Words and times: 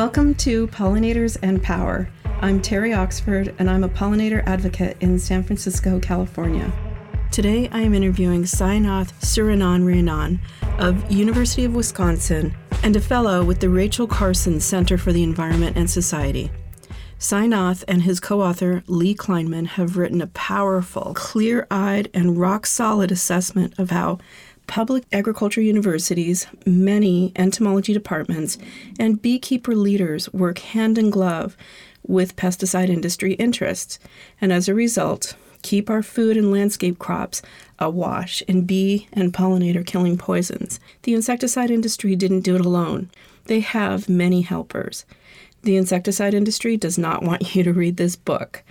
Welcome 0.00 0.34
to 0.36 0.66
Pollinators 0.68 1.36
and 1.42 1.62
Power. 1.62 2.08
I'm 2.40 2.62
Terry 2.62 2.94
Oxford, 2.94 3.54
and 3.58 3.68
I'm 3.68 3.84
a 3.84 3.88
pollinator 3.90 4.42
advocate 4.46 4.96
in 5.00 5.18
San 5.18 5.42
Francisco, 5.42 6.00
California. 6.00 6.72
Today, 7.30 7.68
I 7.70 7.80
am 7.80 7.92
interviewing 7.92 8.44
Sainath 8.44 9.12
Suryanarayanan 9.20 10.40
of 10.78 11.12
University 11.12 11.66
of 11.66 11.74
Wisconsin 11.74 12.56
and 12.82 12.96
a 12.96 13.00
fellow 13.02 13.44
with 13.44 13.60
the 13.60 13.68
Rachel 13.68 14.06
Carson 14.06 14.58
Center 14.58 14.96
for 14.96 15.12
the 15.12 15.22
Environment 15.22 15.76
and 15.76 15.90
Society. 15.90 16.50
Sainath 17.18 17.84
and 17.86 18.00
his 18.00 18.20
co 18.20 18.40
author, 18.40 18.82
Lee 18.86 19.14
Kleinman, 19.14 19.66
have 19.66 19.98
written 19.98 20.22
a 20.22 20.28
powerful, 20.28 21.12
clear 21.12 21.66
eyed, 21.70 22.08
and 22.14 22.38
rock 22.38 22.64
solid 22.64 23.12
assessment 23.12 23.78
of 23.78 23.90
how 23.90 24.16
public 24.70 25.02
agriculture 25.10 25.60
universities, 25.60 26.46
many 26.64 27.32
entomology 27.34 27.92
departments, 27.92 28.56
and 29.00 29.20
beekeeper 29.20 29.74
leaders 29.74 30.32
work 30.32 30.60
hand 30.60 30.96
in 30.96 31.10
glove 31.10 31.56
with 32.06 32.36
pesticide 32.36 32.88
industry 32.88 33.32
interests, 33.34 33.98
and 34.40 34.52
as 34.52 34.68
a 34.68 34.74
result, 34.74 35.34
keep 35.62 35.90
our 35.90 36.04
food 36.04 36.36
and 36.36 36.52
landscape 36.52 37.00
crops 37.00 37.42
awash 37.80 38.42
in 38.42 38.64
bee 38.64 39.08
and 39.12 39.32
pollinator 39.32 39.84
killing 39.84 40.16
poisons. 40.16 40.78
The 41.02 41.14
insecticide 41.14 41.72
industry 41.72 42.14
didn't 42.14 42.42
do 42.42 42.54
it 42.54 42.64
alone. 42.64 43.10
They 43.46 43.60
have 43.60 44.08
many 44.08 44.42
helpers. 44.42 45.04
The 45.62 45.76
insecticide 45.76 46.32
industry 46.32 46.76
does 46.76 46.96
not 46.96 47.24
want 47.24 47.54
you 47.56 47.64
to 47.64 47.72
read 47.72 47.96
this 47.96 48.14
book. 48.14 48.62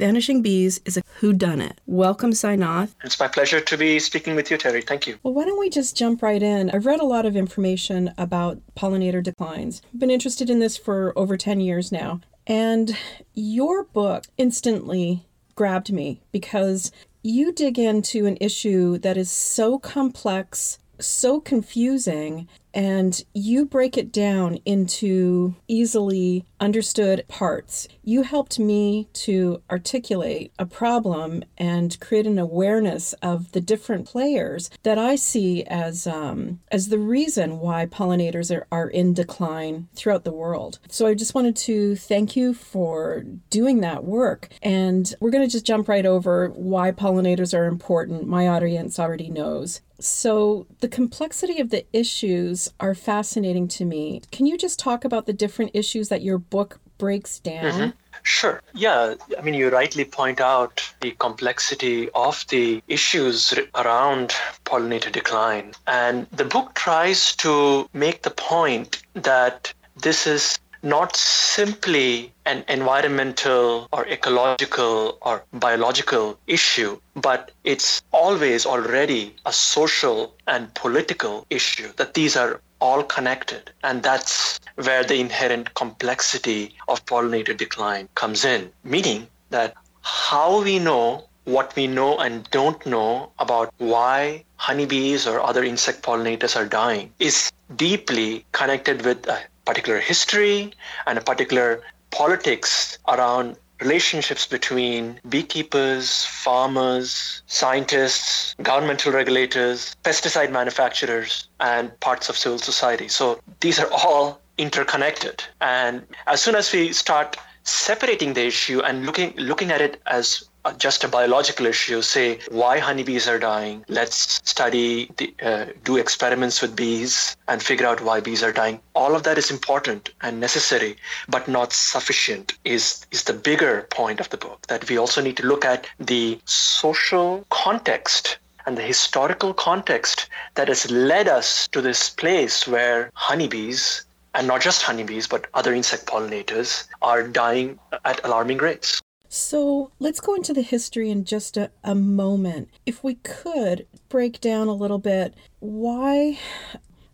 Vanishing 0.00 0.40
Bees 0.40 0.80
is 0.86 0.96
a 0.96 1.02
whodunit. 1.20 1.74
Welcome, 1.84 2.30
Sainath. 2.30 2.94
It's 3.04 3.20
my 3.20 3.28
pleasure 3.28 3.60
to 3.60 3.76
be 3.76 3.98
speaking 3.98 4.34
with 4.34 4.50
you, 4.50 4.56
Terry. 4.56 4.80
Thank 4.80 5.06
you. 5.06 5.18
Well, 5.22 5.34
why 5.34 5.44
don't 5.44 5.60
we 5.60 5.68
just 5.68 5.94
jump 5.94 6.22
right 6.22 6.42
in? 6.42 6.70
I've 6.70 6.86
read 6.86 7.00
a 7.00 7.04
lot 7.04 7.26
of 7.26 7.36
information 7.36 8.14
about 8.16 8.62
pollinator 8.74 9.22
declines. 9.22 9.82
I've 9.92 10.00
been 10.00 10.10
interested 10.10 10.48
in 10.48 10.58
this 10.58 10.78
for 10.78 11.12
over 11.16 11.36
10 11.36 11.60
years 11.60 11.92
now. 11.92 12.22
And 12.46 12.96
your 13.34 13.84
book 13.84 14.24
instantly 14.38 15.26
grabbed 15.54 15.92
me 15.92 16.22
because 16.32 16.90
you 17.22 17.52
dig 17.52 17.78
into 17.78 18.24
an 18.24 18.38
issue 18.40 18.96
that 18.96 19.18
is 19.18 19.30
so 19.30 19.78
complex, 19.78 20.78
so 21.00 21.40
confusing, 21.40 22.48
and 22.72 23.24
you 23.34 23.66
break 23.66 23.98
it 23.98 24.12
down 24.12 24.56
into 24.64 25.56
easily 25.66 26.44
understood 26.60 27.24
parts. 27.26 27.88
You 28.04 28.22
helped 28.22 28.58
me 28.58 29.08
to 29.14 29.62
articulate 29.70 30.52
a 30.58 30.66
problem 30.66 31.42
and 31.58 31.98
create 32.00 32.26
an 32.26 32.38
awareness 32.38 33.12
of 33.14 33.52
the 33.52 33.60
different 33.60 34.06
players 34.06 34.70
that 34.82 34.98
I 34.98 35.16
see 35.16 35.64
as 35.64 36.06
um, 36.06 36.60
as 36.70 36.88
the 36.88 36.98
reason 36.98 37.58
why 37.58 37.86
pollinators 37.86 38.54
are, 38.54 38.66
are 38.70 38.88
in 38.88 39.14
decline 39.14 39.88
throughout 39.94 40.24
the 40.24 40.32
world. 40.32 40.78
So 40.88 41.06
I 41.06 41.14
just 41.14 41.34
wanted 41.34 41.56
to 41.56 41.96
thank 41.96 42.36
you 42.36 42.54
for 42.54 43.24
doing 43.48 43.80
that 43.80 44.04
work. 44.04 44.48
And 44.62 45.12
we're 45.20 45.30
going 45.30 45.46
to 45.46 45.52
just 45.52 45.66
jump 45.66 45.88
right 45.88 46.06
over 46.06 46.48
why 46.50 46.92
pollinators 46.92 47.56
are 47.56 47.66
important. 47.66 48.28
My 48.28 48.46
audience 48.48 48.98
already 48.98 49.28
knows. 49.28 49.80
So, 50.00 50.66
the 50.80 50.88
complexity 50.88 51.60
of 51.60 51.70
the 51.70 51.84
issues 51.92 52.72
are 52.80 52.94
fascinating 52.94 53.68
to 53.68 53.84
me. 53.84 54.22
Can 54.32 54.46
you 54.46 54.56
just 54.56 54.78
talk 54.78 55.04
about 55.04 55.26
the 55.26 55.32
different 55.32 55.72
issues 55.74 56.08
that 56.08 56.22
your 56.22 56.38
book 56.38 56.80
breaks 56.98 57.38
down? 57.38 57.64
Mm-hmm. 57.64 57.90
Sure. 58.22 58.60
Yeah. 58.74 59.14
I 59.38 59.42
mean, 59.42 59.54
you 59.54 59.70
rightly 59.70 60.04
point 60.04 60.40
out 60.40 60.82
the 61.00 61.12
complexity 61.12 62.10
of 62.14 62.44
the 62.48 62.82
issues 62.88 63.54
around 63.74 64.34
pollinator 64.64 65.10
decline. 65.10 65.72
And 65.86 66.26
the 66.30 66.44
book 66.44 66.74
tries 66.74 67.34
to 67.36 67.88
make 67.92 68.22
the 68.22 68.30
point 68.30 69.02
that 69.14 69.72
this 70.02 70.26
is 70.26 70.58
not 70.82 71.14
simply 71.16 72.32
an 72.46 72.64
environmental 72.68 73.88
or 73.92 74.06
ecological 74.08 75.18
or 75.22 75.44
biological 75.52 76.38
issue, 76.46 76.98
but 77.14 77.50
it's 77.64 78.02
always 78.12 78.66
already 78.66 79.34
a 79.46 79.52
social 79.52 80.34
and 80.46 80.72
political 80.74 81.46
issue, 81.50 81.92
that 81.96 82.14
these 82.14 82.36
are 82.36 82.60
all 82.80 83.02
connected. 83.02 83.70
And 83.84 84.02
that's 84.02 84.58
where 84.76 85.04
the 85.04 85.20
inherent 85.20 85.74
complexity 85.74 86.74
of 86.88 87.04
pollinator 87.04 87.56
decline 87.56 88.08
comes 88.14 88.44
in, 88.44 88.70
meaning 88.84 89.28
that 89.50 89.74
how 90.02 90.62
we 90.62 90.78
know 90.78 91.26
what 91.44 91.74
we 91.74 91.86
know 91.86 92.18
and 92.18 92.48
don't 92.50 92.84
know 92.86 93.30
about 93.38 93.72
why 93.78 94.44
honeybees 94.56 95.26
or 95.26 95.40
other 95.40 95.64
insect 95.64 96.02
pollinators 96.02 96.54
are 96.54 96.66
dying 96.66 97.12
is 97.18 97.50
deeply 97.76 98.44
connected 98.52 99.04
with 99.04 99.26
a 99.26 99.40
particular 99.70 100.00
history 100.00 100.72
and 101.06 101.16
a 101.16 101.20
particular 101.20 101.68
politics 102.10 102.98
around 103.06 103.56
relationships 103.80 104.44
between 104.46 105.20
beekeepers, 105.28 106.24
farmers, 106.26 107.42
scientists, 107.46 108.54
governmental 108.62 109.12
regulators, 109.12 109.96
pesticide 110.04 110.50
manufacturers, 110.50 111.48
and 111.60 111.98
parts 112.00 112.28
of 112.28 112.36
civil 112.36 112.58
society. 112.58 113.08
So 113.08 113.40
these 113.60 113.78
are 113.78 113.90
all 113.92 114.40
interconnected. 114.58 115.44
And 115.60 116.04
as 116.26 116.42
soon 116.42 116.56
as 116.56 116.72
we 116.72 116.92
start 116.92 117.36
separating 117.62 118.34
the 118.34 118.46
issue 118.46 118.80
and 118.80 119.06
looking 119.06 119.34
looking 119.36 119.70
at 119.70 119.80
it 119.80 120.00
as 120.06 120.48
just 120.76 121.04
a 121.04 121.08
biological 121.08 121.66
issue, 121.66 122.02
say 122.02 122.38
why 122.50 122.78
honeybees 122.78 123.26
are 123.28 123.38
dying. 123.38 123.84
Let's 123.88 124.40
study, 124.44 125.10
the, 125.16 125.34
uh, 125.42 125.66
do 125.84 125.96
experiments 125.96 126.60
with 126.60 126.76
bees 126.76 127.36
and 127.48 127.62
figure 127.62 127.86
out 127.86 128.02
why 128.02 128.20
bees 128.20 128.42
are 128.42 128.52
dying. 128.52 128.80
All 128.94 129.14
of 129.14 129.22
that 129.22 129.38
is 129.38 129.50
important 129.50 130.10
and 130.20 130.38
necessary, 130.40 130.96
but 131.28 131.48
not 131.48 131.72
sufficient. 131.72 132.52
Is 132.64 133.06
is 133.10 133.24
the 133.24 133.32
bigger 133.32 133.86
point 133.90 134.20
of 134.20 134.28
the 134.30 134.36
book 134.36 134.66
that 134.68 134.88
we 134.88 134.98
also 134.98 135.22
need 135.22 135.36
to 135.38 135.46
look 135.46 135.64
at 135.64 135.86
the 135.98 136.38
social 136.44 137.46
context 137.50 138.38
and 138.66 138.76
the 138.76 138.82
historical 138.82 139.54
context 139.54 140.28
that 140.54 140.68
has 140.68 140.90
led 140.90 141.28
us 141.28 141.66
to 141.68 141.80
this 141.80 142.10
place 142.10 142.66
where 142.66 143.10
honeybees 143.14 144.04
and 144.34 144.46
not 144.46 144.60
just 144.60 144.82
honeybees, 144.82 145.26
but 145.26 145.46
other 145.54 145.74
insect 145.74 146.06
pollinators 146.06 146.86
are 147.02 147.26
dying 147.26 147.78
at 148.04 148.22
alarming 148.24 148.58
rates. 148.58 149.00
So 149.32 149.92
let's 150.00 150.18
go 150.18 150.34
into 150.34 150.52
the 150.52 150.60
history 150.60 151.08
in 151.08 151.24
just 151.24 151.56
a, 151.56 151.70
a 151.84 151.94
moment. 151.94 152.68
If 152.84 153.04
we 153.04 153.14
could 153.14 153.86
break 154.08 154.40
down 154.40 154.66
a 154.66 154.74
little 154.74 154.98
bit 154.98 155.34
why 155.60 156.36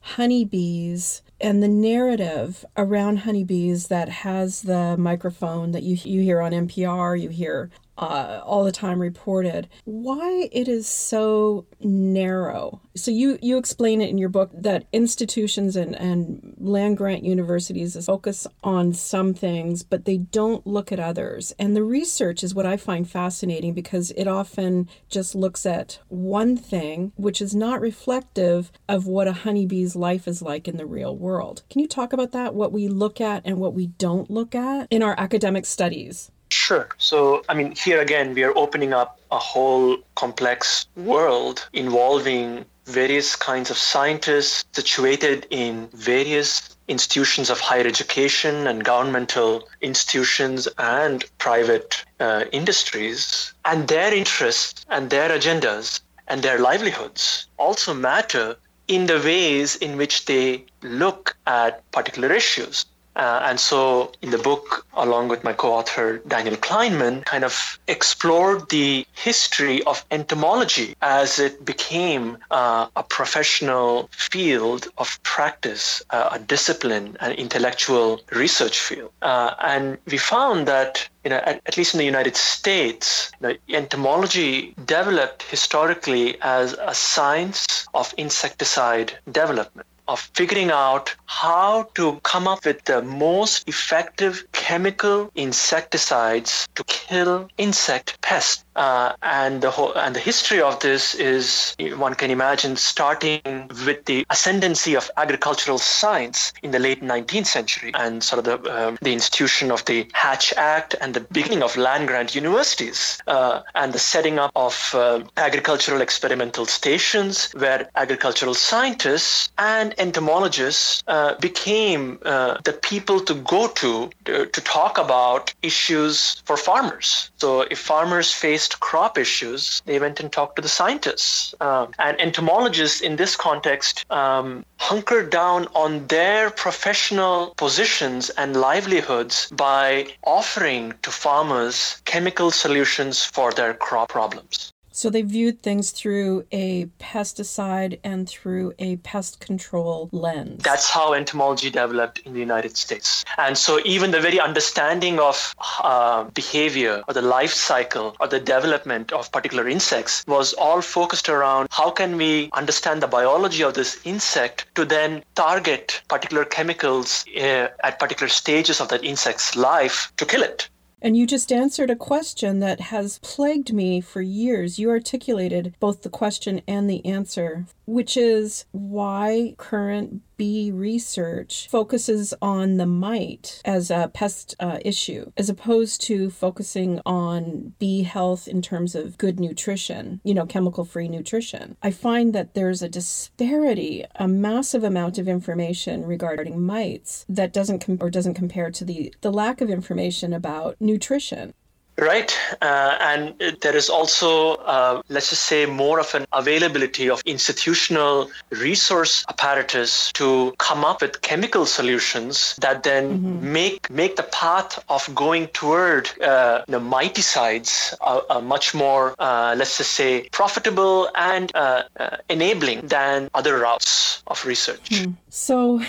honeybees 0.00 1.20
and 1.42 1.62
the 1.62 1.68
narrative 1.68 2.64
around 2.74 3.18
honeybees 3.18 3.88
that 3.88 4.08
has 4.08 4.62
the 4.62 4.96
microphone 4.96 5.72
that 5.72 5.82
you, 5.82 5.98
you 6.04 6.22
hear 6.22 6.40
on 6.40 6.52
NPR, 6.52 7.20
you 7.20 7.28
hear 7.28 7.68
uh, 7.98 8.40
all 8.44 8.64
the 8.64 8.72
time 8.72 9.00
reported 9.00 9.68
why 9.84 10.48
it 10.52 10.68
is 10.68 10.86
so 10.86 11.66
narrow. 11.80 12.80
So 12.94 13.10
you 13.10 13.38
you 13.42 13.58
explain 13.58 14.00
it 14.00 14.10
in 14.10 14.18
your 14.18 14.28
book 14.28 14.50
that 14.54 14.86
institutions 14.92 15.76
and 15.76 15.94
and 15.94 16.54
land 16.58 16.96
grant 16.96 17.24
universities 17.24 17.96
focus 18.06 18.46
on 18.62 18.92
some 18.92 19.34
things 19.34 19.82
but 19.82 20.04
they 20.04 20.18
don't 20.18 20.66
look 20.66 20.92
at 20.92 21.00
others. 21.00 21.52
And 21.58 21.74
the 21.74 21.82
research 21.82 22.42
is 22.42 22.54
what 22.54 22.66
i 22.66 22.76
find 22.76 23.08
fascinating 23.08 23.74
because 23.74 24.10
it 24.12 24.26
often 24.26 24.88
just 25.08 25.34
looks 25.34 25.64
at 25.66 25.98
one 26.08 26.56
thing 26.56 27.12
which 27.16 27.40
is 27.40 27.54
not 27.54 27.80
reflective 27.80 28.70
of 28.88 29.06
what 29.06 29.28
a 29.28 29.32
honeybee's 29.32 29.96
life 29.96 30.28
is 30.28 30.42
like 30.42 30.68
in 30.68 30.76
the 30.76 30.86
real 30.86 31.16
world. 31.16 31.62
Can 31.70 31.80
you 31.80 31.88
talk 31.88 32.12
about 32.12 32.32
that? 32.32 32.54
What 32.54 32.72
we 32.72 32.88
look 32.88 33.20
at 33.20 33.42
and 33.44 33.58
what 33.58 33.74
we 33.74 33.86
don't 33.86 34.30
look 34.30 34.54
at 34.54 34.88
in 34.90 35.02
our 35.02 35.18
academic 35.18 35.66
studies 35.66 36.30
Sure. 36.66 36.88
So, 36.98 37.44
I 37.48 37.54
mean, 37.54 37.76
here 37.76 38.00
again, 38.00 38.34
we 38.34 38.42
are 38.42 38.58
opening 38.58 38.92
up 38.92 39.20
a 39.30 39.38
whole 39.38 39.98
complex 40.16 40.88
world 40.96 41.68
involving 41.72 42.64
various 42.86 43.36
kinds 43.36 43.70
of 43.70 43.78
scientists 43.78 44.64
situated 44.72 45.46
in 45.50 45.86
various 45.94 46.76
institutions 46.88 47.50
of 47.50 47.60
higher 47.60 47.86
education 47.86 48.66
and 48.66 48.82
governmental 48.82 49.68
institutions 49.80 50.66
and 50.78 51.24
private 51.38 52.04
uh, 52.18 52.46
industries. 52.50 53.54
And 53.64 53.86
their 53.86 54.12
interests 54.12 54.84
and 54.88 55.08
their 55.08 55.28
agendas 55.28 56.00
and 56.26 56.42
their 56.42 56.58
livelihoods 56.58 57.46
also 57.58 57.94
matter 57.94 58.56
in 58.88 59.06
the 59.06 59.20
ways 59.20 59.76
in 59.76 59.96
which 59.96 60.24
they 60.24 60.64
look 60.82 61.36
at 61.46 61.88
particular 61.92 62.32
issues. 62.32 62.86
Uh, 63.16 63.40
and 63.44 63.58
so 63.58 64.12
in 64.20 64.30
the 64.30 64.38
book, 64.38 64.86
along 64.94 65.28
with 65.28 65.42
my 65.42 65.52
co-author 65.52 66.18
Daniel 66.28 66.56
Kleinman, 66.56 67.24
kind 67.24 67.44
of 67.44 67.78
explored 67.88 68.68
the 68.68 69.06
history 69.14 69.82
of 69.84 70.04
entomology 70.10 70.94
as 71.00 71.38
it 71.38 71.64
became 71.64 72.36
uh, 72.50 72.86
a 72.94 73.02
professional 73.02 74.08
field 74.12 74.88
of 74.98 75.18
practice, 75.22 76.02
uh, 76.10 76.28
a 76.32 76.38
discipline, 76.38 77.16
an 77.20 77.32
intellectual 77.32 78.20
research 78.32 78.78
field. 78.78 79.10
Uh, 79.22 79.54
and 79.62 79.96
we 80.10 80.18
found 80.18 80.68
that 80.68 81.08
you 81.24 81.30
know, 81.30 81.38
at, 81.38 81.60
at, 81.66 81.76
least 81.76 81.94
in 81.94 81.98
the 81.98 82.04
United 82.04 82.36
States, 82.36 83.32
you 83.40 83.48
know, 83.48 83.56
entomology 83.70 84.74
developed 84.84 85.42
historically 85.42 86.40
as 86.42 86.74
a 86.74 86.94
science 86.94 87.88
of 87.94 88.14
insecticide 88.16 89.18
development. 89.32 89.88
Of 90.08 90.20
figuring 90.34 90.70
out 90.70 91.14
how 91.26 91.84
to 91.94 92.20
come 92.22 92.46
up 92.46 92.64
with 92.64 92.84
the 92.84 93.02
most 93.02 93.68
effective 93.68 94.46
chemical 94.52 95.30
insecticides 95.34 96.68
to 96.74 96.84
kill 96.84 97.48
insect 97.58 98.20
pests. 98.20 98.65
Uh, 98.76 99.14
and 99.22 99.62
the 99.62 99.70
whole 99.70 99.94
and 99.94 100.14
the 100.14 100.20
history 100.20 100.60
of 100.60 100.78
this 100.80 101.14
is 101.14 101.74
one 101.96 102.14
can 102.14 102.30
imagine 102.30 102.76
starting 102.76 103.40
with 103.86 104.04
the 104.04 104.26
ascendancy 104.28 104.94
of 104.94 105.10
agricultural 105.16 105.78
science 105.78 106.52
in 106.62 106.72
the 106.72 106.78
late 106.78 107.02
19th 107.02 107.46
century 107.46 107.90
and 107.94 108.22
sort 108.22 108.38
of 108.38 108.44
the 108.44 108.70
uh, 108.70 108.94
the 109.00 109.12
institution 109.12 109.70
of 109.70 109.82
the 109.86 110.06
Hatch 110.12 110.52
Act 110.56 110.94
and 111.00 111.14
the 111.14 111.20
beginning 111.20 111.62
of 111.62 111.74
land 111.76 112.06
grant 112.08 112.34
universities 112.34 113.18
uh, 113.26 113.62
and 113.74 113.94
the 113.94 113.98
setting 113.98 114.38
up 114.38 114.50
of 114.54 114.90
uh, 114.94 115.22
agricultural 115.38 116.02
experimental 116.02 116.66
stations 116.66 117.50
where 117.54 117.88
agricultural 117.96 118.52
scientists 118.52 119.50
and 119.56 119.94
entomologists 119.98 121.02
uh, 121.08 121.34
became 121.40 122.18
uh, 122.26 122.58
the 122.64 122.74
people 122.74 123.20
to 123.20 123.34
go 123.34 123.68
to, 123.68 124.10
to 124.26 124.46
to 124.46 124.60
talk 124.60 124.98
about 124.98 125.54
issues 125.62 126.42
for 126.44 126.56
farmers. 126.56 127.30
So 127.36 127.62
if 127.62 127.78
farmers 127.78 128.32
face 128.32 128.65
faced 128.66 128.80
crop 128.80 129.16
issues, 129.18 129.82
they 129.84 129.98
went 130.00 130.20
and 130.20 130.32
talked 130.32 130.56
to 130.56 130.62
the 130.62 130.68
scientists. 130.68 131.54
Um, 131.60 131.92
and 131.98 132.20
entomologists 132.20 133.00
in 133.00 133.16
this 133.16 133.36
context 133.36 134.04
um, 134.10 134.64
hunkered 134.78 135.30
down 135.30 135.68
on 135.74 136.06
their 136.08 136.50
professional 136.50 137.54
positions 137.56 138.30
and 138.30 138.56
livelihoods 138.56 139.48
by 139.52 140.06
offering 140.24 140.94
to 141.02 141.10
farmers 141.10 142.02
chemical 142.04 142.50
solutions 142.50 143.24
for 143.24 143.52
their 143.52 143.74
crop 143.74 144.08
problems. 144.08 144.72
So 144.96 145.10
they 145.10 145.20
viewed 145.20 145.60
things 145.60 145.90
through 145.90 146.46
a 146.52 146.86
pesticide 146.98 147.98
and 148.02 148.26
through 148.26 148.72
a 148.78 148.96
pest 148.96 149.40
control 149.40 150.08
lens. 150.10 150.62
That's 150.62 150.88
how 150.88 151.12
entomology 151.12 151.68
developed 151.68 152.20
in 152.20 152.32
the 152.32 152.40
United 152.40 152.78
States. 152.78 153.22
And 153.36 153.58
so 153.58 153.78
even 153.84 154.10
the 154.10 154.22
very 154.22 154.40
understanding 154.40 155.18
of 155.18 155.54
uh, 155.82 156.24
behavior 156.30 157.02
or 157.06 157.12
the 157.12 157.20
life 157.20 157.52
cycle 157.52 158.16
or 158.20 158.26
the 158.26 158.40
development 158.40 159.12
of 159.12 159.30
particular 159.30 159.68
insects 159.68 160.24
was 160.26 160.54
all 160.54 160.80
focused 160.80 161.28
around 161.28 161.68
how 161.70 161.90
can 161.90 162.16
we 162.16 162.48
understand 162.54 163.02
the 163.02 163.06
biology 163.06 163.62
of 163.62 163.74
this 163.74 164.00
insect 164.04 164.64
to 164.76 164.86
then 164.86 165.22
target 165.34 166.00
particular 166.08 166.46
chemicals 166.46 167.26
uh, 167.36 167.68
at 167.84 167.98
particular 167.98 168.30
stages 168.30 168.80
of 168.80 168.88
that 168.88 169.04
insect's 169.04 169.54
life 169.56 170.10
to 170.16 170.24
kill 170.24 170.42
it. 170.42 170.70
And 171.02 171.16
you 171.16 171.26
just 171.26 171.52
answered 171.52 171.90
a 171.90 171.96
question 171.96 172.60
that 172.60 172.80
has 172.80 173.18
plagued 173.18 173.72
me 173.72 174.00
for 174.00 174.22
years. 174.22 174.78
You 174.78 174.90
articulated 174.90 175.74
both 175.78 176.02
the 176.02 176.08
question 176.08 176.62
and 176.66 176.88
the 176.88 177.04
answer, 177.04 177.66
which 177.86 178.16
is 178.16 178.66
why 178.72 179.54
current 179.56 180.22
bee 180.36 180.70
research 180.70 181.66
focuses 181.70 182.34
on 182.42 182.76
the 182.76 182.86
mite 182.86 183.62
as 183.64 183.90
a 183.90 184.10
pest 184.12 184.54
uh, 184.60 184.78
issue, 184.84 185.30
as 185.36 185.48
opposed 185.48 186.00
to 186.02 186.28
focusing 186.30 187.00
on 187.06 187.72
bee 187.78 188.02
health 188.02 188.46
in 188.46 188.60
terms 188.60 188.94
of 188.94 189.16
good 189.18 189.40
nutrition, 189.40 190.20
you 190.24 190.34
know, 190.34 190.44
chemical 190.44 190.84
free 190.84 191.08
nutrition. 191.08 191.76
I 191.82 191.90
find 191.90 192.34
that 192.34 192.54
there's 192.54 192.82
a 192.82 192.88
disparity, 192.88 194.04
a 194.16 194.28
massive 194.28 194.84
amount 194.84 195.18
of 195.18 195.28
information 195.28 196.04
regarding 196.04 196.60
mites 196.60 197.24
that 197.28 197.52
doesn't 197.52 197.78
com- 197.78 197.98
or 198.00 198.10
doesn't 198.10 198.34
compare 198.34 198.70
to 198.70 198.84
the, 198.84 199.14
the 199.22 199.32
lack 199.32 199.60
of 199.60 199.70
information 199.70 200.32
about 200.32 200.76
nutrition. 200.80 201.54
Right. 201.98 202.36
Uh, 202.60 202.98
and 203.00 203.34
there 203.62 203.74
is 203.74 203.88
also, 203.88 204.56
uh, 204.56 205.00
let's 205.08 205.30
just 205.30 205.44
say, 205.44 205.64
more 205.64 205.98
of 205.98 206.14
an 206.14 206.26
availability 206.32 207.08
of 207.08 207.22
institutional 207.24 208.30
resource 208.50 209.24
apparatus 209.30 210.12
to 210.12 210.54
come 210.58 210.84
up 210.84 211.00
with 211.00 211.22
chemical 211.22 211.64
solutions 211.64 212.56
that 212.60 212.82
then 212.82 213.18
mm-hmm. 213.18 213.52
make 213.52 213.90
make 213.90 214.16
the 214.16 214.24
path 214.24 214.84
of 214.90 215.08
going 215.14 215.46
toward 215.48 216.10
uh, 216.20 216.62
the 216.68 216.78
miticides 216.78 217.94
a, 218.30 218.42
much 218.42 218.74
more, 218.74 219.14
uh, 219.18 219.54
let's 219.56 219.78
just 219.78 219.92
say, 219.92 220.28
profitable 220.32 221.08
and 221.14 221.50
uh, 221.54 221.82
uh, 221.98 222.16
enabling 222.28 222.86
than 222.88 223.30
other 223.34 223.58
routes 223.58 224.22
of 224.26 224.44
research. 224.44 224.90
Mm. 224.90 225.14
So, 225.30 225.80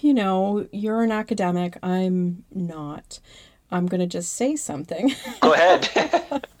you 0.00 0.12
know, 0.12 0.66
you're 0.72 1.02
an 1.02 1.12
academic. 1.12 1.78
I'm 1.82 2.44
not. 2.54 3.20
I'm 3.74 3.86
going 3.86 4.00
to 4.00 4.06
just 4.06 4.36
say 4.36 4.54
something. 4.54 5.12
Go 5.40 5.52
ahead. 5.52 6.22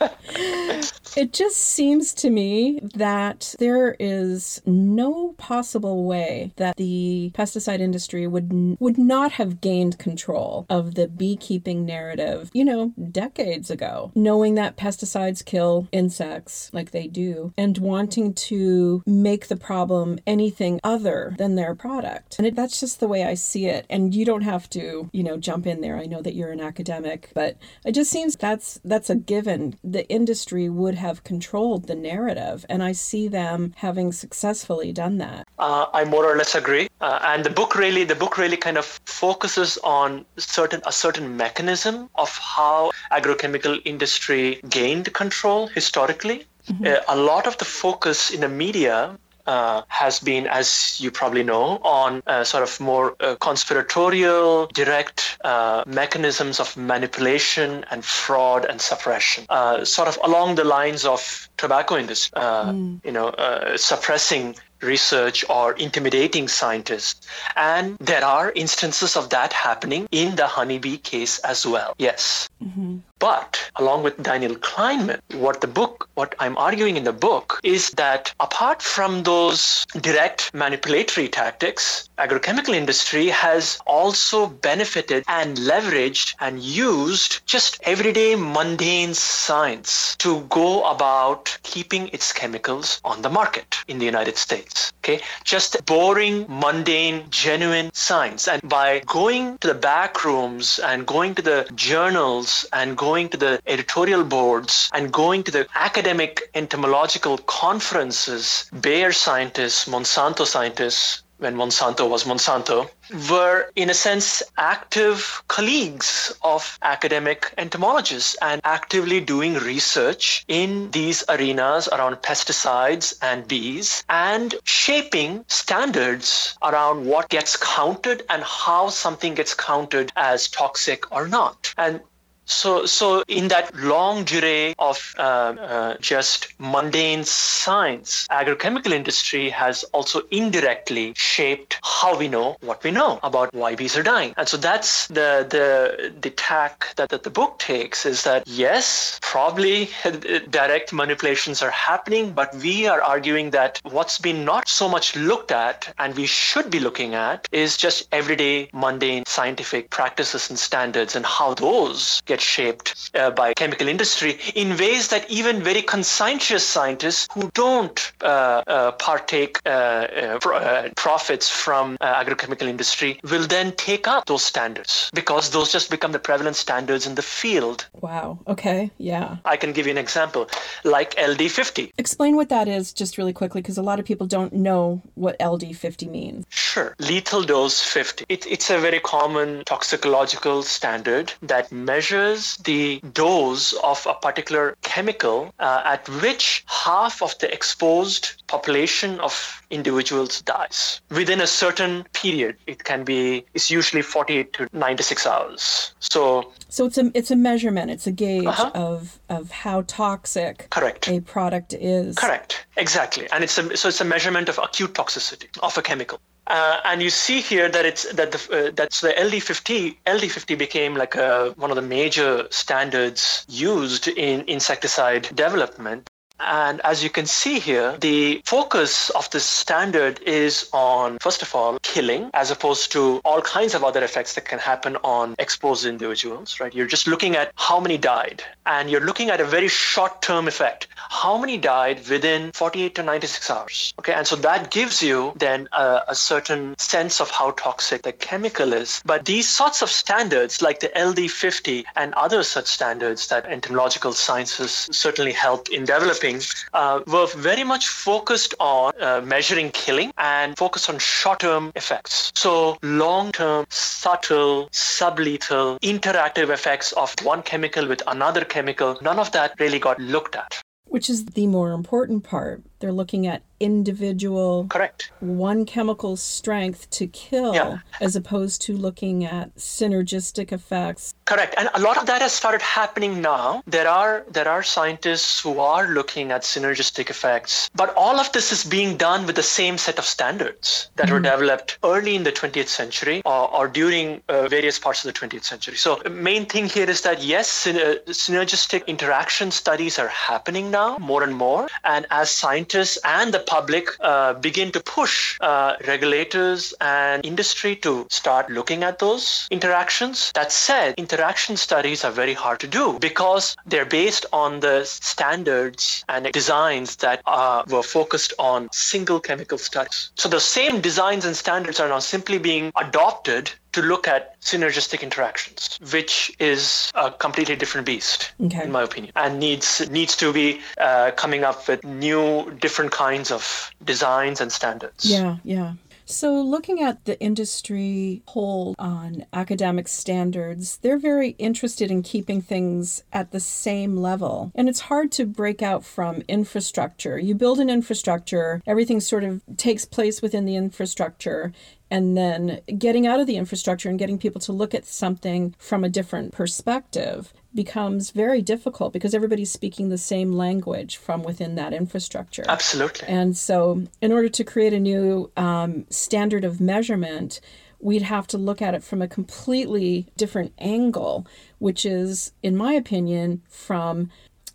it 1.16 1.32
just 1.32 1.56
seems 1.56 2.14
to 2.14 2.30
me 2.30 2.80
that 2.94 3.54
there 3.58 3.96
is 3.98 4.62
no 4.66 5.34
possible 5.38 6.04
way 6.04 6.52
that 6.56 6.76
the 6.76 7.30
pesticide 7.34 7.80
industry 7.80 8.26
would 8.26 8.76
would 8.80 8.98
not 8.98 9.32
have 9.32 9.60
gained 9.60 9.98
control 9.98 10.66
of 10.68 10.94
the 10.94 11.08
beekeeping 11.08 11.84
narrative, 11.84 12.50
you 12.52 12.64
know, 12.64 12.92
decades 13.10 13.70
ago, 13.70 14.10
knowing 14.14 14.54
that 14.54 14.76
pesticides 14.76 15.44
kill 15.44 15.88
insects 15.92 16.70
like 16.72 16.90
they 16.90 17.06
do 17.06 17.52
and 17.56 17.78
wanting 17.78 18.32
to 18.34 19.02
make 19.06 19.48
the 19.48 19.56
problem 19.56 20.18
anything 20.26 20.80
other 20.82 21.34
than 21.38 21.54
their 21.54 21.74
product. 21.74 22.36
And 22.38 22.46
it, 22.46 22.54
that's 22.54 22.80
just 22.80 23.00
the 23.00 23.08
way 23.08 23.24
I 23.24 23.34
see 23.34 23.66
it. 23.66 23.86
And 23.90 24.14
you 24.14 24.24
don't 24.24 24.42
have 24.42 24.68
to, 24.70 25.10
you 25.12 25.22
know, 25.22 25.36
jump 25.36 25.66
in 25.66 25.80
there. 25.80 25.98
I 25.98 26.06
know 26.06 26.22
that 26.22 26.34
you're 26.34 26.52
an 26.52 26.60
academic 26.60 27.24
but 27.34 27.56
it 27.84 27.92
just 27.92 28.10
seems 28.10 28.36
that's 28.36 28.80
that's 28.84 29.10
a 29.10 29.14
given. 29.14 29.63
The 29.82 30.06
industry 30.08 30.68
would 30.68 30.96
have 31.06 31.24
controlled 31.24 31.86
the 31.86 31.94
narrative, 31.94 32.58
and 32.68 32.82
I 32.82 32.92
see 32.92 33.28
them 33.28 33.72
having 33.76 34.12
successfully 34.12 34.92
done 34.92 35.18
that. 35.18 35.46
Uh, 35.58 35.86
I 35.92 36.04
more 36.04 36.24
or 36.30 36.36
less 36.36 36.54
agree, 36.54 36.88
uh, 37.00 37.18
and 37.30 37.44
the 37.44 37.54
book 37.60 37.74
really 37.84 38.04
the 38.04 38.20
book 38.24 38.34
really 38.42 38.60
kind 38.66 38.78
of 38.82 38.86
focuses 39.06 39.78
on 39.84 40.24
certain 40.36 40.80
a 40.86 40.92
certain 40.92 41.36
mechanism 41.44 41.96
of 42.14 42.30
how 42.56 42.90
agrochemical 43.18 43.80
industry 43.84 44.60
gained 44.68 45.12
control 45.22 45.60
historically. 45.68 46.38
Mm-hmm. 46.68 46.86
Uh, 46.86 47.14
a 47.14 47.16
lot 47.16 47.46
of 47.46 47.58
the 47.58 47.64
focus 47.66 48.30
in 48.30 48.40
the 48.40 48.48
media 48.48 49.18
uh, 49.46 49.82
has 49.88 50.20
been, 50.20 50.46
as 50.46 50.98
you 51.00 51.10
probably 51.10 51.42
know, 51.42 51.78
on 51.82 52.22
uh, 52.26 52.44
sort 52.44 52.62
of 52.62 52.80
more 52.80 53.16
uh, 53.20 53.36
conspiratorial, 53.36 54.66
direct 54.74 55.38
uh, 55.44 55.84
mechanisms 55.86 56.60
of 56.60 56.76
manipulation 56.76 57.84
and 57.90 58.04
fraud 58.04 58.64
and 58.64 58.80
suppression, 58.80 59.44
uh, 59.48 59.84
sort 59.84 60.08
of 60.08 60.18
along 60.22 60.54
the 60.54 60.64
lines 60.64 61.04
of 61.04 61.48
tobacco 61.56 61.96
industry, 61.96 62.40
mm. 62.40 63.00
you 63.04 63.12
know, 63.12 63.32
suppressing 63.76 64.54
research 64.84 65.44
or 65.48 65.72
intimidating 65.72 66.48
scientists. 66.48 67.26
And 67.56 67.96
there 67.98 68.24
are 68.24 68.52
instances 68.52 69.16
of 69.16 69.30
that 69.30 69.52
happening 69.52 70.06
in 70.10 70.36
the 70.36 70.46
honeybee 70.46 70.98
case 70.98 71.38
as 71.40 71.66
well. 71.66 71.94
Yes. 71.98 72.48
Mm-hmm. 72.62 72.98
But 73.24 73.70
along 73.76 74.02
with 74.02 74.22
Daniel 74.22 74.54
Kleinman, 74.54 75.18
what 75.32 75.62
the 75.62 75.66
book, 75.66 76.10
what 76.12 76.34
I'm 76.40 76.58
arguing 76.58 76.98
in 76.98 77.04
the 77.04 77.12
book 77.14 77.58
is 77.64 77.88
that 77.92 78.34
apart 78.38 78.82
from 78.82 79.22
those 79.22 79.86
direct 79.98 80.52
manipulatory 80.52 81.28
tactics, 81.28 82.10
agrochemical 82.18 82.74
industry 82.74 83.28
has 83.28 83.78
also 83.86 84.46
benefited 84.48 85.24
and 85.26 85.56
leveraged 85.56 86.34
and 86.40 86.60
used 86.62 87.40
just 87.46 87.80
everyday 87.84 88.36
mundane 88.36 89.14
science 89.14 90.16
to 90.16 90.40
go 90.50 90.84
about 90.84 91.56
keeping 91.62 92.08
its 92.08 92.30
chemicals 92.30 93.00
on 93.06 93.22
the 93.22 93.30
market 93.30 93.76
in 93.88 93.98
the 93.98 94.04
United 94.04 94.36
States. 94.36 94.92
Okay, 95.02 95.22
just 95.44 95.82
boring, 95.86 96.44
mundane, 96.46 97.24
genuine 97.30 97.90
science. 97.94 98.46
And 98.46 98.60
by 98.68 99.00
going 99.06 99.56
to 99.58 99.68
the 99.68 99.80
back 99.92 100.26
rooms 100.26 100.78
and 100.78 101.06
going 101.06 101.34
to 101.36 101.42
the 101.42 101.66
journals 101.74 102.66
and 102.74 102.98
going 102.98 103.13
going 103.14 103.28
to 103.28 103.36
the 103.36 103.60
editorial 103.68 104.24
boards 104.24 104.90
and 104.92 105.12
going 105.12 105.44
to 105.44 105.52
the 105.52 105.64
academic 105.76 106.50
entomological 106.52 107.38
conferences, 107.38 108.68
Bayer 108.80 109.12
scientists, 109.12 109.84
Monsanto 109.88 110.44
scientists, 110.44 111.22
when 111.38 111.54
Monsanto 111.54 112.08
was 112.08 112.24
Monsanto, 112.24 112.90
were 113.30 113.70
in 113.76 113.88
a 113.88 113.94
sense 113.94 114.42
active 114.56 115.44
colleagues 115.46 116.34
of 116.42 116.76
academic 116.82 117.54
entomologists 117.56 118.36
and 118.42 118.60
actively 118.64 119.20
doing 119.20 119.54
research 119.54 120.44
in 120.48 120.90
these 120.90 121.22
arenas 121.28 121.88
around 121.92 122.16
pesticides 122.16 123.14
and 123.22 123.46
bees 123.46 124.02
and 124.08 124.56
shaping 124.64 125.44
standards 125.46 126.56
around 126.64 127.06
what 127.06 127.28
gets 127.28 127.56
counted 127.56 128.24
and 128.28 128.42
how 128.42 128.88
something 128.88 129.34
gets 129.34 129.54
counted 129.54 130.10
as 130.16 130.48
toxic 130.48 131.12
or 131.12 131.28
not. 131.28 131.72
And 131.76 132.00
So, 132.46 132.86
so 132.86 133.22
in 133.28 133.48
that 133.48 133.74
long 133.76 134.24
durée 134.24 134.74
of 134.78 135.14
uh, 135.18 135.22
uh, 135.22 135.96
just 136.00 136.48
mundane 136.58 137.24
science, 137.24 138.26
agrochemical 138.30 138.92
industry 138.92 139.50
has 139.50 139.84
also 139.92 140.22
indirectly 140.30 141.14
shaped 141.16 141.78
how 141.82 142.16
we 142.16 142.28
know 142.28 142.56
what 142.60 142.82
we 142.84 142.90
know 142.90 143.18
about 143.22 143.54
why 143.54 143.74
bees 143.74 143.96
are 143.96 144.02
dying. 144.02 144.34
And 144.36 144.48
so 144.48 144.56
that's 144.56 145.06
the 145.08 145.46
the 145.48 146.12
the 146.20 146.30
tack 146.30 146.94
that, 146.96 147.08
that 147.10 147.22
the 147.22 147.30
book 147.30 147.58
takes 147.58 148.04
is 148.04 148.24
that 148.24 148.46
yes, 148.46 149.18
probably 149.22 149.88
direct 150.50 150.92
manipulations 150.92 151.62
are 151.62 151.70
happening, 151.70 152.32
but 152.32 152.54
we 152.56 152.86
are 152.86 153.00
arguing 153.02 153.50
that 153.50 153.80
what's 153.84 154.18
been 154.18 154.44
not 154.44 154.68
so 154.68 154.88
much 154.88 155.16
looked 155.16 155.50
at 155.50 155.92
and 155.98 156.14
we 156.14 156.26
should 156.26 156.70
be 156.70 156.80
looking 156.80 157.14
at 157.14 157.48
is 157.52 157.76
just 157.76 158.06
everyday 158.12 158.68
mundane 158.72 159.24
scientific 159.26 159.90
practices 159.90 160.50
and 160.50 160.58
standards 160.58 161.16
and 161.16 161.24
how 161.24 161.54
those 161.54 162.20
get 162.26 162.33
shaped 162.40 163.10
uh, 163.14 163.30
by 163.30 163.52
chemical 163.54 163.88
industry 163.88 164.38
in 164.54 164.76
ways 164.76 165.08
that 165.08 165.28
even 165.30 165.62
very 165.62 165.82
conscientious 165.82 166.66
scientists 166.66 167.28
who 167.32 167.50
don't 167.54 168.12
uh, 168.22 168.62
uh, 168.66 168.92
partake 168.92 169.60
uh, 169.66 169.68
uh, 169.68 170.48
uh, 170.48 170.88
profits 170.96 171.50
from 171.50 171.96
agrochemical 171.98 172.68
industry 172.68 173.18
will 173.30 173.46
then 173.46 173.72
take 173.72 174.06
up 174.08 174.26
those 174.26 174.44
standards 174.44 175.10
because 175.14 175.50
those 175.50 175.72
just 175.72 175.90
become 175.90 176.12
the 176.12 176.18
prevalent 176.18 176.56
standards 176.56 177.06
in 177.06 177.14
the 177.14 177.22
field. 177.22 177.86
Wow. 178.00 178.38
Okay. 178.46 178.90
Yeah. 178.98 179.36
I 179.44 179.56
can 179.56 179.72
give 179.72 179.86
you 179.86 179.92
an 179.92 179.98
example 179.98 180.48
like 180.84 181.14
LD50. 181.16 181.92
Explain 181.98 182.36
what 182.36 182.48
that 182.48 182.68
is 182.68 182.92
just 182.92 183.18
really 183.18 183.32
quickly 183.32 183.60
because 183.60 183.78
a 183.78 183.82
lot 183.82 183.98
of 183.98 184.04
people 184.04 184.26
don't 184.26 184.52
know 184.52 185.02
what 185.14 185.38
LD50 185.38 186.10
means. 186.10 186.44
Sure. 186.74 186.96
Lethal 186.98 187.44
dose 187.44 187.80
50. 187.80 188.24
It, 188.28 188.46
it's 188.48 188.68
a 188.68 188.78
very 188.78 188.98
common 188.98 189.62
toxicological 189.64 190.64
standard 190.64 191.32
that 191.40 191.70
measures 191.70 192.56
the 192.64 192.98
dose 193.12 193.74
of 193.84 194.04
a 194.10 194.14
particular 194.14 194.76
chemical 194.82 195.54
uh, 195.60 195.82
at 195.84 196.08
which 196.20 196.64
half 196.66 197.22
of 197.22 197.38
the 197.38 197.52
exposed 197.54 198.42
population 198.48 199.20
of 199.20 199.62
individuals 199.70 200.42
dies 200.42 201.00
within 201.10 201.40
a 201.40 201.46
certain 201.46 202.04
period. 202.12 202.56
It 202.66 202.82
can 202.82 203.04
be, 203.04 203.44
it's 203.54 203.70
usually 203.70 204.02
48 204.02 204.52
to 204.54 204.68
96 204.72 205.26
hours. 205.28 205.94
So, 206.00 206.52
so 206.68 206.86
it's 206.86 206.98
a 206.98 207.12
it's 207.14 207.30
a 207.30 207.36
measurement. 207.36 207.92
It's 207.92 208.08
a 208.08 208.12
gauge 208.12 208.46
uh-huh. 208.46 208.72
of 208.74 209.20
of 209.28 209.52
how 209.52 209.82
toxic 209.82 210.68
correct 210.70 211.08
a 211.08 211.20
product 211.20 211.72
is. 211.72 212.16
Correct, 212.16 212.66
exactly, 212.76 213.28
and 213.30 213.44
it's 213.44 213.56
a 213.58 213.76
so 213.76 213.88
it's 213.88 214.00
a 214.00 214.04
measurement 214.04 214.48
of 214.48 214.58
acute 214.58 214.92
toxicity 214.94 215.46
of 215.62 215.78
a 215.78 215.82
chemical. 215.82 216.18
Uh, 216.46 216.80
and 216.84 217.02
you 217.02 217.08
see 217.08 217.40
here 217.40 217.70
that 217.70 217.86
it's 217.86 218.12
that 218.12 218.32
the 218.32 218.68
uh, 218.68 218.70
that's 218.74 219.00
the 219.00 219.08
LD50 219.08 219.96
LD50 220.06 220.58
became 220.58 220.94
like 220.94 221.14
a, 221.14 221.54
one 221.56 221.70
of 221.70 221.76
the 221.76 221.82
major 221.82 222.46
standards 222.50 223.46
used 223.48 224.08
in 224.08 224.42
insecticide 224.42 225.22
development 225.34 226.10
and 226.40 226.80
as 226.82 227.02
you 227.02 227.10
can 227.10 227.26
see 227.26 227.58
here, 227.58 227.96
the 228.00 228.42
focus 228.44 229.10
of 229.10 229.30
this 229.30 229.44
standard 229.44 230.20
is 230.22 230.68
on, 230.72 231.18
first 231.18 231.42
of 231.42 231.54
all, 231.54 231.78
killing, 231.82 232.30
as 232.34 232.50
opposed 232.50 232.90
to 232.92 233.20
all 233.24 233.40
kinds 233.40 233.74
of 233.74 233.84
other 233.84 234.02
effects 234.02 234.34
that 234.34 234.44
can 234.44 234.58
happen 234.58 234.96
on 235.04 235.34
exposed 235.38 235.86
individuals, 235.86 236.58
right? 236.60 236.74
You're 236.74 236.86
just 236.86 237.06
looking 237.06 237.36
at 237.36 237.52
how 237.54 237.78
many 237.78 237.96
died, 237.98 238.42
and 238.66 238.90
you're 238.90 239.00
looking 239.04 239.30
at 239.30 239.40
a 239.40 239.44
very 239.44 239.68
short 239.68 240.22
term 240.22 240.48
effect. 240.48 240.88
How 240.96 241.38
many 241.38 241.56
died 241.56 242.06
within 242.08 242.50
48 242.52 242.94
to 242.96 243.02
96 243.02 243.50
hours? 243.50 243.94
Okay, 244.00 244.12
and 244.12 244.26
so 244.26 244.36
that 244.36 244.70
gives 244.70 245.02
you 245.02 245.32
then 245.36 245.68
a, 245.72 246.00
a 246.08 246.14
certain 246.14 246.76
sense 246.78 247.20
of 247.20 247.30
how 247.30 247.52
toxic 247.52 248.02
the 248.02 248.12
chemical 248.12 248.72
is. 248.72 249.02
But 249.04 249.24
these 249.24 249.48
sorts 249.48 249.82
of 249.82 249.90
standards, 249.90 250.60
like 250.62 250.80
the 250.80 250.88
LD50 250.88 251.84
and 251.94 252.12
other 252.14 252.42
such 252.42 252.66
standards 252.66 253.28
that 253.28 253.46
entomological 253.46 254.12
sciences 254.12 254.88
certainly 254.90 255.32
helped 255.32 255.68
in 255.68 255.84
developing, 255.84 256.23
uh, 256.72 257.00
were 257.06 257.26
very 257.26 257.64
much 257.64 257.88
focused 257.88 258.54
on 258.58 258.92
uh, 259.00 259.20
measuring 259.24 259.70
killing 259.70 260.12
and 260.16 260.56
focused 260.56 260.88
on 260.88 260.98
short-term 260.98 261.72
effects. 261.76 262.32
So 262.34 262.78
long-term, 262.82 263.66
subtle, 263.70 264.68
sublethal, 264.70 265.78
interactive 265.80 266.50
effects 266.50 266.92
of 266.92 267.14
one 267.22 267.42
chemical 267.42 267.86
with 267.86 268.02
another 268.06 268.44
chemical, 268.44 268.98
none 269.02 269.18
of 269.18 269.32
that 269.32 269.54
really 269.58 269.78
got 269.78 269.98
looked 270.00 270.36
at. 270.36 270.60
Which 270.86 271.10
is 271.10 271.24
the 271.26 271.46
more 271.46 271.72
important 271.72 272.24
part. 272.24 272.62
They're 272.84 272.92
looking 272.92 273.26
at 273.26 273.40
individual 273.60 274.66
correct. 274.68 275.10
one 275.20 275.64
chemical 275.64 276.16
strength 276.16 276.90
to 276.90 277.06
kill 277.06 277.54
yeah. 277.54 277.78
as 277.98 278.14
opposed 278.14 278.60
to 278.60 278.76
looking 278.76 279.24
at 279.24 279.54
synergistic 279.56 280.52
effects. 280.52 281.14
Correct. 281.24 281.54
And 281.56 281.70
a 281.72 281.80
lot 281.80 281.96
of 281.96 282.04
that 282.06 282.20
has 282.20 282.32
started 282.32 282.60
happening 282.60 283.22
now. 283.22 283.62
There 283.66 283.88
are 283.88 284.26
there 284.30 284.48
are 284.48 284.62
scientists 284.62 285.40
who 285.40 285.58
are 285.60 285.88
looking 285.88 286.30
at 286.30 286.42
synergistic 286.42 287.08
effects. 287.08 287.70
But 287.74 287.94
all 287.96 288.20
of 288.20 288.30
this 288.32 288.52
is 288.52 288.64
being 288.64 288.98
done 288.98 289.24
with 289.24 289.36
the 289.36 289.42
same 289.42 289.78
set 289.78 289.98
of 289.98 290.04
standards 290.04 290.90
that 290.96 291.06
mm-hmm. 291.06 291.14
were 291.14 291.20
developed 291.20 291.78
early 291.84 292.16
in 292.16 292.24
the 292.24 292.32
20th 292.32 292.68
century 292.68 293.22
or, 293.24 293.50
or 293.54 293.66
during 293.66 294.20
uh, 294.28 294.46
various 294.48 294.78
parts 294.78 295.02
of 295.04 295.14
the 295.14 295.18
20th 295.18 295.44
century. 295.44 295.76
So 295.76 296.00
the 296.04 296.10
main 296.10 296.44
thing 296.44 296.66
here 296.66 296.90
is 296.90 297.00
that 297.00 297.22
yes 297.22 297.48
synergistic 297.64 298.86
interaction 298.86 299.50
studies 299.50 299.98
are 299.98 300.08
happening 300.08 300.70
now 300.70 300.98
more 300.98 301.22
and 301.22 301.34
more. 301.34 301.68
And 301.84 302.06
as 302.10 302.30
scientists 302.30 302.73
scientists 302.74 302.98
and 303.04 303.32
the 303.32 303.38
public 303.38 303.88
uh, 304.00 304.34
begin 304.34 304.72
to 304.72 304.80
push 304.80 305.38
uh, 305.40 305.76
regulators 305.86 306.74
and 306.80 307.24
industry 307.24 307.76
to 307.76 308.06
start 308.10 308.50
looking 308.50 308.82
at 308.82 308.98
those 308.98 309.46
interactions. 309.50 310.32
That 310.34 310.50
said, 310.50 310.94
interaction 310.96 311.56
studies 311.56 312.04
are 312.04 312.10
very 312.10 312.34
hard 312.34 312.60
to 312.60 312.66
do 312.66 312.98
because 313.00 313.56
they're 313.66 313.86
based 313.86 314.26
on 314.32 314.60
the 314.60 314.84
standards 314.84 316.04
and 316.08 316.32
designs 316.32 316.96
that 316.96 317.22
uh, 317.26 317.62
were 317.68 317.82
focused 317.82 318.32
on 318.38 318.68
single 318.72 319.20
chemical 319.20 319.58
studies. 319.58 320.10
So 320.16 320.28
the 320.28 320.40
same 320.40 320.80
designs 320.80 321.24
and 321.24 321.36
standards 321.36 321.78
are 321.78 321.88
now 321.88 322.00
simply 322.00 322.38
being 322.38 322.72
adopted 322.76 323.52
to 323.74 323.82
look 323.82 324.06
at 324.06 324.40
synergistic 324.40 325.02
interactions, 325.02 325.78
which 325.92 326.32
is 326.38 326.92
a 326.94 327.10
completely 327.10 327.56
different 327.56 327.86
beast, 327.86 328.32
okay. 328.40 328.62
in 328.62 328.70
my 328.70 328.82
opinion, 328.82 329.12
and 329.16 329.40
needs 329.40 329.88
needs 329.90 330.16
to 330.16 330.32
be 330.32 330.60
uh, 330.78 331.10
coming 331.16 331.42
up 331.42 331.66
with 331.66 331.82
new, 331.84 332.50
different 332.60 332.92
kinds 332.92 333.32
of 333.32 333.70
designs 333.84 334.40
and 334.40 334.52
standards. 334.52 335.04
Yeah, 335.04 335.36
yeah. 335.42 335.72
So, 336.06 336.40
looking 336.40 336.82
at 336.82 337.06
the 337.06 337.18
industry 337.18 338.22
hold 338.28 338.76
on 338.78 339.24
academic 339.32 339.88
standards, 339.88 340.76
they're 340.78 340.98
very 340.98 341.30
interested 341.38 341.90
in 341.90 342.02
keeping 342.02 342.42
things 342.42 343.02
at 343.12 343.30
the 343.30 343.40
same 343.40 343.96
level. 343.96 344.52
And 344.54 344.68
it's 344.68 344.80
hard 344.80 345.10
to 345.12 345.24
break 345.24 345.62
out 345.62 345.82
from 345.82 346.22
infrastructure. 346.28 347.18
You 347.18 347.34
build 347.34 347.58
an 347.58 347.70
infrastructure, 347.70 348.60
everything 348.66 349.00
sort 349.00 349.24
of 349.24 349.42
takes 349.56 349.86
place 349.86 350.20
within 350.20 350.44
the 350.44 350.56
infrastructure, 350.56 351.52
and 351.90 352.16
then 352.16 352.60
getting 352.76 353.06
out 353.06 353.20
of 353.20 353.26
the 353.26 353.36
infrastructure 353.36 353.88
and 353.88 353.98
getting 353.98 354.18
people 354.18 354.40
to 354.42 354.52
look 354.52 354.74
at 354.74 354.84
something 354.84 355.54
from 355.58 355.84
a 355.84 355.88
different 355.88 356.32
perspective 356.32 357.32
becomes 357.54 358.10
very 358.10 358.42
difficult 358.42 358.92
because 358.92 359.14
everybody's 359.14 359.50
speaking 359.50 359.88
the 359.88 359.98
same 359.98 360.32
language 360.32 360.96
from 360.96 361.22
within 361.22 361.54
that 361.54 361.72
infrastructure. 361.72 362.44
Absolutely. 362.48 363.08
And 363.08 363.36
so, 363.36 363.84
in 364.00 364.12
order 364.12 364.28
to 364.28 364.44
create 364.44 364.72
a 364.72 364.80
new 364.80 365.30
um, 365.36 365.86
standard 365.90 366.44
of 366.44 366.60
measurement, 366.60 367.40
we'd 367.80 368.02
have 368.02 368.26
to 368.28 368.38
look 368.38 368.62
at 368.62 368.74
it 368.74 368.82
from 368.82 369.02
a 369.02 369.08
completely 369.08 370.08
different 370.16 370.52
angle, 370.58 371.26
which 371.58 371.84
is, 371.84 372.32
in 372.42 372.56
my 372.56 372.72
opinion, 372.72 373.42
from 373.48 374.10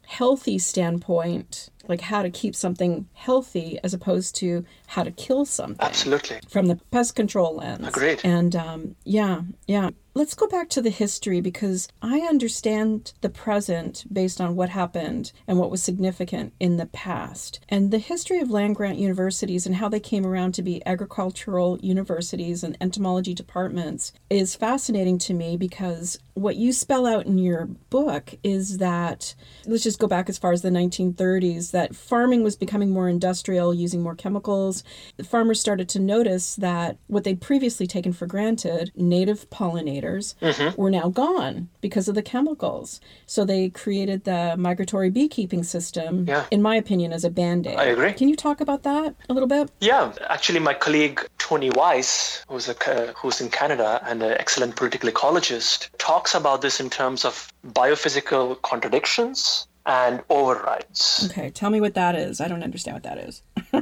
healthy 0.05 0.57
standpoint 0.57 1.69
like 1.89 2.01
how 2.01 2.21
to 2.21 2.29
keep 2.29 2.55
something 2.55 3.07
healthy 3.13 3.79
as 3.83 3.93
opposed 3.93 4.35
to 4.35 4.63
how 4.89 5.03
to 5.03 5.11
kill 5.11 5.45
something. 5.45 5.85
Absolutely. 5.85 6.39
From 6.49 6.65
the 6.65 6.75
pest 6.89 7.15
control 7.15 7.57
lens. 7.57 7.87
Agreed. 7.87 8.21
And 8.23 8.55
um, 8.55 8.95
yeah, 9.03 9.41
yeah. 9.67 9.91
Let's 10.15 10.33
go 10.33 10.47
back 10.47 10.69
to 10.69 10.81
the 10.81 10.89
history 10.89 11.39
because 11.39 11.87
I 12.01 12.21
understand 12.21 13.13
the 13.21 13.29
present 13.29 14.03
based 14.11 14.41
on 14.41 14.55
what 14.55 14.69
happened 14.69 15.31
and 15.47 15.59
what 15.59 15.69
was 15.69 15.83
significant 15.83 16.53
in 16.59 16.77
the 16.77 16.87
past. 16.87 17.59
And 17.69 17.91
the 17.91 17.99
history 17.99 18.39
of 18.39 18.49
land 18.49 18.75
grant 18.75 18.97
universities 18.97 19.67
and 19.67 19.75
how 19.75 19.87
they 19.87 19.99
came 19.99 20.25
around 20.25 20.53
to 20.55 20.63
be 20.63 20.85
agricultural 20.85 21.77
universities 21.81 22.63
and 22.63 22.75
entomology 22.81 23.35
departments 23.35 24.11
is 24.29 24.55
fascinating 24.55 25.19
to 25.19 25.33
me 25.35 25.55
because 25.55 26.17
what 26.33 26.55
you 26.55 26.73
spell 26.73 27.05
out 27.05 27.25
in 27.25 27.37
your 27.37 27.65
book 27.89 28.33
is 28.43 28.79
that, 28.79 29.35
let's 29.65 29.83
just 29.83 29.99
go 29.99 30.07
back 30.07 30.27
as 30.27 30.37
far 30.37 30.51
as 30.51 30.63
the 30.63 30.69
1930s, 30.69 31.71
that 31.71 31.95
farming 31.95 32.43
was 32.43 32.55
becoming 32.55 32.89
more 32.89 33.07
industrial, 33.09 33.73
using 33.73 34.01
more 34.01 34.15
chemicals. 34.15 34.78
The 35.17 35.23
farmers 35.23 35.59
started 35.59 35.89
to 35.89 35.99
notice 35.99 36.55
that 36.55 36.97
what 37.07 37.23
they'd 37.23 37.41
previously 37.41 37.87
taken 37.87 38.13
for 38.13 38.25
granted, 38.27 38.91
native 38.95 39.49
pollinators, 39.49 40.35
pollinators 40.41 40.75
were 40.77 40.89
now 40.91 41.09
gone 41.09 41.69
because 41.81 42.07
of 42.07 42.15
the 42.15 42.21
chemicals. 42.21 42.99
So 43.25 43.45
they 43.45 43.69
created 43.69 44.23
the 44.23 44.55
migratory 44.57 45.09
beekeeping 45.09 45.63
system, 45.63 46.25
Yeah. 46.27 46.45
in 46.51 46.61
my 46.61 46.75
opinion, 46.75 47.13
as 47.13 47.23
a 47.23 47.29
band 47.29 47.67
aid. 47.67 47.77
I 47.77 47.85
agree. 47.85 48.13
Can 48.13 48.29
you 48.29 48.35
talk 48.35 48.61
about 48.61 48.83
that 48.83 49.15
a 49.29 49.33
little 49.33 49.47
bit? 49.47 49.69
Yeah, 49.79 50.11
actually, 50.29 50.59
my 50.59 50.73
colleague 50.73 51.25
Tony 51.37 51.69
Weis, 51.71 52.43
who's 52.47 52.67
a 52.69 53.13
who's 53.17 53.41
in 53.41 53.49
Canada 53.49 54.01
and 54.05 54.21
an 54.23 54.33
excellent 54.39 54.75
political 54.75 55.09
ecologist, 55.09 55.89
talks 55.97 56.35
about 56.35 56.61
this 56.61 56.79
in 56.79 56.89
terms 56.89 57.25
of 57.25 57.51
biophysical 57.65 58.61
contradictions 58.61 59.67
and 59.85 60.21
overrides. 60.29 61.27
Okay, 61.31 61.49
tell 61.49 61.69
me 61.69 61.81
what 61.81 61.93
that 61.95 62.15
is. 62.15 62.39
I 62.41 62.47
don't 62.47 62.63
understand 62.63 62.95
what 62.95 63.03
that 63.03 63.17
is. 63.17 63.41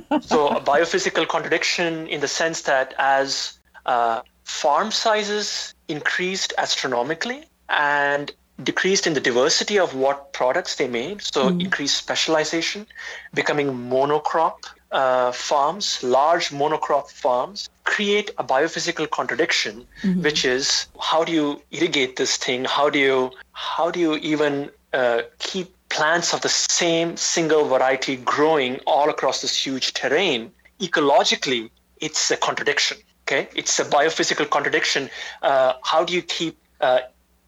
so 0.22 0.48
a 0.50 0.62
biophysical 0.62 1.28
contradiction 1.28 2.08
in 2.08 2.22
the 2.22 2.28
sense 2.28 2.62
that 2.62 2.94
as 2.98 3.58
uh, 3.86 4.22
farm 4.44 4.92
sizes 4.92 5.74
increased 5.88 6.54
astronomically 6.58 7.44
and 7.70 8.32
decreased 8.64 9.06
in 9.06 9.14
the 9.14 9.20
diversity 9.20 9.78
of 9.78 9.94
what 9.94 10.34
products 10.34 10.76
they 10.76 10.88
made, 10.88 11.22
so 11.22 11.50
increased 11.50 11.96
specialization, 11.98 12.88
becoming 13.34 13.68
monocrop 13.68 14.66
uh, 14.92 15.32
farms, 15.32 16.02
large 16.02 16.50
monocrop 16.50 17.10
farms, 17.10 17.70
create 17.84 18.32
a 18.38 18.44
biophysical 18.44 19.10
contradiction, 19.10 19.86
which 20.22 20.44
is 20.46 20.88
how 21.00 21.24
do 21.24 21.32
you 21.32 21.62
irrigate 21.72 22.16
this 22.16 22.38
thing? 22.38 22.66
How 22.66 22.90
do 22.90 22.98
you 23.00 23.32
how 23.52 23.92
do 23.92 24.00
you 24.00 24.16
even 24.16 24.72
uh, 24.94 25.22
keep 25.40 25.76
plants 25.98 26.34
of 26.34 26.42
the 26.42 26.50
same 26.50 27.18
single 27.18 27.63
variety 27.68 28.16
growing 28.18 28.80
all 28.86 29.10
across 29.10 29.42
this 29.42 29.56
huge 29.66 29.94
terrain? 29.94 30.51
Ecologically, 30.80 31.70
it's 32.00 32.30
a 32.32 32.38
contradiction. 32.38 32.98
Okay, 33.24 33.50
it's 33.56 33.77
a 33.80 33.86
biophysical 33.86 34.48
contradiction. 34.50 35.10
Uh, 35.42 35.74
how 35.84 36.04
do 36.06 36.13
you 36.13 36.22
keep 36.22 36.56
uh, 36.82 37.00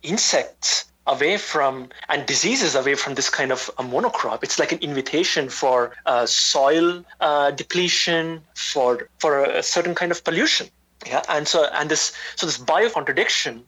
insects 0.01 0.85
away 1.09 1.37
from 1.37 1.89
and 2.09 2.25
diseases 2.25 2.75
away 2.75 2.95
from 2.95 3.15
this 3.15 3.29
kind 3.29 3.51
of 3.51 3.69
a 3.77 3.83
monocrop. 3.83 4.43
It's 4.43 4.59
like 4.59 4.71
an 4.71 4.79
invitation 4.79 5.49
for 5.49 5.95
uh, 6.05 6.25
soil 6.27 7.03
uh, 7.19 7.51
depletion, 7.51 8.41
for 8.55 9.09
for 9.17 9.43
a 9.43 9.63
certain 9.63 9.95
kind 9.95 10.11
of 10.11 10.23
pollution. 10.23 10.67
Yeah, 11.05 11.23
and 11.29 11.47
so 11.47 11.67
and 11.73 11.89
this 11.89 12.13
so 12.35 12.45
this 12.45 12.57
bio 12.57 12.89
contradiction 12.89 13.63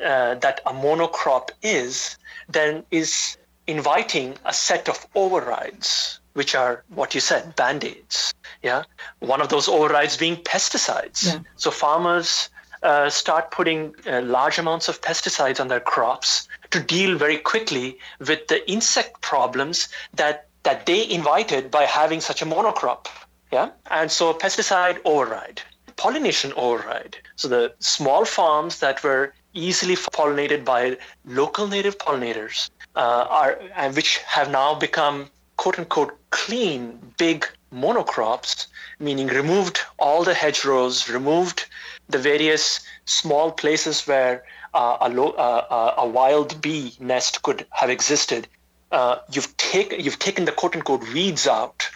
uh, 0.00 0.34
that 0.36 0.60
a 0.66 0.72
monocrop 0.72 1.50
is 1.62 2.16
then 2.48 2.84
is 2.90 3.36
inviting 3.70 4.36
a 4.44 4.52
set 4.52 4.88
of 4.88 5.06
overrides, 5.14 6.18
which 6.34 6.54
are 6.54 6.84
what 6.88 7.14
you 7.14 7.20
said, 7.20 7.54
band-aids. 7.56 8.34
Yeah, 8.62 8.82
one 9.20 9.40
of 9.40 9.48
those 9.48 9.68
overrides 9.68 10.16
being 10.16 10.36
pesticides. 10.36 11.26
Yeah. 11.26 11.38
So 11.56 11.70
farmers 11.70 12.50
uh, 12.82 13.08
start 13.10 13.50
putting 13.50 13.94
uh, 14.06 14.22
large 14.22 14.58
amounts 14.58 14.88
of 14.88 15.00
pesticides 15.00 15.60
on 15.60 15.68
their 15.68 15.80
crops 15.80 16.48
to 16.70 16.80
deal 16.80 17.16
very 17.16 17.38
quickly 17.38 17.98
with 18.18 18.46
the 18.48 18.68
insect 18.70 19.20
problems 19.20 19.88
that 20.14 20.46
that 20.62 20.84
they 20.84 21.08
invited 21.08 21.70
by 21.70 21.84
having 21.84 22.20
such 22.20 22.42
a 22.42 22.46
monocrop. 22.46 23.06
Yeah, 23.50 23.70
and 23.90 24.12
so 24.12 24.34
pesticide 24.34 24.98
override, 25.04 25.62
pollination 25.96 26.52
override. 26.54 27.16
So 27.36 27.48
the 27.48 27.72
small 27.78 28.24
farms 28.24 28.80
that 28.80 29.02
were 29.02 29.32
easily 29.52 29.96
pollinated 29.96 30.64
by 30.64 30.96
local 31.24 31.66
native 31.66 31.98
pollinators 31.98 32.70
uh, 32.96 33.26
are 33.28 33.60
and 33.76 33.94
which 33.96 34.18
have 34.18 34.50
now 34.50 34.74
become 34.74 35.30
quote 35.56 35.78
unquote 35.78 36.16
clean 36.30 36.98
big 37.18 37.46
monocrops 37.72 38.66
meaning 38.98 39.28
removed 39.28 39.80
all 39.98 40.24
the 40.24 40.34
hedgerows 40.34 41.08
removed 41.08 41.66
the 42.08 42.18
various 42.18 42.80
small 43.04 43.52
places 43.52 44.06
where 44.06 44.42
uh, 44.74 44.96
a, 45.00 45.08
lo- 45.08 45.34
uh, 45.38 45.66
uh, 45.70 45.94
a 45.98 46.06
wild 46.06 46.60
bee 46.60 46.94
nest 46.98 47.42
could 47.42 47.66
have 47.70 47.90
existed 47.90 48.48
uh, 48.92 49.16
you've 49.30 49.56
taken 49.56 50.00
you've 50.00 50.18
taken 50.18 50.44
the 50.44 50.52
quote 50.52 50.74
unquote 50.74 51.02
weeds 51.12 51.46
out 51.46 51.88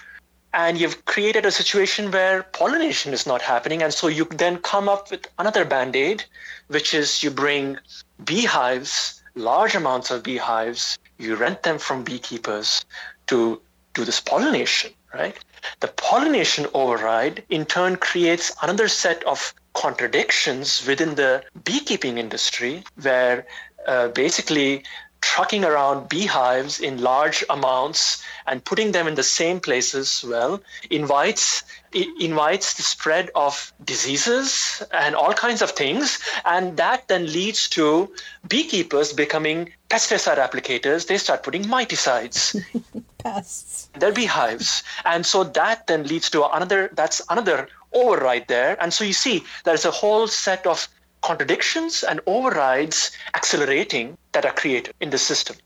and 0.52 0.78
you've 0.78 1.04
created 1.04 1.44
a 1.44 1.50
situation 1.50 2.12
where 2.12 2.44
pollination 2.44 3.12
is 3.12 3.26
not 3.26 3.42
happening 3.42 3.82
and 3.82 3.92
so 3.92 4.06
you 4.06 4.24
then 4.26 4.56
come 4.58 4.88
up 4.88 5.10
with 5.10 5.26
another 5.38 5.64
band-aid 5.64 6.24
which 6.68 6.94
is 6.94 7.22
you 7.22 7.30
bring 7.30 7.76
beehives 8.24 9.20
large 9.34 9.74
amounts 9.74 10.10
of 10.10 10.22
beehives 10.22 10.98
you 11.18 11.36
rent 11.36 11.62
them 11.62 11.78
from 11.78 12.04
beekeepers 12.04 12.84
to 13.26 13.60
do 13.94 14.04
this 14.04 14.20
pollination 14.20 14.92
right? 15.14 15.38
The 15.80 15.88
pollination 15.88 16.66
override 16.74 17.44
in 17.48 17.64
turn 17.64 17.96
creates 17.96 18.52
another 18.62 18.88
set 18.88 19.22
of 19.24 19.54
contradictions 19.72 20.86
within 20.86 21.14
the 21.14 21.42
beekeeping 21.64 22.18
industry 22.18 22.84
where 23.00 23.46
uh, 23.86 24.08
basically 24.08 24.84
trucking 25.24 25.64
around 25.64 26.08
beehives 26.08 26.80
in 26.80 27.00
large 27.00 27.42
amounts 27.48 28.22
and 28.46 28.62
putting 28.64 28.92
them 28.92 29.06
in 29.08 29.14
the 29.14 29.22
same 29.22 29.58
places 29.58 30.22
well 30.28 30.60
invites 30.90 31.64
it 31.94 32.08
invites 32.20 32.74
the 32.74 32.82
spread 32.82 33.30
of 33.34 33.72
diseases 33.84 34.82
and 34.92 35.14
all 35.14 35.32
kinds 35.32 35.62
of 35.62 35.70
things. 35.70 36.18
And 36.44 36.76
that 36.76 37.06
then 37.06 37.32
leads 37.32 37.68
to 37.70 38.12
beekeepers 38.48 39.12
becoming 39.12 39.72
pesticide 39.88 40.38
applicators. 40.38 41.06
They 41.06 41.18
start 41.18 41.44
putting 41.44 41.62
miticides. 41.64 42.60
Pests. 43.18 43.88
their 43.98 44.12
beehives. 44.12 44.82
And 45.04 45.24
so 45.24 45.44
that 45.44 45.86
then 45.86 46.06
leads 46.06 46.28
to 46.30 46.44
another 46.52 46.90
that's 46.92 47.22
another 47.30 47.68
override 47.92 48.48
there. 48.48 48.76
And 48.82 48.92
so 48.92 49.04
you 49.04 49.14
see 49.14 49.44
there's 49.64 49.84
a 49.84 49.90
whole 49.90 50.26
set 50.26 50.66
of 50.66 50.88
contradictions 51.24 52.04
and 52.04 52.20
overrides 52.26 53.10
accelerating 53.34 54.16
that 54.32 54.44
are 54.44 54.52
created 54.52 54.94
in 55.00 55.10
the 55.10 55.18
system 55.18 55.56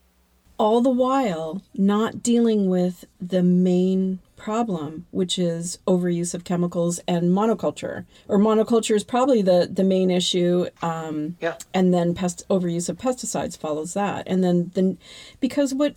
All 0.59 0.81
the 0.81 0.99
while 1.07 1.63
not 1.75 2.23
dealing 2.23 2.69
with 2.69 3.05
the 3.21 3.43
main 3.43 4.19
problem, 4.37 5.07
which 5.11 5.39
is 5.39 5.79
overuse 5.87 6.33
of 6.35 6.45
chemicals 6.45 7.01
and 7.07 7.25
monoculture. 7.39 8.07
Or 8.29 8.39
monoculture 8.39 8.97
is 8.97 9.05
probably 9.05 9.43
the, 9.43 9.69
the 9.71 9.85
main 9.85 10.11
issue. 10.11 10.67
Um, 10.81 11.37
yeah 11.41 11.57
and 11.75 11.93
then 11.93 12.15
pest 12.15 12.43
overuse 12.49 12.89
of 12.89 12.97
pesticides 12.97 13.57
follows 13.57 13.95
that 13.95 14.23
and 14.27 14.43
then 14.45 14.71
the 14.75 14.97
because 15.41 15.75
what 15.75 15.95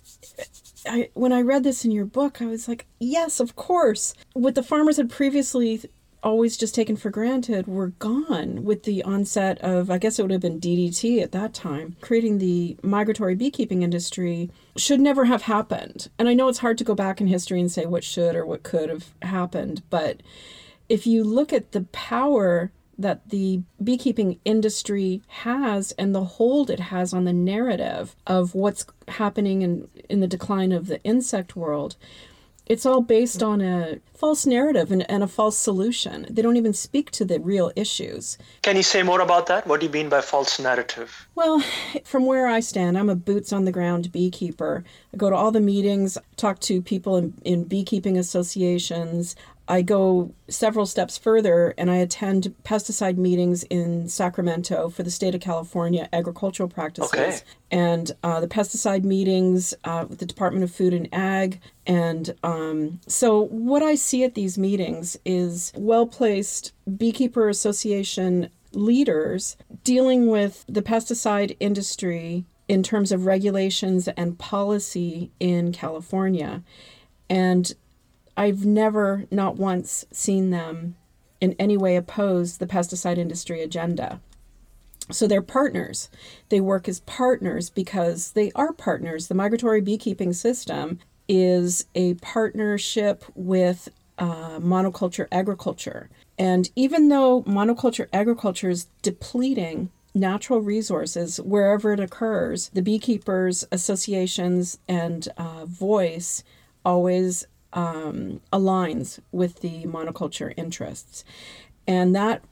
I 0.86 1.08
when 1.14 1.32
I 1.32 1.40
read 1.40 1.64
this 1.64 1.84
in 1.84 1.90
your 1.90 2.04
book 2.04 2.42
I 2.42 2.46
was 2.46 2.68
like 2.68 2.86
yes 2.98 3.40
of 3.40 3.56
course 3.56 4.14
what 4.32 4.54
the 4.54 4.62
farmers 4.62 4.96
had 4.96 5.10
previously 5.10 5.82
always 6.22 6.56
just 6.56 6.74
taken 6.74 6.96
for 6.96 7.10
granted 7.10 7.66
were 7.66 7.88
gone 7.88 8.64
with 8.64 8.84
the 8.84 9.02
onset 9.02 9.58
of 9.60 9.90
I 9.90 9.98
guess 9.98 10.18
it 10.18 10.22
would 10.22 10.30
have 10.30 10.40
been 10.40 10.60
DDT 10.60 11.22
at 11.22 11.32
that 11.32 11.54
time 11.54 11.96
creating 12.00 12.38
the 12.38 12.76
migratory 12.82 13.34
beekeeping 13.34 13.82
industry 13.82 14.50
should 14.76 15.00
never 15.00 15.24
have 15.26 15.42
happened. 15.42 16.08
And 16.18 16.28
I 16.28 16.34
know 16.34 16.48
it's 16.48 16.58
hard 16.58 16.78
to 16.78 16.84
go 16.84 16.94
back 16.94 17.20
in 17.20 17.26
history 17.26 17.60
and 17.60 17.70
say 17.70 17.86
what 17.86 18.04
should 18.04 18.36
or 18.36 18.46
what 18.46 18.62
could 18.62 18.88
have 18.88 19.12
happened 19.22 19.82
but 19.90 20.22
if 20.88 21.06
you 21.06 21.24
look 21.24 21.52
at 21.52 21.72
the 21.72 21.82
power 21.92 22.70
that 22.98 23.28
the 23.30 23.62
beekeeping 23.82 24.38
industry 24.44 25.22
has 25.26 25.92
and 25.92 26.14
the 26.14 26.24
hold 26.24 26.70
it 26.70 26.80
has 26.80 27.12
on 27.12 27.24
the 27.24 27.32
narrative 27.32 28.14
of 28.26 28.54
what's 28.54 28.86
happening 29.08 29.62
in, 29.62 29.88
in 30.08 30.20
the 30.20 30.26
decline 30.26 30.72
of 30.72 30.86
the 30.86 31.02
insect 31.02 31.56
world, 31.56 31.96
it's 32.66 32.86
all 32.86 33.00
based 33.00 33.42
on 33.42 33.60
a 33.60 33.98
false 34.14 34.46
narrative 34.46 34.92
and, 34.92 35.08
and 35.10 35.22
a 35.22 35.26
false 35.26 35.58
solution. 35.58 36.26
They 36.30 36.42
don't 36.42 36.56
even 36.56 36.72
speak 36.72 37.10
to 37.12 37.24
the 37.24 37.40
real 37.40 37.72
issues. 37.76 38.38
can 38.62 38.76
you 38.76 38.82
say 38.82 39.02
more 39.02 39.20
about 39.20 39.46
that 39.46 39.66
what 39.66 39.80
do 39.80 39.86
you 39.86 39.92
mean 39.92 40.08
by 40.08 40.20
false 40.20 40.58
narrative 40.60 41.28
Well, 41.34 41.62
from 42.04 42.26
where 42.26 42.46
I 42.46 42.60
stand, 42.60 42.96
I'm 42.96 43.10
a 43.10 43.14
boots 43.16 43.52
on 43.52 43.64
the 43.64 43.72
ground 43.72 44.12
beekeeper. 44.12 44.84
I 45.12 45.16
go 45.16 45.28
to 45.30 45.36
all 45.36 45.50
the 45.50 45.60
meetings, 45.60 46.16
talk 46.36 46.60
to 46.60 46.80
people 46.82 47.16
in, 47.16 47.34
in 47.44 47.64
beekeeping 47.64 48.16
associations. 48.18 49.34
I 49.68 49.82
go 49.82 50.34
several 50.48 50.86
steps 50.86 51.16
further 51.16 51.72
and 51.78 51.90
I 51.90 51.96
attend 51.96 52.54
pesticide 52.64 53.16
meetings 53.16 53.62
in 53.64 54.08
Sacramento 54.08 54.88
for 54.88 55.02
the 55.02 55.10
state 55.10 55.34
of 55.34 55.40
California 55.40 56.08
agricultural 56.12 56.68
practices. 56.68 57.12
Okay. 57.12 57.38
And 57.70 58.10
uh, 58.22 58.40
the 58.40 58.48
pesticide 58.48 59.04
meetings 59.04 59.72
uh, 59.84 60.06
with 60.08 60.18
the 60.18 60.26
Department 60.26 60.64
of 60.64 60.72
Food 60.72 60.92
and 60.92 61.08
Ag. 61.12 61.60
And 61.86 62.34
um, 62.42 63.00
so, 63.06 63.42
what 63.46 63.82
I 63.82 63.94
see 63.94 64.24
at 64.24 64.34
these 64.34 64.58
meetings 64.58 65.16
is 65.24 65.72
well 65.76 66.06
placed 66.06 66.72
beekeeper 66.96 67.48
association 67.48 68.50
leaders 68.72 69.56
dealing 69.84 70.26
with 70.28 70.64
the 70.68 70.82
pesticide 70.82 71.56
industry 71.60 72.44
in 72.68 72.82
terms 72.82 73.12
of 73.12 73.26
regulations 73.26 74.08
and 74.08 74.38
policy 74.38 75.30
in 75.40 75.72
California. 75.72 76.62
And 77.28 77.74
I've 78.36 78.64
never, 78.64 79.26
not 79.30 79.56
once, 79.56 80.04
seen 80.12 80.50
them 80.50 80.96
in 81.40 81.54
any 81.58 81.76
way 81.76 81.96
oppose 81.96 82.58
the 82.58 82.66
pesticide 82.66 83.18
industry 83.18 83.62
agenda. 83.62 84.20
So 85.10 85.26
they're 85.26 85.42
partners. 85.42 86.08
They 86.48 86.60
work 86.60 86.88
as 86.88 87.00
partners 87.00 87.68
because 87.68 88.32
they 88.32 88.52
are 88.54 88.72
partners. 88.72 89.28
The 89.28 89.34
migratory 89.34 89.80
beekeeping 89.80 90.32
system 90.32 91.00
is 91.28 91.86
a 91.94 92.14
partnership 92.14 93.24
with 93.34 93.88
uh, 94.18 94.60
monoculture 94.60 95.26
agriculture. 95.32 96.08
And 96.38 96.70
even 96.76 97.08
though 97.08 97.42
monoculture 97.42 98.06
agriculture 98.12 98.70
is 98.70 98.86
depleting 99.02 99.90
natural 100.14 100.60
resources 100.60 101.40
wherever 101.40 101.92
it 101.92 102.00
occurs. 102.00 102.70
The 102.70 102.82
beekeepers 102.82 103.64
associations 103.72 104.78
and 104.88 105.28
uh, 105.36 105.64
voice 105.64 106.44
always 106.84 107.46
um, 107.72 108.40
aligns 108.52 109.20
with 109.30 109.60
the 109.60 109.84
monoculture 109.84 110.52
interests. 110.56 111.24
And 111.86 112.14
that 112.14 112.42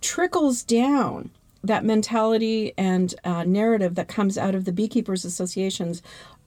trickles 0.00 0.62
down 0.62 1.30
that 1.62 1.84
mentality 1.84 2.72
and 2.78 3.14
uh, 3.24 3.44
narrative 3.44 3.94
that 3.94 4.08
comes 4.08 4.38
out 4.38 4.54
of 4.54 4.64
the 4.64 4.72
beekeepers 4.72 5.24
associations 5.24 6.02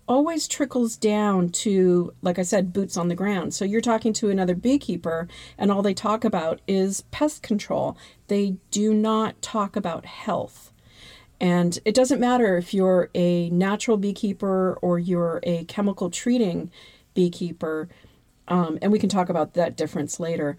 always 0.07 0.47
trickles 0.47 0.97
down 0.97 1.49
to, 1.49 2.13
like 2.21 2.37
I 2.37 2.43
said, 2.43 2.73
boots 2.73 2.97
on 2.97 3.07
the 3.07 3.15
ground. 3.15 3.53
So 3.53 3.63
you're 3.63 3.81
talking 3.81 4.11
to 4.13 4.29
another 4.29 4.55
beekeeper, 4.55 5.27
and 5.57 5.71
all 5.71 5.81
they 5.81 5.93
talk 5.93 6.25
about 6.25 6.59
is 6.67 7.01
pest 7.11 7.41
control. 7.41 7.97
They 8.27 8.57
do 8.69 8.93
not 8.93 9.41
talk 9.41 9.75
about 9.75 10.05
health. 10.05 10.71
And 11.39 11.79
it 11.85 11.95
doesn't 11.95 12.19
matter 12.19 12.57
if 12.57 12.73
you're 12.73 13.09
a 13.13 13.49
natural 13.49 13.97
beekeeper 13.97 14.77
or 14.81 14.99
you're 14.99 15.39
a 15.43 15.65
chemical 15.65 16.09
treating 16.09 16.71
beekeeper, 17.13 17.89
um, 18.47 18.77
and 18.81 18.91
we 18.91 18.99
can 18.99 19.09
talk 19.09 19.29
about 19.29 19.53
that 19.53 19.77
difference 19.77 20.19
later. 20.19 20.57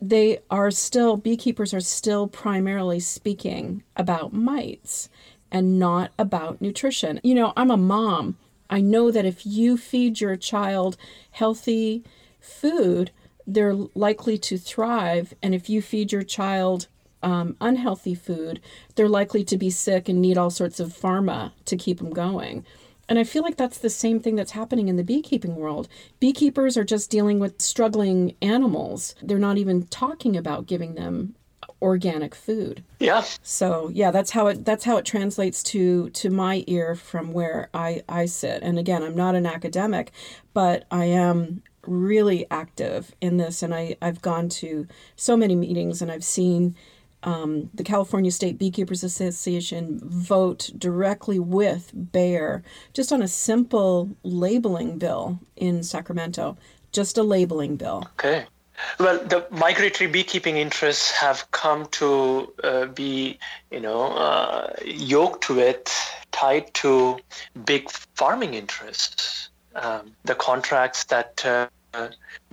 They 0.00 0.40
are 0.50 0.70
still, 0.70 1.16
beekeepers 1.16 1.72
are 1.72 1.80
still 1.80 2.28
primarily 2.28 3.00
speaking 3.00 3.82
about 3.96 4.32
mites 4.32 5.08
and 5.50 5.78
not 5.78 6.10
about 6.18 6.60
nutrition. 6.60 7.20
You 7.22 7.34
know, 7.34 7.52
I'm 7.56 7.70
a 7.70 7.76
mom. 7.76 8.36
I 8.68 8.80
know 8.80 9.10
that 9.10 9.24
if 9.24 9.46
you 9.46 9.76
feed 9.76 10.20
your 10.20 10.36
child 10.36 10.96
healthy 11.30 12.02
food, 12.40 13.12
they're 13.46 13.74
likely 13.74 14.36
to 14.38 14.58
thrive. 14.58 15.34
And 15.42 15.54
if 15.54 15.68
you 15.68 15.80
feed 15.80 16.12
your 16.12 16.22
child 16.22 16.88
um, 17.22 17.56
unhealthy 17.60 18.14
food, 18.14 18.60
they're 18.94 19.08
likely 19.08 19.44
to 19.44 19.56
be 19.56 19.70
sick 19.70 20.08
and 20.08 20.20
need 20.20 20.36
all 20.36 20.50
sorts 20.50 20.80
of 20.80 20.88
pharma 20.88 21.52
to 21.64 21.76
keep 21.76 21.98
them 21.98 22.10
going. 22.10 22.64
And 23.08 23.18
I 23.18 23.24
feel 23.24 23.42
like 23.42 23.56
that's 23.56 23.78
the 23.78 23.90
same 23.90 24.20
thing 24.20 24.36
that's 24.36 24.52
happening 24.52 24.88
in 24.88 24.96
the 24.96 25.04
beekeeping 25.04 25.56
world. 25.56 25.88
Beekeepers 26.20 26.76
are 26.76 26.84
just 26.84 27.10
dealing 27.10 27.38
with 27.38 27.60
struggling 27.60 28.36
animals. 28.40 29.14
They're 29.22 29.38
not 29.38 29.58
even 29.58 29.86
talking 29.86 30.36
about 30.36 30.66
giving 30.66 30.94
them 30.94 31.34
organic 31.82 32.34
food. 32.34 32.82
Yeah. 32.98 33.24
So 33.42 33.90
yeah, 33.92 34.10
that's 34.10 34.30
how 34.30 34.46
it 34.46 34.64
that's 34.64 34.84
how 34.84 34.96
it 34.96 35.04
translates 35.04 35.62
to 35.64 36.08
to 36.10 36.30
my 36.30 36.64
ear 36.66 36.94
from 36.94 37.32
where 37.32 37.68
I 37.74 38.02
I 38.08 38.24
sit. 38.26 38.62
And 38.62 38.78
again, 38.78 39.02
I'm 39.02 39.14
not 39.14 39.34
an 39.34 39.46
academic, 39.46 40.10
but 40.54 40.86
I 40.90 41.04
am 41.04 41.62
really 41.86 42.46
active 42.50 43.14
in 43.20 43.36
this 43.36 43.62
and 43.62 43.74
I 43.74 43.96
I've 44.00 44.22
gone 44.22 44.48
to 44.48 44.86
so 45.16 45.36
many 45.36 45.54
meetings 45.54 46.00
and 46.00 46.10
I've 46.10 46.24
seen 46.24 46.74
um, 47.24 47.70
the 47.74 47.84
California 47.84 48.30
State 48.30 48.58
Beekeepers 48.58 49.02
Association 49.02 50.00
vote 50.04 50.70
directly 50.76 51.38
with 51.38 51.90
Bayer 52.12 52.62
just 52.92 53.12
on 53.12 53.22
a 53.22 53.28
simple 53.28 54.10
labeling 54.22 54.98
bill 54.98 55.38
in 55.56 55.82
Sacramento, 55.82 56.56
just 56.92 57.18
a 57.18 57.22
labeling 57.22 57.76
bill. 57.76 58.04
Okay. 58.20 58.46
Well, 58.98 59.18
the 59.18 59.46
migratory 59.50 60.10
beekeeping 60.10 60.56
interests 60.56 61.10
have 61.12 61.48
come 61.52 61.86
to 61.92 62.52
uh, 62.64 62.86
be, 62.86 63.38
you 63.70 63.80
know, 63.80 64.08
uh, 64.08 64.72
yoked 64.84 65.50
it, 65.50 65.90
tied 66.32 66.74
to 66.74 67.18
big 67.64 67.90
farming 67.90 68.54
interests. 68.54 69.50
Um, 69.76 70.12
the 70.24 70.34
contracts 70.34 71.04
that 71.04 71.44
uh, 71.44 71.68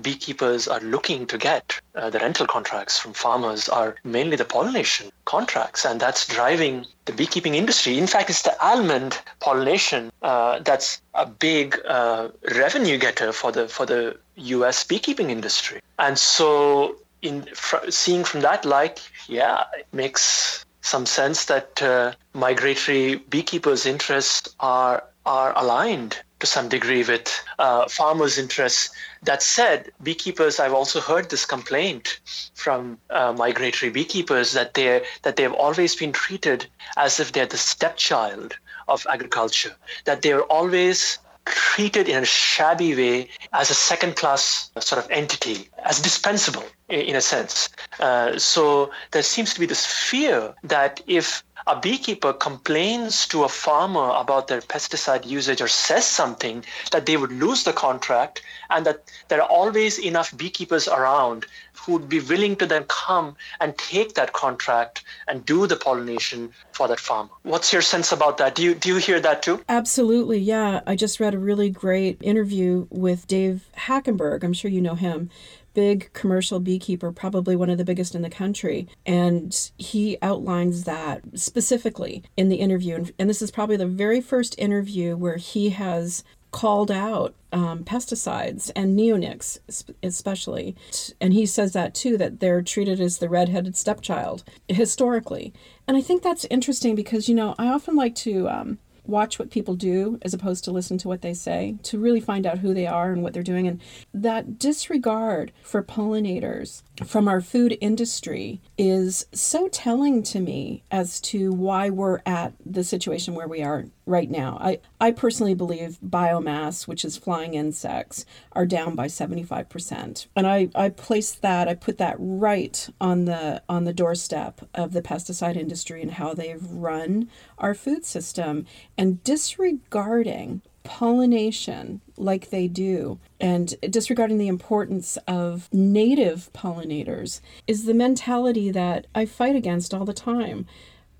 beekeepers 0.01 0.67
are 0.67 0.79
looking 0.81 1.25
to 1.27 1.37
get, 1.37 1.79
uh, 1.95 2.09
the 2.09 2.19
rental 2.19 2.47
contracts 2.47 2.97
from 2.97 3.13
farmers, 3.13 3.69
are 3.69 3.95
mainly 4.03 4.35
the 4.35 4.45
pollination 4.45 5.11
contracts, 5.25 5.85
and 5.85 5.99
that's 5.99 6.27
driving 6.27 6.85
the 7.05 7.13
beekeeping 7.13 7.55
industry. 7.55 7.97
In 7.97 8.07
fact, 8.07 8.29
it's 8.29 8.41
the 8.41 8.55
almond 8.63 9.19
pollination 9.39 10.11
uh, 10.21 10.59
that's 10.59 11.01
a 11.13 11.25
big 11.25 11.79
uh, 11.87 12.29
revenue 12.55 12.97
getter 12.97 13.31
for 13.31 13.51
the 13.51 13.67
for 13.67 13.85
the 13.85 14.17
U.S. 14.35 14.83
beekeeping 14.83 15.29
industry. 15.29 15.81
And 15.99 16.17
so, 16.17 16.95
in 17.21 17.47
fr- 17.53 17.89
seeing 17.89 18.23
from 18.23 18.41
that 18.41 18.65
light, 18.65 19.07
yeah, 19.27 19.65
it 19.77 19.87
makes 19.91 20.65
some 20.81 21.05
sense 21.05 21.45
that 21.45 21.81
uh, 21.81 22.13
migratory 22.33 23.15
beekeepers' 23.15 23.85
interests 23.85 24.55
are 24.59 25.03
are 25.25 25.53
aligned 25.55 26.21
to 26.41 26.47
some 26.47 26.67
degree 26.67 27.03
with 27.03 27.43
uh, 27.59 27.87
farmers' 27.87 28.37
interests. 28.37 28.89
That 29.23 29.41
said, 29.41 29.91
beekeepers, 30.03 30.59
I've 30.59 30.73
also 30.73 30.99
heard 30.99 31.29
this 31.29 31.45
complaint 31.45 32.19
from 32.55 32.97
uh, 33.09 33.33
migratory 33.37 33.91
beekeepers 33.91 34.51
that 34.53 34.73
they 34.73 35.03
that 35.21 35.35
they 35.35 35.43
have 35.43 35.53
always 35.53 35.95
been 35.95 36.11
treated 36.11 36.67
as 36.97 37.19
if 37.19 37.31
they're 37.31 37.45
the 37.45 37.57
stepchild 37.57 38.57
of 38.87 39.05
agriculture, 39.09 39.75
that 40.05 40.21
they're 40.21 40.43
always 40.43 41.19
treated 41.45 42.07
in 42.07 42.23
a 42.23 42.25
shabby 42.25 42.95
way 42.95 43.29
as 43.53 43.69
a 43.69 43.73
second 43.73 44.15
class 44.15 44.71
sort 44.79 45.03
of 45.03 45.09
entity, 45.09 45.69
as 45.83 45.99
dispensable 45.99 46.65
in 46.91 47.15
a 47.15 47.21
sense. 47.21 47.69
Uh, 47.99 48.37
so 48.37 48.91
there 49.11 49.23
seems 49.23 49.53
to 49.53 49.59
be 49.59 49.65
this 49.65 49.85
fear 49.85 50.53
that 50.63 51.01
if 51.07 51.43
a 51.67 51.79
beekeeper 51.79 52.33
complains 52.33 53.27
to 53.27 53.43
a 53.43 53.49
farmer 53.49 54.09
about 54.15 54.47
their 54.47 54.61
pesticide 54.61 55.25
usage 55.25 55.61
or 55.61 55.67
says 55.67 56.05
something, 56.05 56.65
that 56.91 57.05
they 57.05 57.17
would 57.17 57.31
lose 57.31 57.63
the 57.63 57.73
contract, 57.73 58.41
and 58.69 58.85
that 58.85 59.01
there 59.27 59.41
are 59.41 59.47
always 59.47 59.99
enough 59.99 60.35
beekeepers 60.35 60.87
around 60.87 61.45
who 61.73 61.93
would 61.93 62.09
be 62.09 62.19
willing 62.19 62.55
to 62.55 62.65
then 62.65 62.83
come 62.87 63.35
and 63.59 63.77
take 63.77 64.13
that 64.13 64.33
contract 64.33 65.03
and 65.27 65.45
do 65.45 65.67
the 65.67 65.75
pollination 65.75 66.51
for 66.73 66.87
that 66.87 66.99
farmer. 66.99 67.29
What's 67.43 67.73
your 67.73 67.81
sense 67.81 68.11
about 68.11 68.37
that? 68.37 68.55
Do 68.55 68.63
you 68.63 68.75
do 68.75 68.89
you 68.89 68.97
hear 68.97 69.19
that 69.19 69.43
too? 69.43 69.63
Absolutely, 69.69 70.39
yeah. 70.39 70.81
I 70.85 70.95
just 70.95 71.19
read 71.19 71.33
a 71.33 71.39
really 71.39 71.69
great 71.69 72.17
interview 72.21 72.87
with 72.89 73.27
Dave 73.27 73.69
Hackenberg. 73.77 74.43
I'm 74.43 74.53
sure 74.53 74.69
you 74.69 74.81
know 74.81 74.95
him 74.95 75.29
big 75.73 76.11
commercial 76.13 76.59
beekeeper, 76.59 77.11
probably 77.11 77.55
one 77.55 77.69
of 77.69 77.77
the 77.77 77.85
biggest 77.85 78.15
in 78.15 78.21
the 78.21 78.29
country. 78.29 78.87
And 79.05 79.71
he 79.77 80.17
outlines 80.21 80.83
that 80.85 81.21
specifically 81.35 82.23
in 82.37 82.49
the 82.49 82.57
interview. 82.57 83.05
And, 83.17 83.31
this 83.31 83.41
is 83.41 83.51
probably 83.51 83.77
the 83.77 83.87
very 83.87 84.19
first 84.19 84.55
interview 84.57 85.15
where 85.15 85.37
he 85.37 85.69
has 85.69 86.23
called 86.51 86.91
out 86.91 87.33
um, 87.53 87.83
pesticides 87.85 88.71
and 88.75 88.97
neonics 88.99 89.57
especially 90.03 90.75
and 91.21 91.31
he 91.31 91.45
says 91.45 91.71
that 91.71 91.95
too 91.95 92.17
that 92.17 92.41
they're 92.41 92.61
treated 92.61 92.99
as 92.99 93.19
the 93.19 93.29
redheaded 93.29 93.77
stepchild 93.77 94.43
historically 94.67 95.53
and 95.87 95.95
i 95.95 96.01
think 96.01 96.21
that's 96.21 96.45
interesting 96.49 96.93
because 96.93 97.29
you 97.29 97.35
know 97.35 97.55
i 97.57 97.67
often 97.67 97.95
like 97.95 98.15
to 98.15 98.49
um, 98.49 98.79
watch 99.05 99.39
what 99.39 99.51
people 99.51 99.75
do 99.75 100.19
as 100.21 100.33
opposed 100.33 100.63
to 100.63 100.71
listen 100.71 100.97
to 100.99 101.07
what 101.07 101.21
they 101.21 101.33
say 101.33 101.75
to 101.83 101.99
really 101.99 102.19
find 102.19 102.45
out 102.45 102.59
who 102.59 102.73
they 102.73 102.87
are 102.87 103.11
and 103.11 103.23
what 103.23 103.33
they're 103.33 103.43
doing. 103.43 103.67
And 103.67 103.81
that 104.13 104.59
disregard 104.59 105.51
for 105.63 105.83
pollinators 105.83 106.83
from 107.05 107.27
our 107.27 107.41
food 107.41 107.77
industry 107.81 108.61
is 108.77 109.25
so 109.33 109.67
telling 109.67 110.23
to 110.23 110.39
me 110.39 110.83
as 110.91 111.19
to 111.21 111.51
why 111.51 111.89
we're 111.89 112.21
at 112.25 112.53
the 112.65 112.83
situation 112.83 113.33
where 113.33 113.47
we 113.47 113.61
are 113.61 113.85
right 114.05 114.29
now. 114.29 114.57
I, 114.61 114.79
I 114.99 115.11
personally 115.11 115.53
believe 115.53 115.97
biomass, 116.05 116.87
which 116.87 117.05
is 117.05 117.17
flying 117.17 117.53
insects, 117.53 118.25
are 118.51 118.65
down 118.65 118.95
by 118.95 119.07
75%. 119.07 120.27
And 120.35 120.47
I, 120.47 120.69
I 120.75 120.89
place 120.89 121.31
that, 121.31 121.67
I 121.67 121.75
put 121.75 121.97
that 121.97 122.15
right 122.19 122.89
on 122.99 123.25
the 123.25 123.63
on 123.69 123.85
the 123.85 123.93
doorstep 123.93 124.61
of 124.73 124.93
the 124.93 125.01
pesticide 125.01 125.55
industry 125.55 126.01
and 126.01 126.11
how 126.11 126.33
they've 126.33 126.63
run 126.63 127.29
our 127.57 127.73
food 127.73 128.05
system 128.05 128.65
and 128.97 129.23
disregarding 129.23 130.61
pollination 130.83 132.01
like 132.17 132.49
they 132.49 132.67
do 132.67 133.19
and 133.39 133.75
disregarding 133.89 134.37
the 134.37 134.47
importance 134.47 135.17
of 135.27 135.69
native 135.71 136.49
pollinators 136.53 137.41
is 137.67 137.85
the 137.85 137.93
mentality 137.93 138.71
that 138.71 139.07
I 139.13 139.25
fight 139.25 139.55
against 139.55 139.93
all 139.93 140.05
the 140.05 140.13
time. 140.13 140.65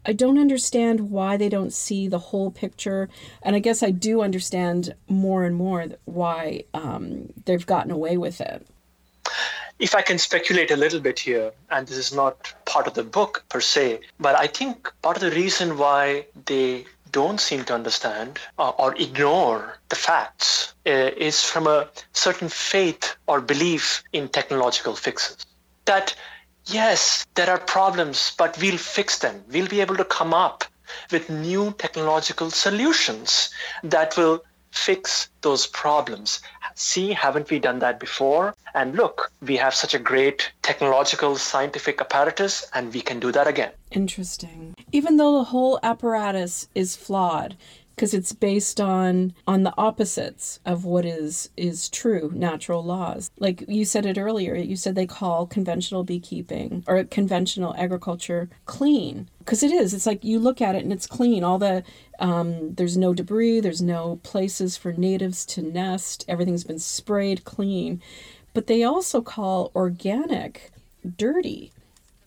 I 0.06 0.14
don't 0.14 0.40
understand 0.40 1.12
why 1.12 1.38
they 1.38 1.50
don't 1.50 1.74
see 1.74 2.08
the 2.08 2.20
whole 2.20 2.52
picture. 2.52 3.10
And 3.44 3.56
I 3.56 3.60
guess 3.60 3.84
I 3.84 3.92
do 3.92 4.22
understand 4.22 4.96
more 5.08 5.44
and 5.44 5.56
more 5.56 5.86
why 6.06 6.64
um, 6.74 7.32
they've 7.46 7.66
gotten 7.66 7.92
away 7.92 8.18
with 8.18 8.42
it. 8.42 8.66
If 9.78 9.96
I 9.96 10.02
can 10.02 10.18
speculate 10.18 10.70
a 10.72 10.76
little 10.76 11.00
bit 11.00 11.20
here, 11.20 11.52
and 11.72 11.88
this 11.88 11.98
is 11.98 12.14
not 12.14 12.54
part 12.66 12.88
of 12.88 12.94
the 12.94 13.04
book 13.04 13.44
per 13.50 13.62
se, 13.62 14.02
but 14.20 14.36
I 14.36 14.48
think 14.48 14.92
part 15.02 15.18
of 15.18 15.24
the 15.24 15.32
reason 15.32 15.78
why 15.78 16.28
they 16.46 16.86
don't 17.12 17.40
seem 17.40 17.64
to 17.66 17.74
understand 17.74 18.40
uh, 18.58 18.70
or 18.70 18.96
ignore 18.96 19.78
the 19.90 19.96
facts 19.96 20.74
uh, 20.86 21.12
is 21.18 21.44
from 21.44 21.68
a 21.68 21.88
certain 22.14 22.50
faith 22.50 23.16
or 23.28 23.42
belief 23.42 24.04
in 24.14 24.30
technological 24.30 24.96
fixes. 24.96 25.46
That, 25.86 26.16
yes, 26.66 27.26
there 27.36 27.50
are 27.50 27.60
problems, 27.60 28.34
but 28.38 28.58
we'll 28.62 28.78
fix 28.78 29.20
them. 29.20 29.44
We'll 29.52 29.68
be 29.68 29.82
able 29.82 29.98
to 29.98 30.06
come 30.06 30.34
up 30.34 30.64
with 31.12 31.30
new 31.30 31.74
technological 31.78 32.50
solutions 32.50 33.50
that 33.84 34.16
will 34.18 34.44
fix 34.72 35.30
those 35.42 35.68
problems. 35.68 36.40
See, 36.76 37.12
haven't 37.12 37.50
we 37.50 37.60
done 37.60 37.80
that 37.80 38.00
before? 38.00 38.56
And 38.74 38.96
look, 38.96 39.32
we 39.42 39.58
have 39.58 39.74
such 39.74 39.94
a 39.94 40.00
great 40.00 40.52
technological 40.62 41.36
scientific 41.36 42.00
apparatus 42.02 42.70
and 42.74 42.94
we 42.94 43.02
can 43.02 43.20
do 43.20 43.32
that 43.32 43.48
again. 43.48 43.72
Interesting. 43.92 44.76
Even 44.92 45.18
though 45.18 45.38
the 45.38 45.46
whole 45.46 45.80
apparatus 45.84 46.68
is 46.76 46.96
flawed, 46.96 47.58
because 47.96 48.14
it's 48.16 48.34
based 48.34 48.82
on 48.82 49.34
on 49.46 49.62
the 49.62 49.74
opposites 49.78 50.60
of 50.66 50.86
what 50.86 51.06
is 51.06 51.50
is 51.56 51.90
true 51.90 52.32
natural 52.34 52.84
laws. 52.84 53.30
Like 53.38 53.64
you 53.68 53.86
said 53.86 54.06
it 54.08 54.18
earlier 54.18 54.56
you 54.56 54.76
said 54.76 54.96
they 54.96 55.06
call 55.06 55.46
conventional 55.46 56.04
beekeeping 56.04 56.84
or 56.88 57.04
conventional 57.04 57.76
agriculture 57.78 58.50
clean. 58.66 59.30
Because 59.40 59.62
it 59.62 59.72
is 59.72 59.94
it's 59.94 60.08
like 60.08 60.24
you 60.24 60.40
look 60.40 60.62
at 60.62 60.76
it 60.76 60.84
and 60.84 60.92
it's 60.92 61.06
clean. 61.06 61.44
All 61.44 61.60
the 61.60 61.84
um, 62.18 62.74
there's 62.74 62.98
no 62.98 63.14
debris 63.14 63.60
there's 63.60 63.82
no 63.82 64.20
places 64.24 64.78
for 64.78 64.94
natives 64.94 65.46
to 65.48 65.62
nest. 65.62 66.26
Everything's 66.28 66.64
been 66.64 66.80
sprayed 66.80 67.44
clean 67.44 68.02
but 68.54 68.68
they 68.68 68.84
also 68.84 69.22
call 69.22 69.72
organic 69.76 70.72
dirty 71.18 71.72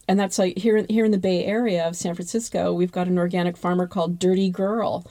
and 0.08 0.18
that's 0.18 0.38
like 0.38 0.58
here 0.58 0.84
here 0.88 1.04
in 1.04 1.10
the 1.10 1.18
Bay 1.18 1.44
Area 1.44 1.86
of 1.86 1.96
San 1.96 2.14
Francisco, 2.14 2.72
we've 2.72 2.92
got 2.92 3.08
an 3.08 3.18
organic 3.18 3.56
farmer 3.56 3.86
called 3.86 4.18
Dirty 4.18 4.50
Girl, 4.50 5.06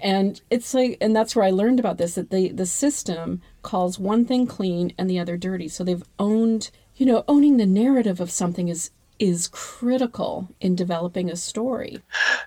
and 0.00 0.40
it's 0.50 0.72
like 0.72 0.96
and 1.00 1.14
that's 1.14 1.36
where 1.36 1.44
I 1.44 1.50
learned 1.50 1.80
about 1.80 1.98
this 1.98 2.14
that 2.14 2.30
the 2.30 2.50
the 2.50 2.66
system 2.66 3.42
calls 3.62 3.98
one 3.98 4.24
thing 4.24 4.46
clean 4.46 4.92
and 4.96 5.08
the 5.08 5.18
other 5.18 5.36
dirty. 5.36 5.68
So 5.68 5.84
they've 5.84 6.04
owned 6.18 6.70
you 6.96 7.04
know 7.06 7.24
owning 7.28 7.58
the 7.58 7.66
narrative 7.66 8.20
of 8.20 8.30
something 8.30 8.68
is 8.68 8.90
is 9.18 9.48
critical 9.48 10.48
in 10.60 10.76
developing 10.76 11.30
a 11.30 11.36
story. 11.36 12.00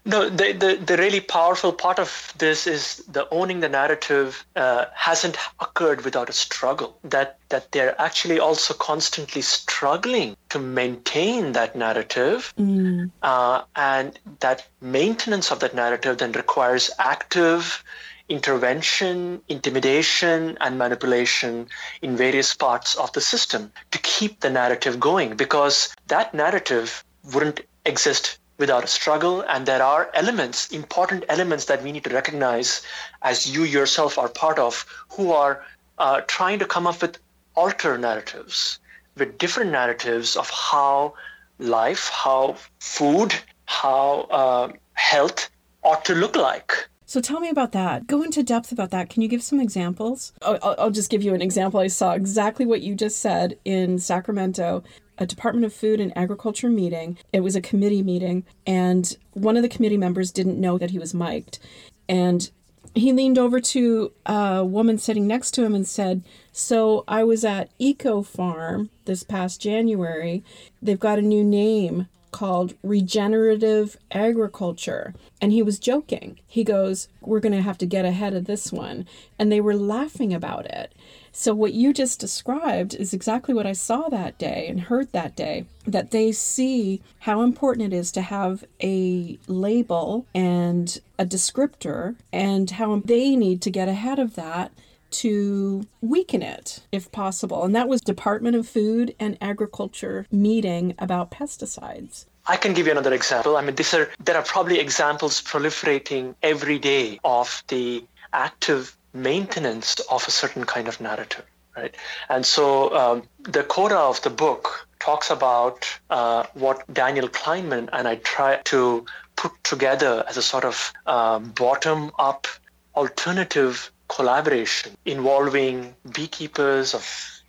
No, 0.05 0.29
the, 0.29 0.53
the, 0.53 0.75
the 0.83 0.97
really 0.97 1.19
powerful 1.19 1.73
part 1.73 1.99
of 1.99 2.33
this 2.37 2.67
is 2.67 3.03
the 3.07 3.27
owning 3.29 3.59
the 3.59 3.69
narrative 3.69 4.45
uh, 4.55 4.85
hasn't 4.93 5.37
occurred 5.59 6.03
without 6.03 6.29
a 6.29 6.33
struggle. 6.33 6.97
That 7.03 7.37
that 7.49 7.71
they're 7.73 7.99
actually 8.01 8.39
also 8.39 8.73
constantly 8.73 9.41
struggling 9.41 10.37
to 10.49 10.59
maintain 10.59 11.51
that 11.51 11.75
narrative, 11.75 12.53
mm. 12.57 13.11
uh, 13.21 13.63
and 13.75 14.17
that 14.39 14.65
maintenance 14.79 15.51
of 15.51 15.59
that 15.59 15.75
narrative 15.75 16.17
then 16.17 16.31
requires 16.31 16.89
active 16.97 17.83
intervention, 18.31 19.41
intimidation, 19.49 20.57
and 20.61 20.77
manipulation 20.77 21.67
in 22.01 22.15
various 22.15 22.53
parts 22.53 22.95
of 22.95 23.11
the 23.11 23.19
system 23.19 23.71
to 23.91 23.97
keep 23.99 24.39
the 24.39 24.49
narrative 24.49 24.99
going 24.99 25.35
because 25.35 25.93
that 26.07 26.33
narrative 26.33 27.03
wouldn't 27.33 27.59
exist 27.85 28.39
without 28.57 28.85
a 28.85 28.87
struggle. 28.87 29.41
And 29.41 29.65
there 29.65 29.83
are 29.83 30.09
elements, 30.13 30.69
important 30.71 31.25
elements 31.27 31.65
that 31.65 31.83
we 31.83 31.91
need 31.91 32.05
to 32.05 32.13
recognize 32.13 32.81
as 33.21 33.49
you 33.53 33.63
yourself 33.63 34.17
are 34.17 34.29
part 34.29 34.57
of, 34.59 34.85
who 35.09 35.33
are 35.33 35.65
uh, 35.97 36.21
trying 36.27 36.59
to 36.59 36.65
come 36.65 36.87
up 36.87 37.01
with 37.01 37.17
alter 37.55 37.97
narratives, 37.97 38.79
with 39.17 39.37
different 39.37 39.71
narratives 39.71 40.37
of 40.37 40.49
how 40.49 41.13
life, 41.59 42.09
how 42.09 42.55
food, 42.79 43.35
how 43.65 44.21
uh, 44.31 44.71
health 44.93 45.49
ought 45.83 46.05
to 46.05 46.15
look 46.15 46.35
like. 46.35 46.87
So 47.11 47.19
tell 47.19 47.41
me 47.41 47.49
about 47.49 47.73
that. 47.73 48.07
Go 48.07 48.23
into 48.23 48.41
depth 48.41 48.71
about 48.71 48.91
that. 48.91 49.09
Can 49.09 49.21
you 49.21 49.27
give 49.27 49.43
some 49.43 49.59
examples? 49.59 50.31
I'll, 50.41 50.75
I'll 50.79 50.91
just 50.91 51.09
give 51.09 51.21
you 51.21 51.33
an 51.33 51.41
example. 51.41 51.81
I 51.81 51.87
saw 51.87 52.13
exactly 52.13 52.65
what 52.65 52.83
you 52.83 52.95
just 52.95 53.19
said 53.19 53.59
in 53.65 53.99
Sacramento 53.99 54.81
a 55.17 55.25
Department 55.25 55.65
of 55.65 55.73
Food 55.73 55.99
and 55.99 56.17
Agriculture 56.17 56.69
meeting. 56.69 57.17
It 57.33 57.41
was 57.41 57.53
a 57.53 57.59
committee 57.59 58.01
meeting, 58.01 58.45
and 58.65 59.17
one 59.33 59.57
of 59.57 59.61
the 59.61 59.67
committee 59.67 59.97
members 59.97 60.31
didn't 60.31 60.57
know 60.57 60.77
that 60.77 60.91
he 60.91 60.99
was 60.99 61.13
mic'd. 61.13 61.59
And 62.07 62.49
he 62.95 63.11
leaned 63.11 63.37
over 63.37 63.59
to 63.59 64.13
a 64.25 64.63
woman 64.63 64.97
sitting 64.97 65.27
next 65.27 65.51
to 65.51 65.65
him 65.65 65.75
and 65.75 65.85
said, 65.85 66.23
So 66.53 67.03
I 67.09 67.25
was 67.25 67.43
at 67.43 67.71
Eco 67.77 68.21
Farm 68.21 68.89
this 69.03 69.23
past 69.23 69.59
January. 69.59 70.45
They've 70.81 70.97
got 70.97 71.19
a 71.19 71.21
new 71.21 71.43
name 71.43 72.07
called 72.31 72.73
regenerative 72.83 73.97
agriculture. 74.11 75.13
And 75.39 75.51
he 75.51 75.61
was 75.61 75.79
joking. 75.79 76.39
He 76.47 76.63
goes, 76.63 77.07
We're 77.21 77.39
going 77.39 77.53
to 77.53 77.61
have 77.61 77.77
to 77.79 77.85
get 77.85 78.05
ahead 78.05 78.33
of 78.33 78.45
this 78.45 78.71
one. 78.71 79.05
And 79.37 79.51
they 79.51 79.61
were 79.61 79.75
laughing 79.75 80.33
about 80.33 80.65
it. 80.65 80.93
So, 81.33 81.53
what 81.53 81.73
you 81.73 81.93
just 81.93 82.19
described 82.19 82.93
is 82.93 83.13
exactly 83.13 83.53
what 83.53 83.65
I 83.65 83.71
saw 83.71 84.09
that 84.09 84.37
day 84.37 84.67
and 84.67 84.81
heard 84.81 85.11
that 85.13 85.35
day 85.35 85.65
that 85.87 86.11
they 86.11 86.31
see 86.31 87.01
how 87.19 87.41
important 87.41 87.93
it 87.93 87.95
is 87.95 88.11
to 88.13 88.21
have 88.21 88.65
a 88.83 89.39
label 89.47 90.25
and 90.35 90.99
a 91.17 91.25
descriptor, 91.25 92.15
and 92.33 92.71
how 92.71 93.01
they 93.05 93.35
need 93.35 93.61
to 93.61 93.69
get 93.69 93.87
ahead 93.87 94.19
of 94.19 94.35
that 94.35 94.71
to 95.11 95.85
weaken 96.01 96.41
it 96.41 96.81
if 96.91 97.11
possible. 97.11 97.63
And 97.63 97.75
that 97.75 97.87
was 97.87 98.01
Department 98.01 98.55
of 98.55 98.67
Food 98.67 99.15
and 99.19 99.37
Agriculture 99.41 100.25
meeting 100.31 100.95
about 100.99 101.31
pesticides. 101.31 102.25
I 102.47 102.57
can 102.57 102.73
give 102.73 102.85
you 102.87 102.91
another 102.91 103.13
example. 103.13 103.55
I 103.57 103.61
mean, 103.61 103.75
these 103.75 103.93
are 103.93 104.09
there 104.23 104.35
are 104.35 104.43
probably 104.43 104.79
examples 104.79 105.41
proliferating 105.41 106.35
every 106.41 106.79
day 106.79 107.19
of 107.23 107.63
the 107.67 108.03
active 108.33 108.97
maintenance 109.13 109.99
of 110.09 110.27
a 110.27 110.31
certain 110.31 110.65
kind 110.65 110.87
of 110.87 110.99
narrative, 110.99 111.45
right? 111.77 111.93
And 112.29 112.45
so 112.45 112.95
um, 112.95 113.23
the 113.43 113.63
coda 113.63 113.97
of 113.97 114.21
the 114.21 114.29
book 114.29 114.87
talks 114.99 115.29
about 115.29 115.87
uh, 116.09 116.45
what 116.53 116.81
Daniel 116.93 117.27
Kleinman 117.27 117.89
and 117.93 118.07
I 118.07 118.15
try 118.15 118.57
to 118.65 119.05
put 119.35 119.51
together 119.63 120.23
as 120.27 120.37
a 120.37 120.41
sort 120.41 120.65
of 120.65 120.93
uh, 121.05 121.39
bottom-up 121.39 122.47
alternative 122.95 123.91
collaboration 124.15 124.91
involving 125.05 125.95
beekeepers 126.13 126.93
of 126.93 127.03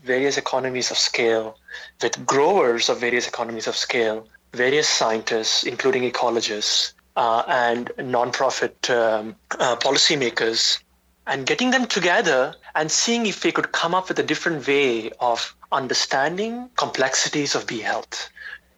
various 0.05 0.37
economies 0.37 0.91
of 0.91 0.99
scale 0.99 1.57
with 2.03 2.25
growers 2.27 2.89
of 2.89 3.01
various 3.01 3.27
economies 3.27 3.67
of 3.67 3.77
scale, 3.77 4.27
various 4.53 4.89
scientists, 4.89 5.65
including 5.65 6.03
ecologists, 6.11 6.93
uh, 7.17 7.43
and 7.49 7.91
nonprofit 7.99 8.77
um, 8.91 9.37
uh, 9.59 9.77
policymakers, 9.77 10.79
and 11.27 11.47
getting 11.47 11.71
them 11.71 11.87
together 11.87 12.55
and 12.75 12.91
seeing 12.91 13.27
if 13.27 13.45
we 13.45 13.53
could 13.53 13.71
come 13.73 13.95
up 13.95 14.09
with 14.09 14.19
a 14.19 14.23
different 14.23 14.67
way 14.67 15.11
of 15.21 15.55
understanding 15.71 16.69
complexities 16.77 17.55
of 17.55 17.67
bee 17.67 17.81
health. 17.81 18.31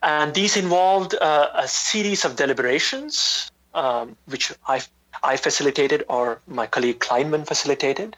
And 0.03 0.35
these 0.35 0.57
involved 0.57 1.15
uh, 1.15 1.49
a 1.55 1.67
series 1.67 2.25
of 2.25 2.37
deliberations, 2.37 3.51
um, 3.73 4.17
which 4.27 4.53
I 4.69 4.83
I 5.23 5.37
facilitated 5.37 6.05
or 6.09 6.41
my 6.47 6.67
colleague 6.67 7.01
Kleinman 7.01 7.47
facilitated. 7.47 8.17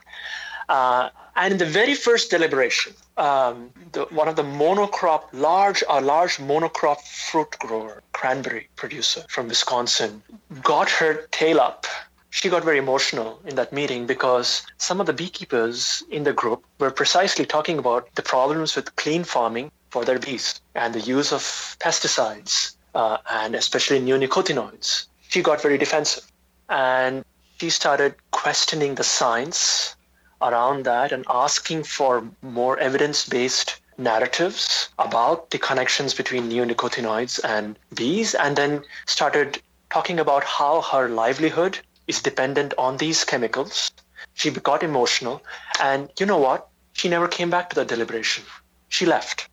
Uh, 0.69 1.11
and 1.37 1.53
in 1.53 1.59
the 1.59 1.67
very 1.67 1.95
first 1.95 2.31
deliberation, 2.31 2.95
um, 3.17 3.71
the, 3.93 4.05
one 4.07 4.27
of 4.27 4.37
the 4.37 4.43
monocrop, 4.43 5.25
large, 5.33 5.85
a 5.89 6.01
large 6.01 6.39
monocrop 6.39 7.01
fruit 7.03 7.51
grower, 7.59 8.03
cranberry 8.13 8.69
producer 8.75 9.25
from 9.29 9.49
Wisconsin, 9.49 10.23
got 10.63 10.91
her 10.91 11.27
tail 11.31 11.61
up. 11.61 11.87
She 12.31 12.49
got 12.49 12.65
very 12.65 12.79
emotional 12.79 13.41
in 13.47 13.55
that 13.57 13.73
meeting 13.73 14.07
because 14.07 14.63
some 14.79 15.01
of 15.01 15.07
the 15.07 15.13
beekeepers 15.13 16.03
in 16.11 16.25
the 16.25 16.33
group 16.33 16.65
were 16.79 16.91
precisely 16.91 17.47
talking 17.47 17.79
about 17.79 18.15
the 18.15 18.23
problems 18.23 18.75
with 18.75 18.95
clean 18.97 19.25
farming 19.25 19.71
for 19.91 20.05
their 20.05 20.19
bees 20.19 20.61
and 20.75 20.95
the 20.95 21.01
use 21.01 21.33
of 21.33 21.41
pesticides 21.81 22.77
uh, 22.95 23.19
and 23.31 23.55
especially 23.55 24.01
neonicotinoids. 24.01 25.07
She 25.29 25.43
got 25.43 25.63
very 25.63 25.79
defensive 25.79 26.25
and 26.69 27.25
she 27.59 27.71
started 27.71 28.15
questioning 28.31 28.95
the 28.95 29.05
science 29.05 29.97
around 30.43 30.85
that 30.85 31.13
and 31.13 31.25
asking 31.29 31.83
for 31.83 32.29
more 32.43 32.79
evidence-based 32.79 33.81
narratives 33.99 34.89
about 34.99 35.51
the 35.51 35.59
connections 35.59 36.13
between 36.13 36.51
neonicotinoids 36.51 37.43
and 37.45 37.79
bees 37.95 38.35
and 38.35 38.57
then 38.57 38.83
started 39.07 39.61
talking 39.91 40.21
about 40.21 40.45
how 40.45 40.83
her 40.83 41.09
livelihood 41.09 41.79
is 42.07 42.21
dependent 42.21 42.75
on 42.77 42.99
these 42.99 43.25
chemicals. 43.25 43.91
She 44.35 44.51
got 44.51 44.83
emotional 44.83 45.43
and 45.81 46.11
you 46.19 46.27
know 46.27 46.39
what? 46.39 46.69
She 46.93 47.09
never 47.09 47.29
came 47.29 47.51
back 47.51 47.71
to 47.71 47.77
the 47.77 47.85
deliberation. 47.85 48.45
She 48.89 49.07
left. 49.07 49.49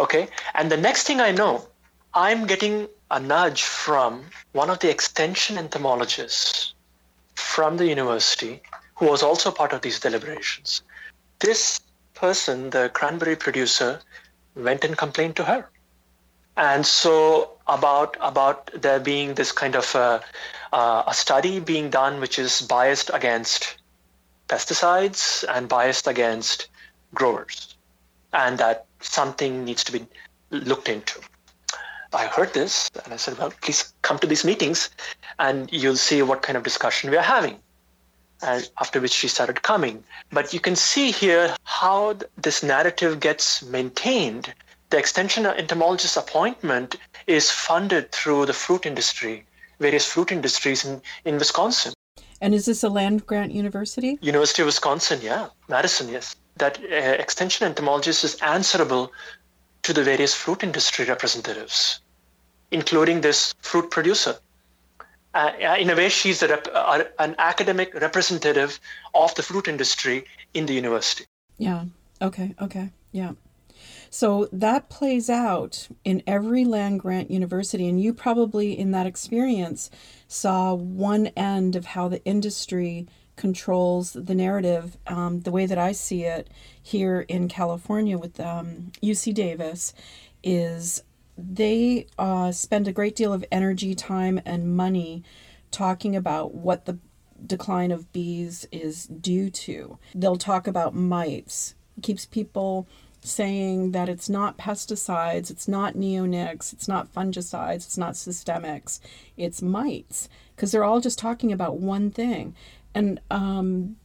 Okay? 0.00 0.28
And 0.54 0.70
the 0.70 0.76
next 0.76 1.04
thing 1.04 1.20
i 1.20 1.30
know 1.30 1.66
i'm 2.12 2.46
getting 2.46 2.88
a 3.10 3.18
nudge 3.18 3.62
from 3.64 4.24
one 4.52 4.70
of 4.70 4.78
the 4.78 4.90
extension 4.90 5.58
entomologists 5.58 6.74
from 7.34 7.76
the 7.76 7.86
university 7.86 8.62
who 8.94 9.06
was 9.06 9.22
also 9.22 9.50
part 9.50 9.72
of 9.72 9.82
these 9.82 9.98
deliberations. 9.98 10.82
This 11.40 11.80
person, 12.14 12.70
the 12.70 12.90
cranberry 12.92 13.36
producer, 13.36 14.00
went 14.54 14.84
and 14.84 14.96
complained 14.96 15.36
to 15.36 15.44
her. 15.44 15.68
And 16.56 16.86
so 16.86 17.52
about 17.66 18.16
about 18.20 18.70
there 18.74 19.00
being 19.00 19.34
this 19.34 19.52
kind 19.52 19.74
of 19.74 19.94
a, 19.94 20.22
uh, 20.72 21.04
a 21.06 21.14
study 21.14 21.60
being 21.60 21.88
done 21.88 22.20
which 22.20 22.38
is 22.38 22.60
biased 22.60 23.10
against 23.14 23.76
pesticides 24.48 25.44
and 25.48 25.68
biased 25.68 26.06
against 26.06 26.68
growers, 27.14 27.76
and 28.32 28.58
that 28.58 28.86
something 29.00 29.64
needs 29.64 29.84
to 29.84 29.92
be 29.92 30.06
looked 30.50 30.88
into. 30.88 31.20
I 32.12 32.26
heard 32.26 32.52
this 32.54 32.90
and 33.04 33.14
I 33.14 33.16
said, 33.16 33.38
well, 33.38 33.52
please 33.62 33.92
come 34.02 34.18
to 34.18 34.26
these 34.26 34.44
meetings 34.44 34.90
and 35.38 35.72
you'll 35.72 35.96
see 35.96 36.22
what 36.22 36.42
kind 36.42 36.56
of 36.56 36.64
discussion 36.64 37.10
we 37.10 37.16
are 37.16 37.22
having. 37.22 37.58
and 38.42 38.70
after 38.80 39.00
which 39.00 39.12
she 39.12 39.28
started 39.28 39.62
coming. 39.62 40.02
But 40.32 40.52
you 40.54 40.60
can 40.60 40.76
see 40.76 41.10
here 41.10 41.54
how 41.64 42.16
this 42.36 42.62
narrative 42.62 43.20
gets 43.20 43.62
maintained. 43.62 44.54
The 44.90 44.98
extension 44.98 45.46
entomologist 45.46 46.16
appointment 46.16 46.96
is 47.26 47.50
funded 47.50 48.12
through 48.12 48.46
the 48.46 48.52
fruit 48.52 48.86
industry, 48.86 49.44
various 49.78 50.06
fruit 50.06 50.32
industries 50.32 50.84
in, 50.84 51.00
in 51.24 51.38
Wisconsin. 51.38 51.92
And 52.40 52.54
is 52.54 52.64
this 52.64 52.82
a 52.82 52.88
land 52.88 53.26
grant 53.26 53.52
university? 53.52 54.18
University 54.22 54.62
of 54.62 54.66
Wisconsin, 54.66 55.20
yeah. 55.22 55.48
Madison, 55.68 56.08
yes. 56.08 56.34
That 56.56 56.78
uh, 56.82 56.94
extension 56.94 57.66
entomologist 57.66 58.24
is 58.24 58.34
answerable 58.36 59.12
to 59.82 59.92
the 59.92 60.04
various 60.04 60.34
fruit 60.34 60.62
industry 60.62 61.04
representatives, 61.06 62.00
including 62.70 63.20
this 63.20 63.54
fruit 63.60 63.90
producer. 63.90 64.36
Uh, 65.32 65.52
in 65.78 65.90
a 65.90 65.94
way, 65.94 66.08
she's 66.08 66.42
a 66.42 66.48
rep- 66.48 66.68
uh, 66.74 67.04
an 67.18 67.36
academic 67.38 67.94
representative 67.94 68.80
of 69.14 69.34
the 69.36 69.42
fruit 69.42 69.68
industry 69.68 70.24
in 70.54 70.66
the 70.66 70.74
university. 70.74 71.24
Yeah. 71.58 71.84
Okay. 72.20 72.54
Okay. 72.60 72.90
Yeah. 73.12 73.32
So 74.10 74.48
that 74.52 74.88
plays 74.88 75.30
out 75.30 75.88
in 76.04 76.22
every 76.26 76.64
land 76.64 76.98
grant 77.00 77.30
university. 77.30 77.88
And 77.88 78.00
you 78.00 78.12
probably, 78.12 78.76
in 78.76 78.90
that 78.90 79.06
experience, 79.06 79.88
saw 80.26 80.74
one 80.74 81.28
end 81.28 81.76
of 81.76 81.86
how 81.86 82.08
the 82.08 82.22
industry 82.24 83.06
controls 83.36 84.12
the 84.12 84.34
narrative. 84.34 84.96
Um, 85.06 85.40
the 85.40 85.50
way 85.50 85.66
that 85.66 85.78
I 85.78 85.92
see 85.92 86.24
it 86.24 86.48
here 86.82 87.20
in 87.28 87.48
California 87.48 88.18
with 88.18 88.38
um, 88.40 88.92
UC 89.02 89.34
Davis 89.34 89.94
is 90.42 91.02
they 91.36 92.06
uh, 92.18 92.52
spend 92.52 92.86
a 92.88 92.92
great 92.92 93.16
deal 93.16 93.32
of 93.32 93.44
energy, 93.50 93.94
time, 93.94 94.40
and 94.44 94.76
money 94.76 95.24
talking 95.70 96.16
about 96.16 96.54
what 96.54 96.84
the 96.84 96.98
decline 97.46 97.90
of 97.90 98.12
bees 98.12 98.66
is 98.70 99.06
due 99.06 99.50
to. 99.50 99.98
They'll 100.14 100.36
talk 100.36 100.66
about 100.66 100.94
mites. 100.94 101.74
It 101.96 102.02
keeps 102.02 102.26
people 102.26 102.86
saying 103.22 103.92
that 103.92 104.08
it's 104.08 104.28
not 104.28 104.58
pesticides, 104.58 105.50
it's 105.50 105.68
not 105.68 105.94
neonics, 105.94 106.72
it's 106.72 106.88
not 106.88 107.12
fungicides, 107.12 107.86
it's 107.86 107.98
not 107.98 108.14
systemics, 108.14 108.98
it's 109.36 109.60
mites, 109.60 110.28
because 110.56 110.72
they're 110.72 110.84
all 110.84 111.00
just 111.00 111.18
talking 111.18 111.52
about 111.52 111.78
one 111.78 112.10
thing. 112.10 112.54
And 112.94 113.20
um, 113.30 113.96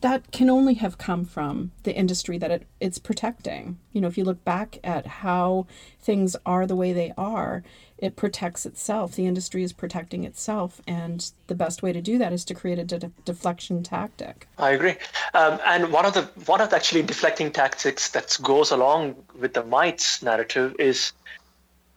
that 0.00 0.32
can 0.32 0.50
only 0.50 0.74
have 0.74 0.98
come 0.98 1.24
from 1.24 1.72
the 1.84 1.94
industry 1.94 2.38
that 2.38 2.50
it, 2.50 2.66
it's 2.80 2.98
protecting. 2.98 3.78
You 3.92 4.00
know, 4.00 4.08
if 4.08 4.18
you 4.18 4.24
look 4.24 4.44
back 4.44 4.78
at 4.82 5.06
how 5.06 5.66
things 6.00 6.36
are 6.44 6.66
the 6.66 6.76
way 6.76 6.92
they 6.92 7.12
are, 7.16 7.62
it 7.98 8.16
protects 8.16 8.66
itself. 8.66 9.14
The 9.14 9.26
industry 9.26 9.62
is 9.62 9.72
protecting 9.72 10.24
itself, 10.24 10.80
and 10.86 11.30
the 11.46 11.54
best 11.54 11.82
way 11.82 11.92
to 11.92 12.00
do 12.00 12.18
that 12.18 12.32
is 12.32 12.44
to 12.46 12.54
create 12.54 12.78
a 12.78 12.84
de- 12.84 13.12
deflection 13.24 13.82
tactic. 13.82 14.48
I 14.58 14.70
agree, 14.70 14.96
um, 15.32 15.60
and 15.66 15.92
one 15.92 16.04
of 16.04 16.14
the 16.14 16.22
one 16.46 16.60
of 16.60 16.70
the 16.70 16.76
actually 16.76 17.02
deflecting 17.02 17.50
tactics 17.50 18.10
that 18.10 18.36
goes 18.42 18.70
along 18.70 19.16
with 19.38 19.54
the 19.54 19.64
mites 19.64 20.22
narrative 20.22 20.74
is 20.78 21.12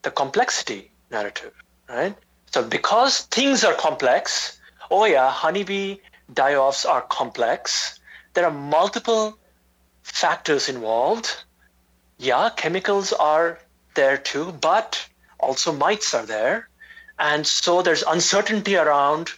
the 0.04 0.12
complexity 0.12 0.92
narrative, 1.12 1.54
right? 1.90 2.16
So 2.52 2.64
because 2.64 3.22
things 3.22 3.64
are 3.64 3.74
complex, 3.74 4.60
oh 4.92 5.06
yeah, 5.06 5.30
honeybee 5.30 5.98
die-offs 6.34 6.86
are 6.86 7.02
complex. 7.02 8.00
There 8.34 8.46
are 8.46 8.52
multiple 8.52 9.38
factors 10.04 10.70
involved. 10.70 11.44
Yeah, 12.18 12.50
chemicals 12.56 13.14
are 13.14 13.60
there 13.96 14.18
too, 14.18 14.52
but 14.54 15.08
also 15.40 15.72
mites 15.72 16.14
are 16.14 16.26
there. 16.26 16.70
And 17.20 17.46
so 17.46 17.82
there's 17.82 18.04
uncertainty 18.04 18.76
around 18.76 19.32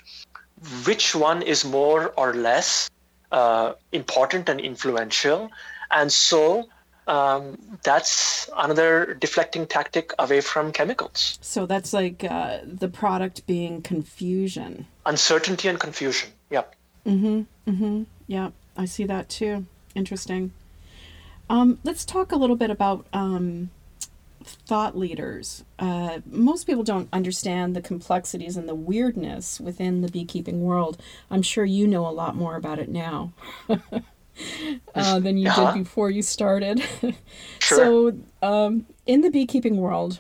which 0.85 1.15
one 1.15 1.41
is 1.41 1.63
more 1.63 2.13
or 2.17 2.33
less 2.33 2.89
uh, 3.31 3.73
important 3.91 4.49
and 4.49 4.59
influential. 4.59 5.49
And 5.91 6.11
so 6.11 6.67
um, 7.07 7.57
that's 7.83 8.49
another 8.57 9.17
deflecting 9.19 9.65
tactic 9.65 10.13
away 10.19 10.41
from 10.41 10.71
chemicals. 10.71 11.39
So 11.41 11.65
that's 11.65 11.93
like 11.93 12.23
uh, 12.23 12.59
the 12.63 12.87
product 12.87 13.45
being 13.47 13.81
confusion. 13.81 14.85
Uncertainty 15.05 15.67
and 15.67 15.79
confusion. 15.79 16.29
Yep. 16.51 16.75
Mm-hmm. 17.05 17.41
Mm-hmm. 17.69 18.03
Yeah, 18.27 18.51
I 18.77 18.85
see 18.85 19.05
that 19.05 19.29
too. 19.29 19.65
Interesting. 19.95 20.51
Um, 21.49 21.79
let's 21.83 22.05
talk 22.05 22.31
a 22.31 22.35
little 22.35 22.55
bit 22.55 22.69
about 22.69 23.07
um, 23.11 23.71
thought 24.43 24.97
leaders. 24.97 25.63
Uh, 25.79 26.19
most 26.25 26.65
people 26.65 26.83
don't 26.83 27.09
understand 27.11 27.75
the 27.75 27.81
complexities 27.81 28.55
and 28.55 28.69
the 28.69 28.75
weirdness 28.75 29.59
within 29.59 30.01
the 30.01 30.09
beekeeping 30.09 30.61
world. 30.61 31.01
I'm 31.31 31.41
sure 31.41 31.65
you 31.65 31.87
know 31.87 32.07
a 32.07 32.11
lot 32.11 32.35
more 32.35 32.55
about 32.55 32.79
it 32.79 32.89
now 32.89 33.33
uh, 33.69 35.19
than 35.19 35.37
you 35.37 35.51
did 35.53 35.73
before 35.73 36.09
you 36.09 36.21
started. 36.21 36.83
sure. 37.59 37.77
So, 37.77 38.17
um, 38.41 38.85
in 39.05 39.21
the 39.21 39.31
beekeeping 39.31 39.77
world, 39.77 40.19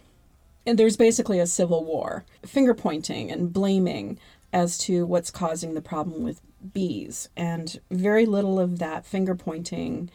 and 0.65 0.77
there's 0.77 0.97
basically 0.97 1.39
a 1.39 1.47
civil 1.47 1.83
war, 1.83 2.25
finger 2.45 2.73
pointing 2.73 3.31
and 3.31 3.53
blaming 3.53 4.19
as 4.51 4.77
to 4.79 5.05
what's 5.05 5.31
causing 5.31 5.73
the 5.73 5.81
problem 5.81 6.23
with 6.23 6.41
bees. 6.73 7.29
And 7.35 7.79
very 7.89 8.25
little 8.25 8.59
of 8.59 8.79
that 8.79 9.05
finger 9.05 9.35
pointing 9.35 10.09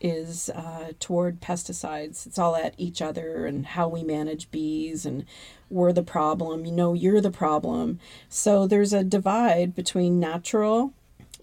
is 0.00 0.48
uh, 0.50 0.92
toward 1.00 1.40
pesticides. 1.40 2.26
It's 2.26 2.38
all 2.38 2.54
at 2.54 2.74
each 2.76 3.02
other 3.02 3.46
and 3.46 3.66
how 3.66 3.88
we 3.88 4.02
manage 4.02 4.50
bees 4.50 5.04
and 5.04 5.24
we're 5.70 5.92
the 5.92 6.02
problem. 6.02 6.64
You 6.64 6.72
know, 6.72 6.94
you're 6.94 7.20
the 7.20 7.30
problem. 7.30 7.98
So 8.28 8.66
there's 8.66 8.92
a 8.92 9.04
divide 9.04 9.74
between 9.74 10.20
natural 10.20 10.92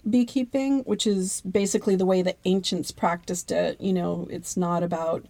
beekeeping, 0.08 0.80
which 0.80 1.06
is 1.06 1.40
basically 1.42 1.96
the 1.96 2.06
way 2.06 2.22
the 2.22 2.36
ancients 2.44 2.90
practiced 2.90 3.50
it. 3.50 3.80
You 3.80 3.92
know, 3.92 4.26
it's 4.30 4.56
not 4.56 4.82
about 4.82 5.26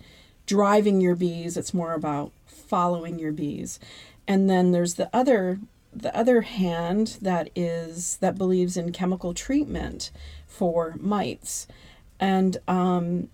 driving 0.47 1.01
your 1.01 1.17
bees, 1.17 1.57
it's 1.57 1.75
more 1.75 1.95
about 1.95 2.31
following 2.47 3.19
your 3.19 3.33
bees. 3.33 3.81
And 4.29 4.49
then 4.49 4.73
there's 4.73 4.95
the 4.95 5.11
other 5.13 5.61
the 6.03 6.17
other 6.17 6.43
hand 6.43 7.19
that 7.23 7.51
is 7.55 8.19
that 8.19 8.39
believes 8.39 8.77
in 8.77 8.93
chemical 8.93 9.35
treatment 9.35 10.11
for 10.47 10.95
mites 10.99 11.67
and 12.19 12.57
um, 12.67 13.29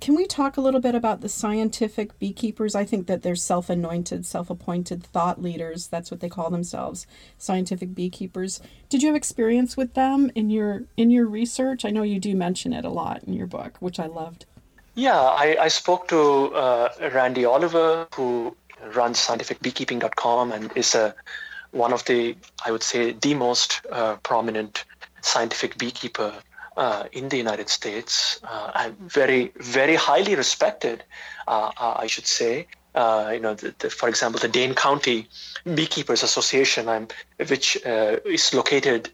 can 0.00 0.14
we 0.14 0.26
talk 0.26 0.56
a 0.56 0.60
little 0.60 0.80
bit 0.80 0.94
about 0.94 1.20
the 1.20 1.28
scientific 1.28 2.18
beekeepers? 2.18 2.74
I 2.74 2.84
think 2.84 3.06
that 3.06 3.22
they're 3.22 3.36
self 3.36 3.70
anointed, 3.70 4.26
self 4.26 4.50
appointed 4.50 5.02
thought 5.02 5.42
leaders. 5.42 5.86
That's 5.86 6.10
what 6.10 6.20
they 6.20 6.28
call 6.28 6.50
themselves, 6.50 7.06
scientific 7.38 7.94
beekeepers. 7.94 8.60
Did 8.88 9.02
you 9.02 9.08
have 9.08 9.16
experience 9.16 9.76
with 9.76 9.94
them 9.94 10.30
in 10.34 10.50
your 10.50 10.84
in 10.96 11.10
your 11.10 11.26
research? 11.26 11.84
I 11.84 11.90
know 11.90 12.02
you 12.02 12.20
do 12.20 12.34
mention 12.34 12.72
it 12.72 12.84
a 12.84 12.90
lot 12.90 13.24
in 13.24 13.32
your 13.32 13.46
book, 13.46 13.76
which 13.80 13.98
I 13.98 14.06
loved. 14.06 14.44
Yeah, 14.94 15.18
I, 15.18 15.56
I 15.60 15.68
spoke 15.68 16.08
to 16.08 16.54
uh, 16.54 16.88
Randy 17.12 17.44
Oliver, 17.44 18.08
who 18.14 18.56
runs 18.94 19.18
scientificbeekeeping.com 19.18 20.52
and 20.52 20.72
is 20.74 20.94
a 20.94 21.14
one 21.76 21.92
of 21.92 22.04
the, 22.06 22.36
I 22.64 22.70
would 22.72 22.82
say, 22.82 23.12
the 23.12 23.34
most 23.34 23.82
uh, 23.92 24.16
prominent 24.16 24.84
scientific 25.20 25.76
beekeeper 25.78 26.32
uh, 26.76 27.04
in 27.12 27.28
the 27.28 27.36
United 27.36 27.68
States, 27.68 28.40
uh, 28.44 28.90
very, 29.00 29.52
very 29.56 29.94
highly 29.94 30.34
respected, 30.34 31.02
uh, 31.48 31.70
uh, 31.76 31.94
I 31.98 32.06
should 32.06 32.26
say. 32.26 32.66
Uh, 32.94 33.30
you 33.32 33.40
know, 33.40 33.54
the, 33.54 33.74
the, 33.78 33.90
for 33.90 34.08
example, 34.08 34.40
the 34.40 34.48
Dane 34.48 34.74
County 34.74 35.28
Beekeepers 35.74 36.22
Association, 36.22 36.88
um, 36.88 37.08
which 37.48 37.76
is 37.84 38.54
located 38.54 39.10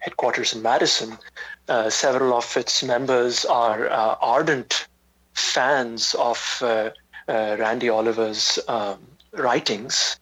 headquarters 0.00 0.52
in 0.54 0.60
Madison. 0.60 1.16
several 1.88 2.34
of 2.34 2.56
its 2.56 2.82
members 2.82 3.46
are 3.46 3.88
ardent 4.20 4.86
fans 5.32 6.14
of 6.18 6.38
Randy 7.28 7.88
Oliver's 7.88 8.58
um, 8.68 8.98
writings. 9.32 10.18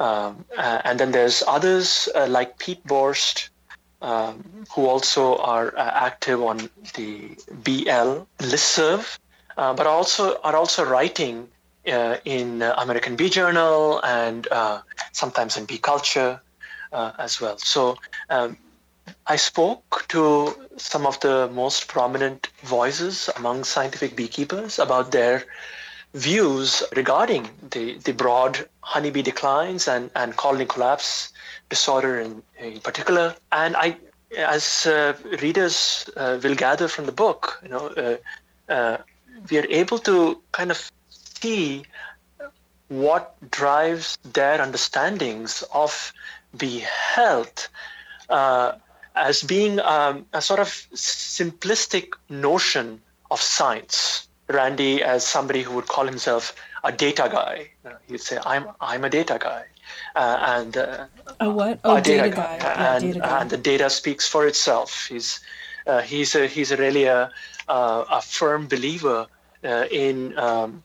Um, 0.00 0.46
uh, 0.56 0.80
and 0.84 0.98
then 0.98 1.12
there's 1.12 1.42
others 1.46 2.08
uh, 2.14 2.26
like 2.26 2.58
Pete 2.58 2.82
Borst, 2.86 3.50
um, 4.00 4.64
who 4.72 4.86
also 4.86 5.36
are 5.36 5.76
uh, 5.76 5.90
active 5.92 6.42
on 6.42 6.70
the 6.94 7.36
Bee-L 7.62 8.26
listserv, 8.38 9.18
uh, 9.58 9.74
but 9.74 9.86
also 9.86 10.40
are 10.40 10.56
also 10.56 10.86
writing 10.86 11.48
uh, 11.86 12.16
in 12.24 12.62
American 12.62 13.14
Bee 13.14 13.28
Journal 13.28 14.00
and 14.02 14.48
uh, 14.50 14.80
sometimes 15.12 15.58
in 15.58 15.66
Bee 15.66 15.76
Culture 15.76 16.40
as 16.92 17.38
well. 17.40 17.58
So 17.58 17.98
um, 18.30 18.56
I 19.26 19.36
spoke 19.36 20.06
to 20.08 20.56
some 20.78 21.06
of 21.06 21.20
the 21.20 21.48
most 21.52 21.88
prominent 21.88 22.48
voices 22.62 23.28
among 23.36 23.64
scientific 23.64 24.16
beekeepers 24.16 24.78
about 24.78 25.12
their 25.12 25.44
views 26.14 26.82
regarding 26.96 27.48
the, 27.70 27.98
the 27.98 28.12
broad 28.12 28.68
honeybee 28.80 29.22
declines 29.22 29.86
and, 29.86 30.10
and 30.16 30.36
colony 30.36 30.66
collapse 30.66 31.32
disorder 31.68 32.18
in, 32.18 32.42
in 32.58 32.80
particular. 32.80 33.34
And 33.52 33.76
I, 33.76 33.96
as 34.36 34.86
uh, 34.86 35.14
readers 35.40 36.08
uh, 36.16 36.38
will 36.42 36.54
gather 36.54 36.88
from 36.88 37.06
the 37.06 37.12
book, 37.12 37.60
you 37.62 37.68
know, 37.68 37.86
uh, 37.88 38.16
uh 38.72 38.96
we 39.50 39.58
are 39.58 39.66
able 39.70 39.98
to 39.98 40.42
kind 40.52 40.70
of 40.70 40.90
see 41.08 41.84
what 42.88 43.34
drives 43.50 44.18
their 44.34 44.60
understandings 44.60 45.64
of 45.72 46.12
bee 46.56 46.84
health. 47.14 47.68
Uh, 48.28 48.72
as 49.16 49.42
being 49.42 49.80
um, 49.80 50.26
a 50.32 50.40
sort 50.40 50.60
of 50.60 50.68
simplistic 50.94 52.14
notion 52.28 53.00
of 53.30 53.40
science. 53.40 54.28
Randy, 54.50 55.02
as 55.02 55.26
somebody 55.26 55.62
who 55.62 55.74
would 55.74 55.86
call 55.86 56.06
himself 56.06 56.54
a 56.84 56.92
data 56.92 57.28
guy, 57.30 57.70
he'd 58.08 58.20
say, 58.20 58.38
"I'm 58.44 58.68
I'm 58.80 59.04
a 59.04 59.10
data 59.10 59.38
guy," 59.40 59.64
uh, 60.16 60.56
and 60.58 60.76
uh, 60.76 61.06
a 61.40 61.50
what? 61.50 61.80
Oh, 61.84 61.96
a 61.96 62.00
data, 62.00 62.24
data, 62.24 62.36
guy. 62.36 62.58
guy. 62.58 62.64
Yeah, 62.64 62.94
and, 62.94 63.04
data 63.04 63.20
guy. 63.20 63.40
and 63.40 63.50
the 63.50 63.56
data 63.56 63.90
speaks 63.90 64.28
for 64.28 64.46
itself. 64.46 65.06
He's 65.08 65.40
uh, 65.86 66.00
he's 66.02 66.34
a, 66.34 66.46
he's 66.46 66.70
a 66.70 66.76
really 66.76 67.04
a, 67.04 67.30
a 67.68 68.22
firm 68.22 68.66
believer 68.66 69.26
uh, 69.64 69.84
in 69.90 70.36
um, 70.38 70.82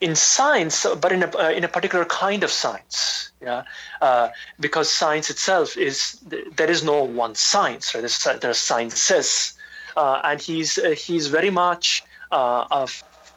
in 0.00 0.16
science, 0.16 0.86
but 1.00 1.12
in 1.12 1.22
a 1.22 1.38
uh, 1.38 1.50
in 1.50 1.64
a 1.64 1.68
particular 1.68 2.04
kind 2.04 2.42
of 2.42 2.50
science. 2.50 3.30
Yeah, 3.40 3.62
uh, 4.00 4.28
because 4.58 4.90
science 4.90 5.30
itself 5.30 5.76
is 5.76 6.18
there 6.56 6.70
is 6.70 6.82
no 6.82 7.02
one 7.04 7.34
science. 7.34 7.94
Right? 7.94 8.00
There's, 8.00 8.26
there's 8.40 8.58
sciences, 8.58 9.54
uh, 9.96 10.20
and 10.24 10.40
he's 10.40 10.78
uh, 10.78 10.90
he's 10.90 11.26
very 11.28 11.50
much 11.50 12.02
uh, 12.30 12.66
a 12.70 12.88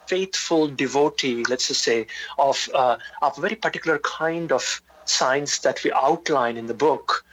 faithful 0.07 0.67
devotee, 0.67 1.43
let's 1.49 1.67
just 1.67 1.83
say, 1.83 2.07
of 2.37 2.69
uh, 2.73 2.97
a 3.21 3.31
very 3.39 3.55
particular 3.55 3.99
kind 3.99 4.51
of 4.51 4.81
science 5.05 5.59
that 5.59 5.83
we 5.83 5.91
outline 5.91 6.57
in 6.57 6.67
the 6.67 6.73
book. 6.73 7.25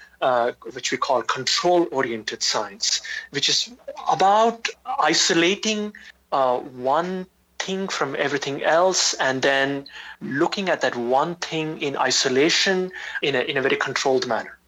which 0.72 0.90
we 0.92 0.98
call 0.98 1.22
control 1.22 1.86
oriented 1.92 2.42
science, 2.42 3.02
which 3.30 3.48
is 3.50 3.70
about 4.09 4.66
isolating 4.98 5.92
one 6.30 7.26
thing 7.59 7.88
from 7.88 8.16
everything 8.16 8.62
else 8.62 9.14
and 9.14 9.42
then 9.42 9.86
looking 10.20 10.68
at 10.68 10.80
that 10.80 10.96
one 10.96 11.34
thing 11.36 11.80
in 11.80 11.96
isolation 11.96 12.90
in 13.22 13.34
a, 13.34 13.40
in 13.40 13.57
a 13.57 13.62
very 13.62 13.76
controlled 13.76 14.26
manner. 14.26 14.59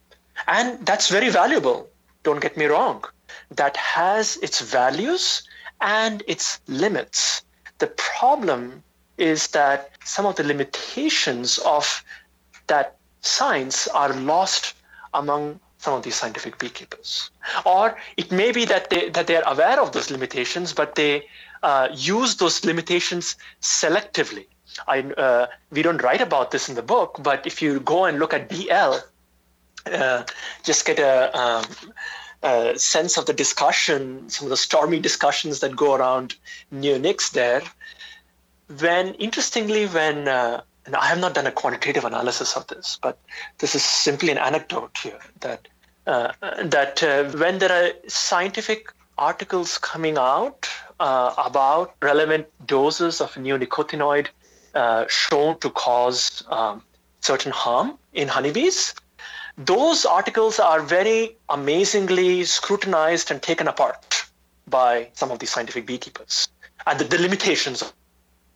And 0.47 0.85
that's 0.87 1.09
very 1.09 1.29
valuable, 1.29 1.89
don't 2.23 2.41
get 2.41 2.57
me 2.57 2.67
wrong. 2.67 3.05
That 3.51 3.77
has 3.77 4.37
its 4.39 4.61
values 4.61 5.43
and 5.81 6.23
its 6.27 6.61
limits. 6.67 7.43
The 7.79 7.89
problem 7.89 8.83
is 9.17 9.49
that 9.49 9.91
some 10.05 10.27
of 10.27 10.37
the 10.37 10.45
limitations 10.45 11.59
of 11.59 12.05
that 12.67 12.97
science 13.21 13.89
are 13.89 14.13
lost 14.15 14.75
among 15.15 15.61
some 15.79 15.95
of 15.95 16.03
these 16.03 16.17
scientific 16.17 16.59
beekeepers. 16.59 17.31
Or 17.65 17.97
it 18.17 18.31
may 18.33 18.53
be 18.53 18.65
that 18.67 18.91
they 18.91 19.09
that 19.11 19.27
they 19.27 19.37
are 19.37 19.53
aware 19.53 19.81
of 19.81 19.93
those 19.93 20.11
limitations, 20.11 20.73
but 20.73 20.95
they 20.95 21.27
uh, 21.63 21.89
use 21.93 22.37
those 22.37 22.65
limitations 22.65 23.37
selectively. 23.61 24.47
I, 24.87 25.01
uh, 25.01 25.47
we 25.71 25.83
don't 25.83 26.03
write 26.03 26.21
about 26.21 26.51
this 26.51 26.69
in 26.69 26.75
the 26.75 26.83
book, 26.83 27.19
but 27.21 27.47
if 27.47 27.61
you 27.63 27.81
go 27.81 28.05
and 28.05 28.19
look 28.19 28.33
at 28.33 28.49
Bee-L, 28.49 29.03
uh, 29.87 30.23
just 30.63 30.87
get 30.87 31.01
a, 31.01 31.37
um, 31.37 31.65
a, 32.43 32.79
sense 32.79 33.17
of 33.17 33.27
the 33.27 33.33
discussion, 33.33 34.29
some 34.29 34.47
of 34.47 34.51
the 34.51 34.57
stormy 34.57 34.99
discussions 34.99 35.61
that 35.61 35.77
go 35.77 35.95
around 35.95 36.35
neonics 36.73 37.31
there. 37.33 37.63
When, 38.81 39.15
interestingly, 39.15 39.87
when, 39.87 40.29
uh, 40.29 40.63
and 40.87 40.95
I 40.95 41.07
have 41.07 41.19
not 41.19 41.35
done 41.35 41.47
a 41.47 41.53
quantitative 41.53 42.05
analysis 42.05 42.57
of 42.57 42.67
this, 42.67 42.99
but 43.03 43.19
this 43.59 43.75
is 43.75 43.83
simply 43.83 44.31
an 44.31 44.39
anecdote 44.39 44.97
here 45.03 45.21
that, 45.41 45.69
uh, 46.07 46.33
that 46.65 47.03
uh, 47.03 47.25
when 47.39 47.59
there 47.59 47.73
are 47.73 47.93
scientific 48.09 48.93
articles 49.19 49.79
coming 49.79 50.17
out 50.17 50.69
uh, 51.01 51.35
about 51.37 51.95
relevant 52.03 52.47
doses 52.67 53.21
of 53.21 53.33
neonicotinoid 53.35 54.29
uh, 54.75 55.05
shown 55.09 55.59
to 55.61 55.71
cause 55.71 56.43
um, 56.49 56.83
certain 57.21 57.53
harm 57.53 57.99
in 58.13 58.29
honeybees. 58.29 58.95
Those 59.59 60.07
articles 60.07 60.61
are 60.61 60.81
very 60.81 61.37
amazingly 61.49 62.45
scrutinized 62.45 63.33
and 63.33 63.43
taken 63.43 63.67
apart 63.67 64.25
by 64.69 65.09
some 65.15 65.33
of 65.33 65.41
the 65.41 65.47
scientific 65.47 65.85
beekeepers 65.85 66.49
and 66.87 66.99
the, 67.01 67.05
the 67.05 67.19
limitations 67.19 67.83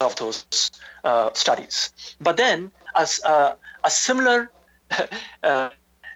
of 0.01 0.15
those 0.17 0.71
uh, 1.03 1.31
studies. 1.33 1.91
But 2.21 2.37
then, 2.37 2.71
as 2.95 3.21
uh, 3.25 3.55
a 3.83 3.91
similar 3.91 4.53
uh, 5.43 5.71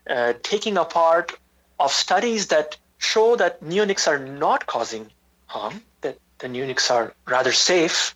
uh, 0.08 0.32
taking 0.44 0.76
apart 0.76 1.32
of 1.80 1.92
studies 1.92 2.46
that 2.48 2.76
show 2.98 3.34
that 3.36 3.62
neonics 3.62 4.06
are 4.06 4.18
not 4.18 4.66
causing 4.66 5.10
harm, 5.46 5.82
that 6.02 6.16
the 6.38 6.46
neonics 6.46 6.92
are 6.92 7.12
rather 7.26 7.52
safe, 7.52 8.14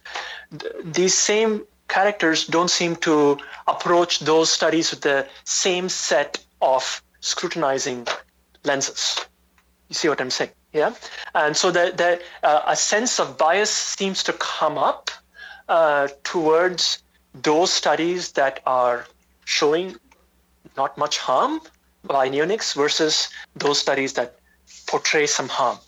these 0.84 1.18
same 1.18 1.66
characters 1.88 2.46
don't 2.46 2.70
seem 2.70 2.94
to 2.94 3.36
approach 3.66 4.20
those 4.20 4.50
studies 4.52 4.92
with 4.92 5.00
the 5.00 5.26
same 5.44 5.88
set 5.88 6.38
of 6.60 7.02
scrutinizing 7.20 8.06
lenses. 8.64 9.26
You 9.88 9.94
see 9.94 10.08
what 10.08 10.20
I'm 10.20 10.30
saying? 10.30 10.50
Yeah. 10.72 10.94
And 11.34 11.56
so 11.56 11.70
that 11.72 11.96
the, 11.98 12.20
uh, 12.42 12.62
a 12.66 12.76
sense 12.76 13.18
of 13.18 13.36
bias 13.36 13.70
seems 13.70 14.22
to 14.24 14.32
come 14.34 14.78
up 14.78 15.10
uh, 15.68 16.08
towards 16.24 17.02
those 17.34 17.72
studies 17.72 18.32
that 18.32 18.60
are 18.66 19.06
showing 19.44 19.96
not 20.76 20.96
much 20.96 21.18
harm 21.18 21.60
by 22.04 22.28
neonics 22.28 22.74
versus 22.74 23.28
those 23.56 23.78
studies 23.78 24.14
that 24.14 24.36
portray 24.86 25.26
some 25.26 25.48
harm. 25.48 25.78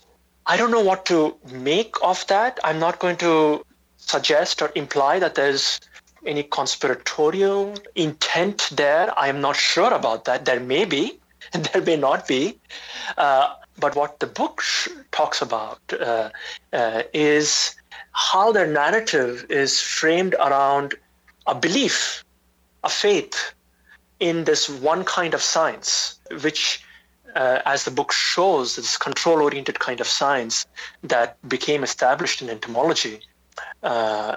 I 0.45 0.57
don't 0.57 0.71
know 0.71 0.81
what 0.81 1.05
to 1.05 1.35
make 1.51 1.95
of 2.01 2.25
that. 2.27 2.59
I'm 2.63 2.79
not 2.79 2.99
going 2.99 3.17
to 3.17 3.65
suggest 3.97 4.61
or 4.61 4.71
imply 4.75 5.19
that 5.19 5.35
there's 5.35 5.79
any 6.25 6.43
conspiratorial 6.43 7.75
intent 7.95 8.69
there. 8.71 9.17
I 9.17 9.27
am 9.27 9.41
not 9.41 9.55
sure 9.55 9.93
about 9.93 10.25
that. 10.25 10.45
There 10.45 10.59
may 10.59 10.85
be, 10.85 11.19
and 11.53 11.65
there 11.73 11.81
may 11.81 11.97
not 11.97 12.27
be. 12.27 12.59
Uh, 13.17 13.55
but 13.79 13.95
what 13.95 14.19
the 14.19 14.27
book 14.27 14.61
sh- 14.61 14.89
talks 15.11 15.41
about 15.41 15.79
uh, 15.93 16.29
uh, 16.71 17.03
is 17.13 17.75
how 18.11 18.51
their 18.51 18.67
narrative 18.67 19.45
is 19.49 19.81
framed 19.81 20.35
around 20.35 20.95
a 21.47 21.55
belief, 21.55 22.23
a 22.83 22.89
faith 22.89 23.53
in 24.19 24.43
this 24.43 24.69
one 24.69 25.03
kind 25.03 25.33
of 25.33 25.41
science, 25.41 26.19
which 26.41 26.83
uh, 27.35 27.59
as 27.65 27.83
the 27.83 27.91
book 27.91 28.11
shows, 28.11 28.75
this 28.75 28.97
control 28.97 29.41
oriented 29.41 29.79
kind 29.79 29.99
of 29.99 30.07
science 30.07 30.65
that 31.03 31.37
became 31.49 31.83
established 31.83 32.41
in 32.41 32.49
entomology, 32.49 33.19
uh, 33.81 34.35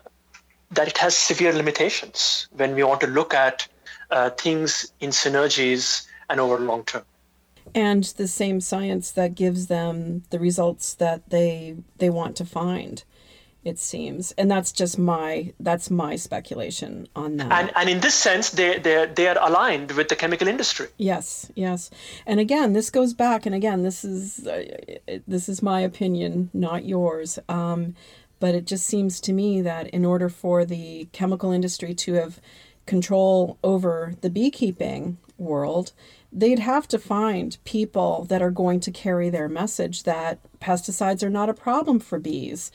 that 0.70 0.88
it 0.88 0.98
has 0.98 1.16
severe 1.16 1.52
limitations 1.52 2.48
when 2.52 2.74
we 2.74 2.82
want 2.82 3.00
to 3.00 3.06
look 3.06 3.34
at 3.34 3.68
uh, 4.10 4.30
things 4.30 4.92
in 5.00 5.10
synergies 5.10 6.06
and 6.28 6.40
over 6.40 6.58
long 6.58 6.84
term. 6.84 7.04
And 7.74 8.04
the 8.04 8.28
same 8.28 8.60
science 8.60 9.10
that 9.12 9.34
gives 9.34 9.66
them 9.66 10.22
the 10.30 10.38
results 10.38 10.94
that 10.94 11.30
they 11.30 11.76
they 11.98 12.10
want 12.10 12.36
to 12.36 12.44
find 12.44 13.04
it 13.66 13.80
seems. 13.80 14.30
And 14.38 14.48
that's 14.48 14.70
just 14.70 14.96
my 14.96 15.52
that's 15.58 15.90
my 15.90 16.14
speculation 16.14 17.08
on 17.16 17.36
that. 17.38 17.50
And 17.50 17.72
and 17.74 17.88
in 17.90 18.00
this 18.00 18.14
sense 18.14 18.50
they 18.50 18.78
they 18.78 19.10
they 19.12 19.26
are 19.26 19.36
aligned 19.40 19.90
with 19.92 20.08
the 20.08 20.14
chemical 20.14 20.46
industry. 20.46 20.86
Yes 20.96 21.50
yes. 21.56 21.90
And 22.26 22.38
again 22.38 22.74
this 22.74 22.90
goes 22.90 23.12
back 23.12 23.44
and 23.44 23.54
again 23.54 23.82
this 23.82 24.04
is 24.04 24.46
uh, 24.46 24.62
this 25.26 25.48
is 25.48 25.62
my 25.62 25.80
opinion 25.80 26.50
not 26.54 26.84
yours. 26.84 27.40
Um, 27.48 27.96
but 28.38 28.54
it 28.54 28.66
just 28.66 28.86
seems 28.86 29.20
to 29.20 29.32
me 29.32 29.60
that 29.60 29.88
in 29.88 30.04
order 30.04 30.28
for 30.28 30.64
the 30.64 31.08
chemical 31.12 31.50
industry 31.50 31.94
to 31.94 32.14
have 32.14 32.40
control 32.86 33.58
over 33.64 34.14
the 34.20 34.30
beekeeping 34.30 35.18
world 35.38 35.92
they'd 36.36 36.58
have 36.58 36.86
to 36.86 36.98
find 36.98 37.56
people 37.64 38.26
that 38.28 38.42
are 38.42 38.50
going 38.50 38.78
to 38.78 38.90
carry 38.90 39.30
their 39.30 39.48
message 39.48 40.02
that 40.02 40.38
pesticides 40.60 41.22
are 41.22 41.30
not 41.30 41.48
a 41.48 41.54
problem 41.54 41.98
for 41.98 42.18
bees. 42.18 42.70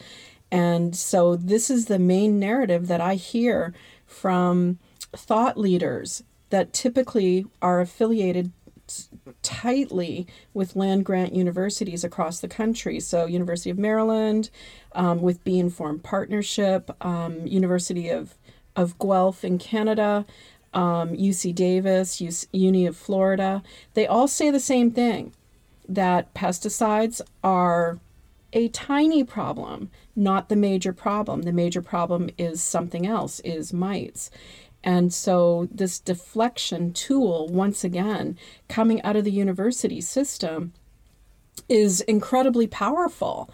And 0.51 0.95
so 0.95 1.35
this 1.35 1.69
is 1.69 1.85
the 1.85 1.99
main 1.99 2.39
narrative 2.39 2.87
that 2.87 3.01
I 3.01 3.15
hear 3.15 3.73
from 4.05 4.79
thought 5.13 5.57
leaders 5.57 6.23
that 6.49 6.73
typically 6.73 7.45
are 7.61 7.79
affiliated 7.79 8.51
tightly 9.41 10.27
with 10.53 10.75
land 10.75 11.05
grant 11.05 11.33
universities 11.33 12.03
across 12.03 12.39
the 12.39 12.47
country. 12.47 12.99
So, 12.99 13.25
University 13.25 13.69
of 13.69 13.77
Maryland, 13.77 14.49
um, 14.93 15.21
with 15.21 15.43
Bee 15.43 15.59
Informed 15.59 16.03
Partnership, 16.03 16.91
um, 17.05 17.45
University 17.45 18.09
of, 18.09 18.35
of 18.75 18.97
Guelph 18.99 19.43
in 19.43 19.57
Canada, 19.57 20.25
um, 20.73 21.09
UC 21.09 21.53
Davis, 21.53 22.17
UC, 22.17 22.47
Uni 22.51 22.85
of 22.85 22.95
Florida, 22.95 23.61
they 23.93 24.07
all 24.07 24.27
say 24.27 24.49
the 24.49 24.59
same 24.59 24.91
thing 24.91 25.33
that 25.87 26.33
pesticides 26.33 27.21
are 27.43 27.99
a 28.53 28.67
tiny 28.69 29.23
problem, 29.23 29.89
not 30.15 30.49
the 30.49 30.55
major 30.55 30.93
problem. 30.93 31.43
The 31.43 31.53
major 31.53 31.81
problem 31.81 32.29
is 32.37 32.61
something 32.61 33.05
else, 33.05 33.39
is 33.41 33.73
mites. 33.73 34.29
And 34.83 35.13
so, 35.13 35.67
this 35.71 35.99
deflection 35.99 36.93
tool, 36.93 37.47
once 37.49 37.83
again, 37.83 38.37
coming 38.67 39.01
out 39.03 39.15
of 39.15 39.23
the 39.23 39.31
university 39.31 40.01
system, 40.01 40.73
is 41.69 42.01
incredibly 42.01 42.67
powerful 42.67 43.49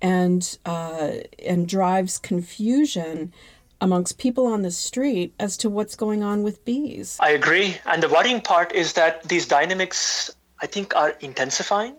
and, 0.00 0.58
uh, 0.64 1.10
and 1.44 1.68
drives 1.68 2.18
confusion 2.18 3.32
amongst 3.80 4.18
people 4.18 4.46
on 4.46 4.62
the 4.62 4.70
street 4.70 5.34
as 5.38 5.56
to 5.56 5.70
what's 5.70 5.94
going 5.94 6.22
on 6.22 6.42
with 6.42 6.64
bees. 6.64 7.16
I 7.20 7.30
agree. 7.30 7.76
And 7.86 8.02
the 8.02 8.08
worrying 8.08 8.40
part 8.40 8.72
is 8.72 8.94
that 8.94 9.24
these 9.24 9.46
dynamics, 9.46 10.30
I 10.60 10.66
think, 10.66 10.94
are 10.96 11.10
intensifying 11.20 11.96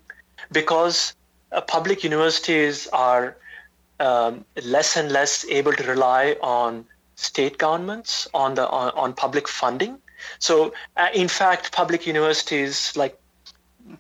because 0.51 1.13
uh, 1.51 1.61
public 1.61 2.03
universities 2.03 2.87
are 2.87 3.37
um, 3.99 4.45
less 4.63 4.95
and 4.97 5.11
less 5.11 5.45
able 5.49 5.73
to 5.73 5.83
rely 5.83 6.37
on 6.41 6.85
state 7.19 7.57
governments 7.57 8.27
on 8.33 8.55
the 8.55 8.67
on, 8.69 8.91
on 8.91 9.13
public 9.13 9.47
funding. 9.47 9.99
So, 10.39 10.73
uh, 10.97 11.07
in 11.13 11.27
fact, 11.27 11.71
public 11.71 12.05
universities 12.05 12.95
like 12.95 13.17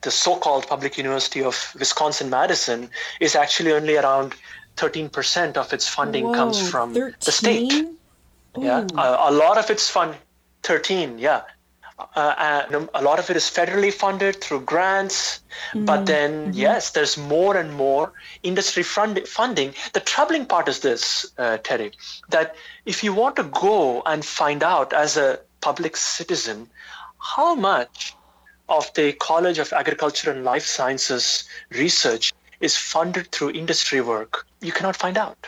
the 0.01 0.11
so-called 0.11 0.67
public 0.67 0.97
university 0.97 1.43
of 1.43 1.75
Wisconsin 1.79 2.29
Madison 2.29 2.89
is 3.19 3.35
actually 3.35 3.71
only 3.71 3.97
around 3.97 4.35
13% 4.77 5.57
of 5.57 5.73
its 5.73 5.87
funding 5.87 6.25
Whoa, 6.25 6.33
comes 6.33 6.69
from 6.69 6.93
13? 6.93 7.15
the 7.25 7.31
state. 7.31 7.87
Yeah, 8.57 8.87
a, 8.95 9.29
a 9.29 9.31
lot 9.31 9.57
of 9.57 9.69
its 9.69 9.89
fund 9.89 10.15
13, 10.63 11.19
yeah. 11.19 11.41
Uh, 12.15 12.33
and 12.37 12.89
a 12.93 13.01
lot 13.01 13.19
of 13.19 13.29
it 13.29 13.35
is 13.35 13.43
federally 13.43 13.93
funded 13.93 14.39
through 14.41 14.61
grants, 14.61 15.41
but 15.75 16.05
then 16.05 16.51
yes, 16.53 16.91
there's 16.91 17.17
more 17.17 17.57
and 17.57 17.73
more 17.73 18.13
industry 18.43 18.83
fund- 18.83 19.27
funding. 19.27 19.73
The 19.93 19.99
troubling 19.99 20.45
part 20.45 20.69
is 20.69 20.79
this, 20.79 21.25
uh, 21.37 21.57
Terry, 21.57 21.91
that 22.29 22.55
if 22.85 23.03
you 23.03 23.13
want 23.13 23.35
to 23.35 23.43
go 23.43 24.01
and 24.05 24.23
find 24.23 24.63
out 24.63 24.93
as 24.93 25.17
a 25.17 25.39
public 25.59 25.97
citizen 25.97 26.69
how 27.17 27.53
much 27.53 28.15
of 28.69 28.91
the 28.93 29.11
College 29.13 29.59
of 29.59 29.73
Agriculture 29.73 30.31
and 30.31 30.45
Life 30.45 30.65
Sciences 30.65 31.43
research 31.71 32.31
is 32.61 32.77
funded 32.77 33.31
through 33.31 33.51
industry 33.51 33.99
work, 33.99 34.45
you 34.61 34.71
cannot 34.71 34.95
find 34.95 35.17
out. 35.17 35.47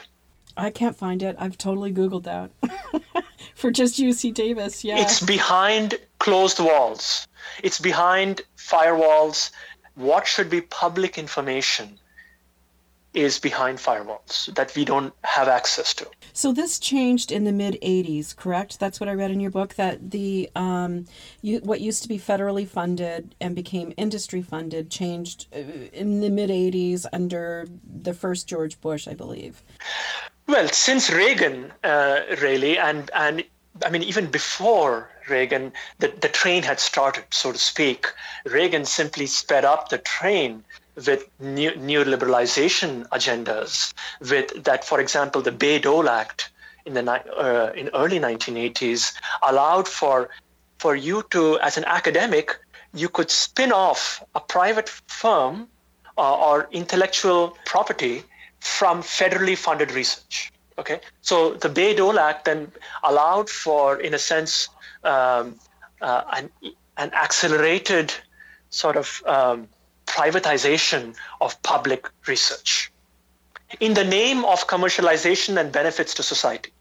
I 0.58 0.70
can't 0.70 0.98
find 0.98 1.24
it. 1.24 1.36
I've 1.40 1.58
totally 1.58 1.94
Googled 1.94 2.24
that. 2.24 2.52
For 3.62 3.70
just 3.70 4.00
UC 4.00 4.34
Davis, 4.34 4.84
yeah. 4.84 5.00
It's 5.00 5.22
behind 5.22 6.00
closed 6.18 6.60
walls. 6.60 7.28
It's 7.62 7.80
behind 7.80 8.42
firewalls. 8.58 9.52
What 9.94 10.26
should 10.26 10.50
be 10.50 10.62
public 10.62 11.20
information 11.20 12.00
is 13.14 13.38
behind 13.38 13.78
firewalls 13.78 14.52
that 14.56 14.74
we 14.76 14.84
don't 14.84 15.14
have 15.24 15.48
access 15.48 15.94
to. 15.94 16.10
So 16.34 16.52
this 16.54 16.80
changed 16.80 17.32
in 17.32 17.44
the 17.44 17.52
mid 17.52 17.78
'80s, 17.84 18.36
correct? 18.36 18.80
That's 18.80 19.00
what 19.00 19.08
I 19.08 19.14
read 19.14 19.30
in 19.30 19.40
your 19.40 19.52
book. 19.52 19.76
That 19.76 20.10
the 20.10 20.50
um, 20.56 21.06
you, 21.44 21.60
what 21.60 21.82
used 21.82 22.02
to 22.02 22.10
be 22.10 22.18
federally 22.18 22.68
funded 22.68 23.36
and 23.40 23.54
became 23.56 23.94
industry 23.96 24.42
funded 24.42 24.90
changed 24.90 25.46
uh, 25.54 25.60
in 25.94 26.22
the 26.22 26.32
mid 26.32 26.50
'80s 26.50 27.06
under 27.14 27.68
the 27.86 28.16
first 28.16 28.48
George 28.48 28.82
Bush, 28.82 29.08
I 29.08 29.14
believe. 29.14 29.62
Well, 30.52 30.68
since 30.68 31.10
Reagan, 31.10 31.72
uh, 31.82 32.24
really, 32.42 32.78
and 32.78 33.10
and 33.16 33.42
I 33.86 33.90
mean 33.90 34.04
even 34.04 34.26
before 34.26 35.10
Reagan, 35.30 35.72
the, 36.00 36.10
the 36.10 36.28
train 36.28 36.64
had 36.64 36.82
started, 36.82 37.24
so 37.30 37.54
to 37.54 37.58
speak. 37.58 38.08
Reagan 38.44 38.84
simply 38.84 39.28
sped 39.28 39.64
up 39.64 39.88
the 39.88 39.98
train 40.00 40.66
with 41.08 41.30
new, 41.40 41.74
new 41.78 42.04
liberalization 42.04 43.08
agendas. 43.12 43.94
With 44.20 44.66
that, 44.66 44.84
for 44.84 45.00
example, 45.00 45.42
the 45.42 45.54
Bayh-Dole 45.54 46.10
Act 46.10 46.50
in 46.86 46.96
the 46.96 47.04
uh, 47.10 47.72
in 47.74 47.90
early 47.94 48.20
1980s 48.20 49.14
allowed 49.44 49.88
for 49.88 50.32
for 50.80 50.98
you 50.98 51.24
to, 51.30 51.60
as 51.60 51.78
an 51.78 51.86
academic, 51.86 52.60
you 52.94 53.08
could 53.08 53.32
spin 53.32 53.72
off 53.72 54.22
a 54.36 54.42
private 54.42 54.90
firm 54.90 55.70
uh, 56.18 56.36
or 56.36 56.68
intellectual 56.74 57.58
property 57.64 58.26
from 58.62 59.02
federally 59.02 59.58
funded 59.58 59.92
research. 59.92 60.52
Okay, 60.78 61.02
so 61.22 61.56
the 61.56 61.70
Bayh-Dole 61.70 62.18
Act 62.18 62.46
then 62.46 62.72
allowed 63.04 63.50
for, 63.50 64.00
in 64.00 64.14
a 64.14 64.18
sense, 64.18 64.70
um, 65.04 65.60
uh, 66.02 66.24
an, 66.32 66.50
an 66.98 67.12
accelerated 67.14 68.14
sort 68.70 68.96
of 68.96 69.22
um, 69.26 69.68
privatization 70.06 71.16
of 71.42 71.62
public 71.62 72.10
research 72.26 72.92
in 73.80 73.94
the 73.94 74.04
name 74.04 74.44
of 74.46 74.68
commercialization 74.68 75.60
and 75.60 75.72
benefits 75.72 76.14
to 76.16 76.24
society. 76.24 76.72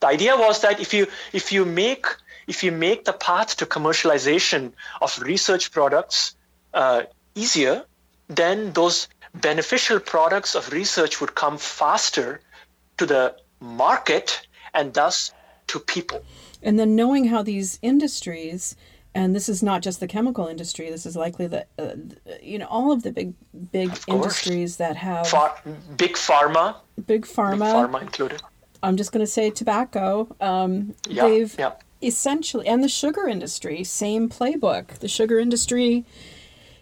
The 0.00 0.08
idea 0.08 0.36
was 0.36 0.60
that 0.60 0.80
if 0.80 0.92
you 0.92 1.06
if 1.32 1.50
you 1.52 1.64
make 1.64 2.06
if 2.46 2.62
you 2.62 2.72
make 2.72 3.04
the 3.04 3.12
path 3.12 3.56
to 3.56 3.66
commercialization 3.66 4.72
of 5.00 5.18
research 5.20 5.72
products 5.72 6.34
uh, 6.74 7.02
easier, 7.34 7.84
then 8.28 8.72
those 8.72 9.08
beneficial 9.40 10.00
products 10.00 10.54
of 10.54 10.72
research 10.72 11.20
would 11.20 11.34
come 11.34 11.58
faster 11.58 12.40
to 12.96 13.06
the 13.06 13.34
market 13.60 14.46
and 14.74 14.94
thus 14.94 15.32
to 15.68 15.78
people. 15.78 16.22
And 16.62 16.78
then 16.78 16.96
knowing 16.96 17.26
how 17.26 17.42
these 17.42 17.78
industries, 17.82 18.74
and 19.14 19.34
this 19.34 19.48
is 19.48 19.62
not 19.62 19.82
just 19.82 20.00
the 20.00 20.06
chemical 20.08 20.46
industry, 20.46 20.90
this 20.90 21.06
is 21.06 21.16
likely 21.16 21.46
the, 21.46 21.66
uh, 21.78 21.94
you 22.42 22.58
know, 22.58 22.66
all 22.66 22.90
of 22.92 23.02
the 23.02 23.12
big, 23.12 23.34
big 23.72 23.90
industries 24.08 24.76
that 24.78 24.96
have 24.96 25.28
Far, 25.28 25.54
big 25.96 26.14
pharma, 26.14 26.76
big 27.06 27.24
pharma. 27.26 27.52
big 27.52 27.60
pharma. 27.60 27.88
pharma 27.90 28.02
included. 28.02 28.42
I'm 28.82 28.96
just 28.96 29.12
going 29.12 29.24
to 29.24 29.30
say 29.30 29.50
tobacco. 29.50 30.34
Um, 30.40 30.94
Yeah, 31.08 31.28
they've 31.28 31.54
yeah. 31.58 31.72
essentially, 32.02 32.66
and 32.66 32.82
the 32.82 32.88
sugar 32.88 33.26
industry, 33.28 33.82
same 33.84 34.28
playbook. 34.28 34.98
The 34.98 35.08
sugar 35.08 35.38
industry 35.38 36.04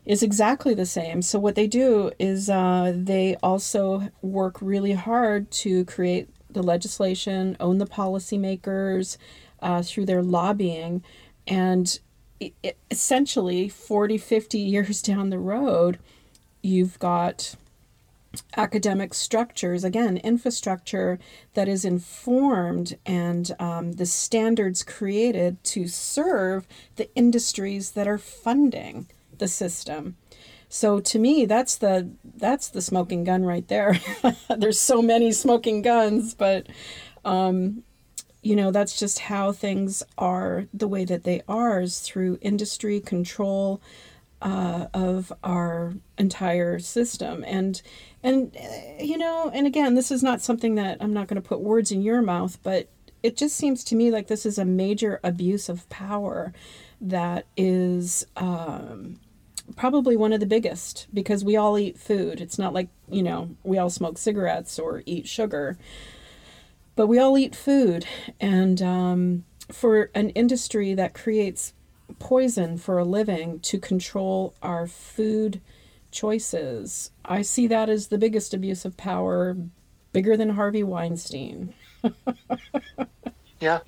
is 0.07 0.23
exactly 0.23 0.73
the 0.73 0.87
same. 0.87 1.21
So 1.21 1.39
what 1.39 1.57
they 1.57 1.67
do 1.67 2.13
is 2.19 2.49
uh, 2.49 2.93
they 2.95 3.37
also 3.43 4.09
work 4.23 4.63
really 4.63 4.93
hard 4.93 5.51
to 5.63 5.85
create 5.85 6.29
the 6.49 6.63
legislation, 6.63 7.57
own 7.59 7.79
the 7.79 7.87
policymakers 7.87 9.19
uh, 9.61 9.83
through 9.83 10.07
their 10.07 10.23
lobbying, 10.23 11.03
and 11.47 11.99
i 12.41 12.53
i 12.65 12.75
essentially 12.91 13.69
40, 13.69 14.19
50 14.19 14.59
years 14.75 15.03
down 15.03 15.31
the 15.31 15.39
road, 15.39 15.99
you've 16.63 16.99
got 16.99 17.57
academic 18.57 19.15
structures 19.15 19.83
again 19.83 20.19
infrastructure 20.19 21.19
that 21.55 21.69
is 21.69 21.87
informed 21.87 22.99
and 23.07 23.55
um, 23.59 23.93
the 23.93 24.05
standards 24.05 24.83
created 24.83 25.63
to 25.65 25.89
serve 25.89 26.67
the 26.97 27.09
industries 27.15 27.93
that 27.93 28.07
are 28.07 28.19
funding 28.19 29.07
the 29.39 29.49
system. 29.49 30.17
So 30.69 31.01
to 31.01 31.19
me 31.19 31.45
that's 31.47 31.77
the 31.77 32.11
that's 32.37 32.69
the 32.69 32.83
smoking 32.83 33.25
gun 33.25 33.45
right 33.45 33.67
there. 33.69 33.99
There's 34.57 34.81
so 34.81 35.01
many 35.01 35.33
smoking 35.33 35.83
guns 35.83 36.35
but 36.35 36.67
um, 37.25 37.83
you 38.43 38.57
know 38.57 38.71
that's 38.71 38.99
just 38.99 39.21
how 39.21 39.53
things 39.53 40.03
are 40.19 40.67
the 40.73 40.89
way 40.89 41.05
that 41.05 41.25
they 41.25 41.43
are 41.49 41.81
is 41.81 42.01
through 42.01 42.39
industry 42.41 43.01
control 43.01 43.81
uh, 44.43 44.87
of 44.93 45.33
our 45.43 45.95
entire 46.19 46.79
system. 46.79 47.45
And 47.47 47.81
and 48.27 48.57
uh, 48.57 49.03
you 49.03 49.17
know 49.17 49.51
and 49.55 49.67
again 49.67 49.95
this 49.95 50.11
is 50.11 50.23
not 50.23 50.43
something 50.43 50.75
that 50.75 50.99
i'm 51.01 51.13
not 51.13 51.29
going 51.29 51.41
to 51.41 51.49
put 51.49 51.61
words 51.61 51.93
in 51.93 52.03
your 52.03 52.21
mouth 52.21 52.59
but 52.63 52.89
it 53.23 53.37
just 53.37 53.57
seems 53.57 53.85
to 53.85 53.95
me 53.95 54.11
like 54.11 54.27
this 54.27 54.45
is 54.45 54.59
a 54.59 54.65
major 54.65 55.21
abuse 55.23 55.69
of 55.69 55.89
power 55.89 56.53
that 57.01 57.47
is 57.57 58.27
um, 58.37 59.19
probably 59.75 60.17
one 60.17 60.33
of 60.33 60.41
the 60.41 60.47
biggest 60.47 61.07
because 61.13 61.45
we 61.45 61.57
all 61.57 61.79
eat 61.79 61.99
food 61.99 62.41
it's 62.41 62.59
not 62.59 62.73
like 62.73 62.89
you 63.11 63.23
know 63.23 63.51
we 63.65 63.79
all 63.79 63.91
smoke 63.91 64.17
cigarettes 64.17 64.79
or 64.79 65.03
eat 65.07 65.27
sugar 65.27 65.77
but 66.95 67.09
we 67.09 67.19
all 67.19 67.37
eat 67.37 67.55
food 67.55 68.07
and 68.41 68.81
um, 68.81 69.45
for 69.71 70.11
an 70.15 70.31
industry 70.31 70.95
that 70.95 71.15
creates 71.15 71.75
poison 72.19 72.79
for 72.79 72.99
a 72.99 73.05
living 73.05 73.61
to 73.61 73.79
control 73.79 74.55
our 74.63 74.87
food 74.87 75.61
choices. 76.11 77.11
I 77.25 77.43
see 77.43 77.67
that 77.67 77.91
as 77.91 78.07
the 78.07 78.17
biggest 78.17 78.55
abuse 78.55 78.85
of 78.85 78.97
power, 78.97 79.57
bigger 80.13 80.37
than 80.37 80.51
Harvey 80.51 80.83
Weinstein. 80.83 81.75
Yeah. 83.61 83.81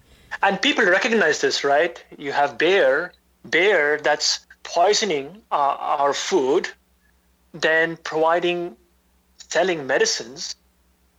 And 0.43 0.61
people 0.61 0.85
recognize 0.85 1.41
this, 1.41 1.63
right? 1.63 2.03
You 2.17 2.33
have 2.33 2.59
Bayer, 2.59 3.13
Bayer 3.49 3.99
that's 3.99 4.47
poisoning 4.75 5.43
uh, 5.51 5.77
our 5.79 6.13
food, 6.13 6.69
then 7.53 7.97
providing, 8.05 8.77
selling 9.37 9.87
medicines 9.87 10.57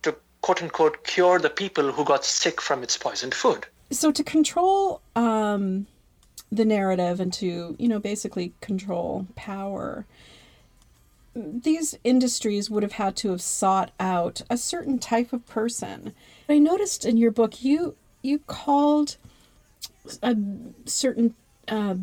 to 0.02 0.14
quote 0.40 0.62
unquote 0.62 1.04
cure 1.04 1.38
the 1.38 1.50
people 1.50 1.92
who 1.92 2.04
got 2.04 2.24
sick 2.24 2.60
from 2.60 2.82
its 2.82 2.96
poisoned 2.96 3.34
food. 3.34 3.66
So 3.90 4.12
to 4.12 4.22
control 4.22 5.00
um, 5.16 5.86
the 6.52 6.64
narrative 6.64 7.20
and 7.20 7.32
to, 7.34 7.76
you 7.78 7.88
know, 7.88 7.98
basically 7.98 8.52
control 8.60 9.26
power, 9.34 10.06
these 11.34 11.98
industries 12.04 12.70
would 12.70 12.82
have 12.82 12.92
had 12.92 13.16
to 13.16 13.30
have 13.30 13.42
sought 13.42 13.90
out 13.98 14.42
a 14.48 14.56
certain 14.56 14.98
type 14.98 15.32
of 15.32 15.46
person. 15.46 16.12
I 16.48 16.58
noticed 16.58 17.04
in 17.04 17.16
your 17.16 17.30
book 17.30 17.62
you 17.64 17.96
you 18.22 18.40
called 18.40 19.16
a 20.22 20.36
certain 20.84 21.34
uh, 21.68 21.94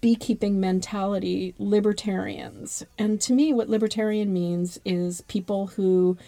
beekeeping 0.00 0.60
mentality 0.60 1.54
libertarians. 1.58 2.84
And 2.98 3.20
to 3.22 3.32
me, 3.32 3.52
what 3.52 3.70
libertarian 3.70 4.32
means 4.32 4.78
is 4.84 5.22
people 5.22 5.68
who 5.68 6.18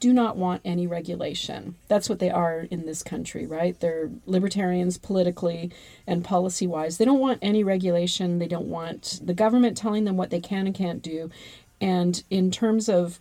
do 0.00 0.12
not 0.12 0.36
want 0.36 0.60
any 0.64 0.84
regulation. 0.84 1.76
That's 1.86 2.08
what 2.08 2.18
they 2.18 2.30
are 2.30 2.66
in 2.72 2.86
this 2.86 3.04
country, 3.04 3.46
right? 3.46 3.78
They're 3.78 4.10
libertarians 4.26 4.98
politically 4.98 5.70
and 6.08 6.24
policy 6.24 6.66
wise. 6.66 6.98
They 6.98 7.04
don't 7.04 7.20
want 7.20 7.38
any 7.40 7.62
regulation. 7.62 8.40
They 8.40 8.48
don't 8.48 8.66
want 8.66 9.20
the 9.22 9.34
government 9.34 9.76
telling 9.76 10.04
them 10.04 10.16
what 10.16 10.30
they 10.30 10.40
can 10.40 10.66
and 10.66 10.74
can't 10.74 11.02
do. 11.02 11.30
And 11.80 12.20
in 12.30 12.50
terms 12.50 12.88
of 12.88 13.20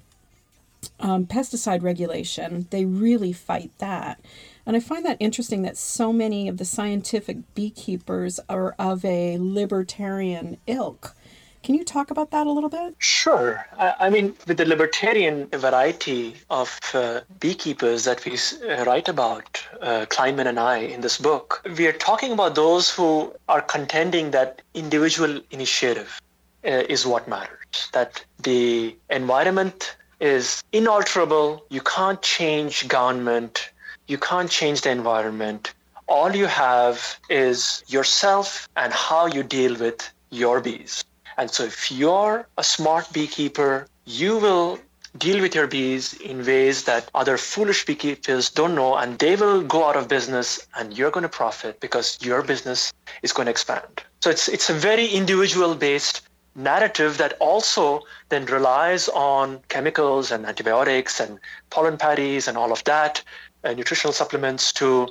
um, 0.99 1.27
pesticide 1.27 1.83
regulation, 1.83 2.65
they 2.71 2.85
really 2.85 3.33
fight 3.33 3.71
that. 3.77 4.19
And 4.65 4.75
I 4.75 4.79
find 4.79 5.05
that 5.05 5.17
interesting 5.19 5.63
that 5.63 5.77
so 5.77 6.13
many 6.13 6.47
of 6.47 6.57
the 6.57 6.65
scientific 6.65 7.37
beekeepers 7.55 8.39
are 8.47 8.75
of 8.77 9.03
a 9.03 9.37
libertarian 9.39 10.57
ilk. 10.67 11.15
Can 11.63 11.75
you 11.75 11.83
talk 11.83 12.09
about 12.09 12.31
that 12.31 12.47
a 12.47 12.51
little 12.51 12.71
bit? 12.71 12.95
Sure. 12.97 13.67
I, 13.77 14.09
mean, 14.09 14.33
with 14.47 14.57
the 14.57 14.65
libertarian 14.65 15.47
variety 15.47 16.35
of 16.49 16.79
uh, 16.93 17.21
beekeepers 17.39 18.03
that 18.05 18.25
we 18.25 18.33
uh, 18.33 18.83
write 18.85 19.07
about, 19.07 19.63
uh, 19.79 20.07
Kleinman 20.09 20.47
and 20.47 20.59
I, 20.59 20.77
in 20.77 21.01
this 21.01 21.19
book, 21.19 21.61
we 21.77 21.85
are 21.85 21.93
talking 21.93 22.31
about 22.31 22.55
those 22.55 22.89
who 22.89 23.31
are 23.47 23.61
contending 23.61 24.31
that 24.31 24.63
individual 24.73 25.39
initiative 25.51 26.19
uh, 26.65 26.83
is 26.89 27.05
what 27.05 27.27
matters, 27.27 27.89
that 27.93 28.25
the 28.41 28.95
environment 29.11 29.95
is 30.19 30.63
inalterable. 30.71 31.65
You 31.69 31.81
can't 31.81 32.21
change 32.23 32.87
government. 32.87 33.70
You 34.11 34.17
can't 34.17 34.51
change 34.51 34.81
the 34.81 34.89
environment. 34.89 35.73
All 36.05 36.35
you 36.35 36.47
have 36.47 37.17
is 37.29 37.81
yourself 37.87 38.67
and 38.75 38.91
how 38.91 39.27
you 39.27 39.41
deal 39.41 39.77
with 39.77 39.99
your 40.31 40.59
bees. 40.59 41.05
And 41.37 41.49
so 41.49 41.63
if 41.63 41.89
you're 41.89 42.45
a 42.57 42.63
smart 42.75 43.05
beekeeper, 43.13 43.87
you 44.03 44.37
will 44.37 44.79
deal 45.17 45.39
with 45.39 45.55
your 45.55 45.65
bees 45.65 46.13
in 46.15 46.45
ways 46.45 46.83
that 46.83 47.09
other 47.15 47.37
foolish 47.37 47.85
beekeepers 47.85 48.49
don't 48.49 48.75
know 48.75 48.95
and 48.97 49.17
they 49.19 49.37
will 49.37 49.61
go 49.61 49.85
out 49.85 49.95
of 49.95 50.09
business 50.09 50.59
and 50.75 50.97
you're 50.97 51.11
going 51.11 51.29
to 51.29 51.37
profit 51.41 51.79
because 51.79 52.17
your 52.21 52.41
business 52.41 52.91
is 53.23 53.31
going 53.31 53.45
to 53.45 53.51
expand. 53.51 54.03
So 54.23 54.29
it's 54.29 54.49
it's 54.49 54.69
a 54.69 54.73
very 54.73 55.07
individual 55.07 55.73
based 55.73 56.21
narrative 56.53 57.17
that 57.17 57.37
also 57.39 58.01
then 58.27 58.45
relies 58.47 59.07
on 59.09 59.61
chemicals 59.69 60.31
and 60.31 60.45
antibiotics 60.45 61.21
and 61.21 61.39
pollen 61.69 61.97
patties 61.97 62.49
and 62.49 62.57
all 62.57 62.73
of 62.73 62.83
that 62.83 63.23
and 63.63 63.77
nutritional 63.77 64.13
supplements 64.13 64.73
to 64.73 65.07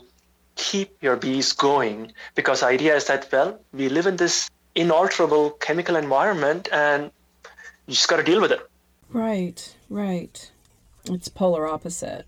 keep 0.56 1.02
your 1.02 1.16
bees 1.16 1.52
going 1.52 2.12
because 2.34 2.60
the 2.60 2.66
idea 2.66 2.94
is 2.94 3.06
that 3.06 3.28
well 3.32 3.58
we 3.72 3.88
live 3.88 4.06
in 4.06 4.16
this 4.16 4.50
inalterable 4.74 5.50
chemical 5.50 5.96
environment 5.96 6.68
and 6.72 7.10
you 7.86 7.94
just 7.94 8.08
got 8.08 8.16
to 8.16 8.22
deal 8.22 8.40
with 8.40 8.52
it. 8.52 8.60
Right, 9.08 9.74
right. 9.88 10.50
It's 11.06 11.28
polar 11.28 11.66
opposite 11.66 12.26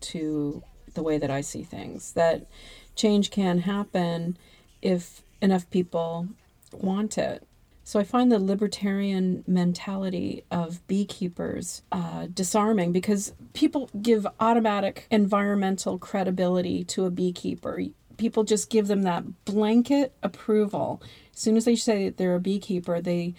to 0.00 0.62
the 0.94 1.02
way 1.02 1.16
that 1.16 1.30
I 1.30 1.40
see 1.40 1.62
things. 1.62 2.12
That 2.12 2.46
change 2.94 3.30
can 3.30 3.60
happen 3.60 4.36
if 4.82 5.22
enough 5.40 5.70
people 5.70 6.28
want 6.72 7.16
it. 7.16 7.47
So 7.88 7.98
I 7.98 8.04
find 8.04 8.30
the 8.30 8.38
libertarian 8.38 9.44
mentality 9.46 10.44
of 10.50 10.86
beekeepers 10.88 11.80
uh, 11.90 12.26
disarming 12.26 12.92
because 12.92 13.32
people 13.54 13.88
give 14.02 14.26
automatic 14.38 15.06
environmental 15.10 15.98
credibility 15.98 16.84
to 16.84 17.06
a 17.06 17.10
beekeeper. 17.10 17.80
People 18.18 18.44
just 18.44 18.68
give 18.68 18.88
them 18.88 19.04
that 19.04 19.46
blanket 19.46 20.12
approval 20.22 21.00
as 21.38 21.40
soon 21.40 21.56
as 21.56 21.64
they 21.64 21.76
say 21.76 22.10
they're 22.10 22.34
a 22.34 22.40
beekeeper, 22.40 23.00
they 23.00 23.32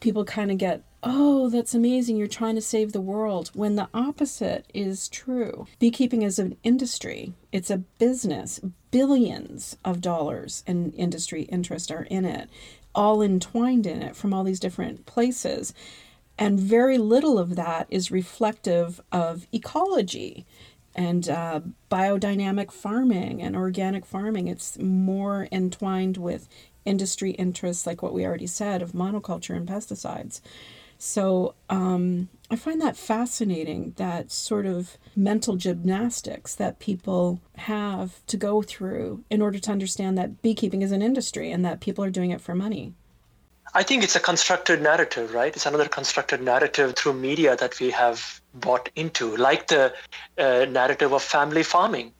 people 0.00 0.24
kind 0.24 0.50
of 0.50 0.56
get, 0.58 0.82
"Oh, 1.02 1.50
that's 1.50 1.74
amazing. 1.74 2.16
You're 2.16 2.26
trying 2.26 2.54
to 2.54 2.62
save 2.62 2.92
the 2.92 3.00
world." 3.00 3.50
When 3.54 3.76
the 3.76 3.90
opposite 3.92 4.64
is 4.72 5.06
true. 5.06 5.66
Beekeeping 5.78 6.22
is 6.22 6.38
an 6.38 6.56
industry. 6.64 7.34
It's 7.52 7.70
a 7.70 7.84
business. 7.98 8.58
Billions 8.90 9.76
of 9.84 10.00
dollars 10.00 10.64
and 10.66 10.94
industry 10.94 11.42
interest 11.42 11.92
are 11.92 12.04
in 12.04 12.24
it, 12.24 12.48
all 12.94 13.22
entwined 13.22 13.86
in 13.86 14.02
it 14.02 14.16
from 14.16 14.34
all 14.34 14.44
these 14.44 14.60
different 14.60 15.06
places. 15.06 15.72
And 16.38 16.58
very 16.58 16.98
little 16.98 17.38
of 17.38 17.56
that 17.56 17.86
is 17.90 18.10
reflective 18.10 19.00
of 19.10 19.46
ecology 19.52 20.46
and 20.94 21.28
uh, 21.28 21.60
biodynamic 21.90 22.70
farming 22.72 23.42
and 23.42 23.56
organic 23.56 24.04
farming. 24.04 24.48
It's 24.48 24.78
more 24.78 25.48
entwined 25.52 26.16
with 26.16 26.48
industry 26.84 27.30
interests, 27.32 27.86
like 27.86 28.02
what 28.02 28.12
we 28.12 28.26
already 28.26 28.46
said, 28.46 28.82
of 28.82 28.92
monoculture 28.92 29.56
and 29.56 29.68
pesticides. 29.68 30.40
So 31.04 31.56
um, 31.68 32.28
I 32.48 32.54
find 32.54 32.80
that 32.80 32.96
fascinating, 32.96 33.94
that 33.96 34.30
sort 34.30 34.66
of 34.66 34.98
mental 35.16 35.56
gymnastics 35.56 36.54
that 36.54 36.78
people 36.78 37.40
have 37.56 38.24
to 38.28 38.36
go 38.36 38.62
through 38.62 39.24
in 39.28 39.42
order 39.42 39.58
to 39.58 39.72
understand 39.72 40.16
that 40.16 40.42
beekeeping 40.42 40.80
is 40.80 40.92
an 40.92 41.02
industry 41.02 41.50
and 41.50 41.64
that 41.64 41.80
people 41.80 42.04
are 42.04 42.10
doing 42.10 42.30
it 42.30 42.40
for 42.40 42.54
money. 42.54 42.94
I 43.74 43.82
think 43.82 44.04
it's 44.04 44.14
a 44.14 44.20
constructed 44.20 44.80
narrative, 44.80 45.34
right? 45.34 45.52
It's 45.52 45.66
another 45.66 45.88
constructed 45.88 46.40
narrative 46.40 46.94
through 46.94 47.14
media 47.14 47.56
that 47.56 47.80
we 47.80 47.90
have 47.90 48.40
bought 48.54 48.88
into, 48.94 49.36
like 49.36 49.66
the 49.66 49.92
uh, 50.38 50.66
narrative 50.66 51.12
of 51.12 51.20
family 51.20 51.64
farming 51.64 52.12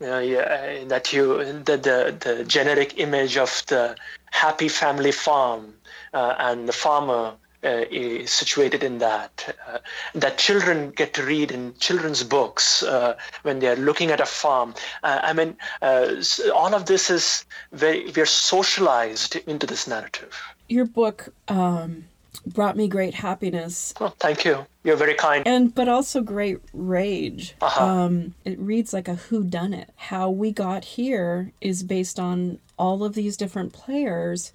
uh, 0.00 0.18
yeah, 0.18 0.84
that 0.84 1.12
you 1.12 1.44
the, 1.44 1.76
the 1.76 2.16
the 2.20 2.44
generic 2.44 2.98
image 2.98 3.36
of 3.36 3.62
the 3.66 3.96
happy 4.30 4.68
family 4.68 5.12
farm 5.12 5.74
uh, 6.12 6.34
and 6.38 6.68
the 6.68 6.72
farmer 6.72 7.34
uh, 7.64 7.84
is 7.90 8.30
situated 8.30 8.82
in 8.82 8.98
that. 8.98 9.56
Uh, 9.66 9.78
that 10.14 10.38
children 10.38 10.90
get 10.90 11.14
to 11.14 11.22
read 11.22 11.50
in 11.50 11.74
children's 11.78 12.22
books 12.22 12.82
uh, 12.82 13.16
when 13.42 13.58
they 13.58 13.68
are 13.68 13.76
looking 13.76 14.10
at 14.10 14.20
a 14.20 14.26
farm. 14.26 14.74
Uh, 15.02 15.20
I 15.22 15.32
mean, 15.32 15.56
all 15.82 16.74
of 16.74 16.86
this 16.86 17.10
is 17.10 17.44
very 17.72 18.10
we're 18.14 18.26
socialized 18.26 19.36
into 19.46 19.66
this 19.66 19.86
narrative. 19.86 20.40
Your 20.68 20.86
book. 20.86 21.28
Um 21.48 22.04
brought 22.46 22.76
me 22.76 22.88
great 22.88 23.14
happiness. 23.14 23.94
Thank 24.18 24.44
you. 24.44 24.66
You're 24.82 24.96
very 24.96 25.14
kind. 25.14 25.46
And 25.46 25.74
but 25.74 25.88
also 25.88 26.20
great 26.20 26.58
rage. 26.72 27.54
Uh-huh. 27.60 27.84
Um, 27.84 28.34
it 28.44 28.58
reads 28.58 28.92
like 28.92 29.08
a 29.08 29.14
who 29.14 29.44
done 29.44 29.72
it. 29.72 29.90
How 29.96 30.30
we 30.30 30.52
got 30.52 30.84
here 30.84 31.52
is 31.60 31.82
based 31.82 32.18
on 32.20 32.58
all 32.78 33.04
of 33.04 33.14
these 33.14 33.36
different 33.36 33.72
players 33.72 34.52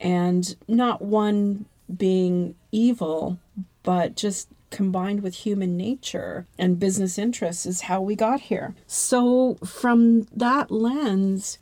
and 0.00 0.56
not 0.66 1.02
one 1.02 1.66
being 1.96 2.54
evil, 2.72 3.38
but 3.82 4.16
just 4.16 4.48
combined 4.70 5.22
with 5.22 5.34
human 5.34 5.76
nature 5.76 6.46
and 6.58 6.78
business 6.78 7.16
interests 7.18 7.64
is 7.64 7.82
how 7.82 8.00
we 8.00 8.14
got 8.14 8.40
here. 8.40 8.74
So 8.86 9.54
from 9.64 10.26
that 10.36 10.70
lens, 10.70 11.58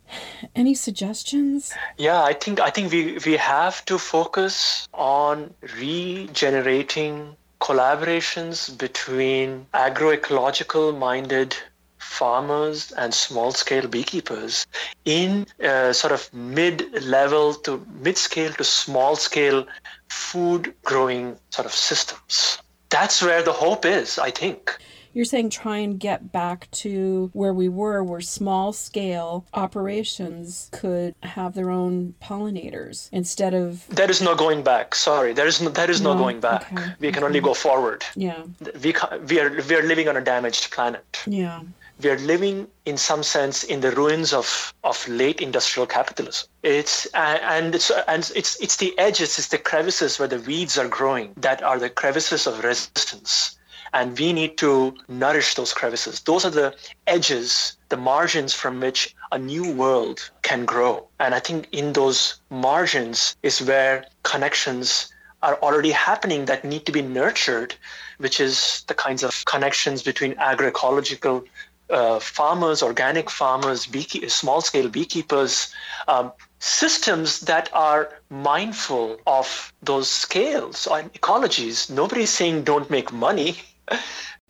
any 0.55 0.75
suggestions? 0.75 1.73
Yeah, 1.97 2.21
I 2.21 2.33
think 2.33 2.59
I 2.59 2.69
think 2.69 2.91
we 2.91 3.17
we 3.25 3.37
have 3.37 3.85
to 3.85 3.97
focus 3.97 4.87
on 4.93 5.53
regenerating 5.79 7.35
collaborations 7.59 8.77
between 8.77 9.65
agroecological 9.73 10.97
minded 10.97 11.55
farmers 11.97 12.91
and 12.93 13.13
small 13.13 13.51
scale 13.51 13.87
beekeepers 13.87 14.65
in 15.05 15.45
uh, 15.63 15.91
sort 15.91 16.13
of 16.13 16.31
mid 16.33 17.03
level 17.03 17.53
to 17.53 17.85
mid 18.01 18.17
scale 18.17 18.53
to 18.53 18.63
small 18.63 19.15
scale 19.15 19.65
food 20.09 20.73
growing 20.83 21.37
sort 21.49 21.65
of 21.65 21.73
systems 21.73 22.59
that's 22.89 23.21
where 23.21 23.43
the 23.43 23.53
hope 23.53 23.85
is, 23.85 24.17
I 24.17 24.31
think. 24.31 24.77
You're 25.13 25.25
saying 25.25 25.49
try 25.49 25.77
and 25.77 25.99
get 25.99 26.31
back 26.31 26.69
to 26.71 27.31
where 27.33 27.53
we 27.53 27.69
were, 27.69 28.03
where 28.03 28.21
small 28.21 28.71
scale 28.71 29.45
operations 29.53 30.69
could 30.71 31.15
have 31.23 31.55
their 31.55 31.71
own 31.71 32.13
pollinators 32.21 33.09
instead 33.11 33.55
of. 33.55 33.87
There 33.87 34.09
is 34.09 34.21
no 34.21 34.35
going 34.35 34.61
back. 34.61 34.93
Sorry, 34.93 35.33
there 35.33 35.47
is 35.47 35.59
no, 35.59 35.69
there 35.69 35.89
is 35.89 36.01
no, 36.01 36.13
no 36.13 36.19
going 36.19 36.39
back. 36.39 36.71
Okay. 36.71 36.93
We 36.99 37.07
can 37.11 37.23
okay. 37.23 37.27
only 37.27 37.39
go 37.39 37.55
forward. 37.55 38.03
Yeah. 38.15 38.43
We, 38.83 38.93
we, 39.27 39.39
are, 39.39 39.49
we 39.67 39.75
are 39.75 39.83
living 39.83 40.07
on 40.07 40.17
a 40.17 40.21
damaged 40.21 40.71
planet. 40.71 41.23
Yeah 41.25 41.61
we 42.01 42.09
are 42.09 42.17
living 42.19 42.67
in 42.85 42.97
some 42.97 43.23
sense 43.23 43.63
in 43.63 43.81
the 43.81 43.91
ruins 43.91 44.33
of, 44.33 44.73
of 44.83 45.07
late 45.07 45.41
industrial 45.41 45.87
capitalism. 45.87 46.47
It's 46.63 47.05
and 47.07 47.73
it's 47.73 47.91
and 48.07 48.31
it's 48.35 48.59
it's 48.61 48.77
the 48.77 48.97
edges, 48.99 49.37
it's 49.39 49.47
the 49.47 49.57
crevices 49.57 50.19
where 50.19 50.27
the 50.27 50.39
weeds 50.39 50.77
are 50.77 50.87
growing 50.87 51.33
that 51.37 51.63
are 51.63 51.79
the 51.79 51.89
crevices 51.89 52.45
of 52.47 52.63
resistance. 52.63 53.57
And 53.93 54.19
we 54.19 54.33
need 54.33 54.57
to 54.57 54.95
nourish 55.07 55.55
those 55.55 55.73
crevices. 55.73 56.19
Those 56.21 56.43
are 56.43 56.49
the 56.49 56.75
edges, 57.07 57.77
the 57.89 57.97
margins 57.97 58.53
from 58.53 58.81
which 58.81 59.15
a 59.31 59.39
new 59.39 59.71
world 59.71 60.29
can 60.41 60.65
grow. 60.65 61.07
And 61.19 61.33
I 61.33 61.39
think 61.39 61.69
in 61.71 61.93
those 61.93 62.41
margins 62.49 63.37
is 63.43 63.61
where 63.61 64.05
connections 64.23 65.09
are 65.43 65.55
already 65.61 65.91
happening 65.91 66.45
that 66.45 66.65
need 66.65 66.85
to 66.85 66.91
be 66.91 67.01
nurtured, 67.01 67.75
which 68.17 68.39
is 68.39 68.83
the 68.87 68.93
kinds 68.93 69.23
of 69.23 69.45
connections 69.45 70.01
between 70.01 70.33
agroecological 70.35 71.45
uh, 71.89 72.19
farmers, 72.19 72.83
organic 72.83 73.29
farmers, 73.29 73.87
beekeep- 73.87 74.29
small 74.29 74.61
scale 74.61 74.89
beekeepers, 74.89 75.73
um, 76.07 76.31
systems 76.59 77.41
that 77.41 77.69
are 77.73 78.13
mindful 78.29 79.17
of 79.27 79.73
those 79.81 80.09
scales 80.09 80.87
and 80.89 81.11
ecologies. 81.13 81.89
Nobody's 81.89 82.29
saying 82.29 82.63
don't 82.63 82.89
make 82.89 83.11
money. 83.13 83.57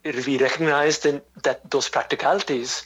we 0.03 0.37
recognize 0.37 0.99
that, 0.99 1.25
that 1.43 1.69
those 1.69 1.89
practicalities, 1.89 2.85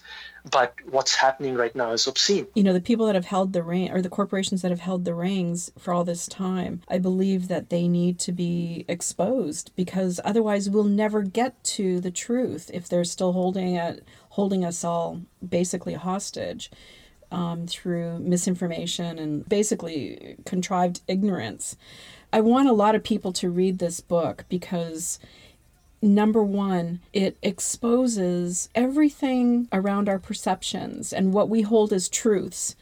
but 0.49 0.73
what's 0.89 1.13
happening 1.13 1.55
right 1.55 1.75
now 1.75 1.91
is 1.91 2.07
obscene. 2.07 2.47
You 2.55 2.63
know, 2.63 2.73
the 2.73 2.81
people 2.81 3.05
that 3.05 3.15
have 3.15 3.25
held 3.25 3.53
the 3.53 3.61
rein, 3.61 3.91
or 3.91 4.01
the 4.01 4.09
corporations 4.09 4.61
that 4.63 4.71
have 4.71 4.79
held 4.79 5.05
the 5.05 5.13
reins 5.13 5.71
for 5.77 5.93
all 5.93 6.03
this 6.03 6.27
time, 6.27 6.81
I 6.87 6.97
believe 6.97 7.47
that 7.47 7.69
they 7.69 7.87
need 7.87 8.19
to 8.21 8.31
be 8.31 8.85
exposed 8.87 9.71
because 9.75 10.19
otherwise 10.23 10.69
we'll 10.69 10.83
never 10.83 11.21
get 11.21 11.63
to 11.65 11.99
the 11.99 12.11
truth 12.11 12.71
if 12.73 12.89
they're 12.89 13.03
still 13.03 13.33
holding 13.33 13.75
it, 13.75 14.03
holding 14.31 14.65
us 14.65 14.83
all 14.83 15.21
basically 15.47 15.93
hostage. 15.93 16.71
Um, 17.33 17.65
through 17.65 18.19
misinformation 18.19 19.17
and 19.17 19.47
basically 19.47 20.35
contrived 20.45 20.99
ignorance. 21.07 21.77
I 22.33 22.41
want 22.41 22.67
a 22.67 22.73
lot 22.73 22.93
of 22.93 23.05
people 23.05 23.31
to 23.31 23.49
read 23.49 23.79
this 23.79 24.01
book 24.01 24.43
because 24.49 25.17
number 26.01 26.43
one, 26.43 26.99
it 27.13 27.37
exposes 27.41 28.67
everything 28.75 29.69
around 29.71 30.09
our 30.09 30.19
perceptions 30.19 31.13
and 31.13 31.33
what 31.33 31.47
we 31.47 31.61
hold 31.61 31.93
as 31.93 32.09
truths. 32.09 32.75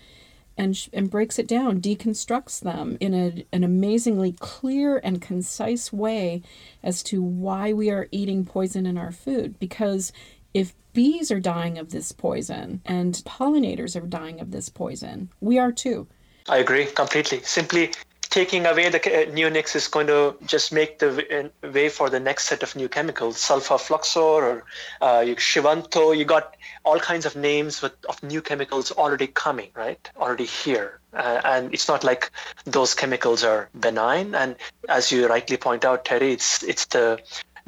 And, 0.57 0.89
and 0.91 1.09
breaks 1.09 1.39
it 1.39 1.47
down, 1.47 1.79
deconstructs 1.79 2.59
them 2.59 2.97
in 2.99 3.13
a, 3.13 3.45
an 3.53 3.63
amazingly 3.63 4.33
clear 4.33 4.99
and 5.01 5.21
concise 5.21 5.93
way 5.93 6.41
as 6.83 7.01
to 7.03 7.23
why 7.23 7.71
we 7.71 7.89
are 7.89 8.09
eating 8.11 8.43
poison 8.43 8.85
in 8.85 8.97
our 8.97 9.13
food. 9.13 9.57
Because 9.57 10.11
if 10.53 10.73
bees 10.93 11.31
are 11.31 11.39
dying 11.39 11.77
of 11.77 11.91
this 11.91 12.11
poison 12.11 12.81
and 12.85 13.13
pollinators 13.25 13.95
are 13.95 14.05
dying 14.05 14.39
of 14.39 14.51
this 14.51 14.69
poison, 14.69 15.29
we 15.41 15.57
are 15.59 15.71
too. 15.71 16.07
I 16.47 16.57
agree 16.57 16.85
completely. 16.85 17.41
Simply 17.43 17.91
taking 18.29 18.65
away 18.65 18.89
the 18.89 18.99
neonics 18.99 19.75
is 19.75 19.87
going 19.87 20.07
to 20.07 20.35
just 20.45 20.71
make 20.71 20.99
the 20.99 21.51
way 21.73 21.89
for 21.89 22.09
the 22.09 22.19
next 22.19 22.45
set 22.45 22.61
of 22.63 22.75
new 22.75 22.87
chemicals, 22.87 23.37
sulfur 23.39 23.75
or 24.19 24.65
uh, 25.01 25.21
Sivanto. 25.37 26.15
You 26.15 26.25
got 26.25 26.55
all 26.85 26.99
kinds 26.99 27.25
of 27.25 27.35
names 27.35 27.81
with, 27.81 27.93
of 28.07 28.21
new 28.21 28.41
chemicals 28.41 28.91
already 28.91 29.27
coming, 29.27 29.69
right? 29.75 30.09
Already 30.17 30.45
here. 30.45 30.99
Uh, 31.11 31.41
and 31.43 31.73
it's 31.73 31.87
not 31.87 32.03
like 32.03 32.29
those 32.65 32.93
chemicals 32.93 33.43
are 33.43 33.67
benign. 33.79 34.35
And 34.35 34.55
as 34.87 35.11
you 35.11 35.27
rightly 35.27 35.57
point 35.57 35.83
out, 35.83 36.05
Terry, 36.05 36.33
it's 36.33 36.61
it's 36.61 36.85
the 36.85 37.19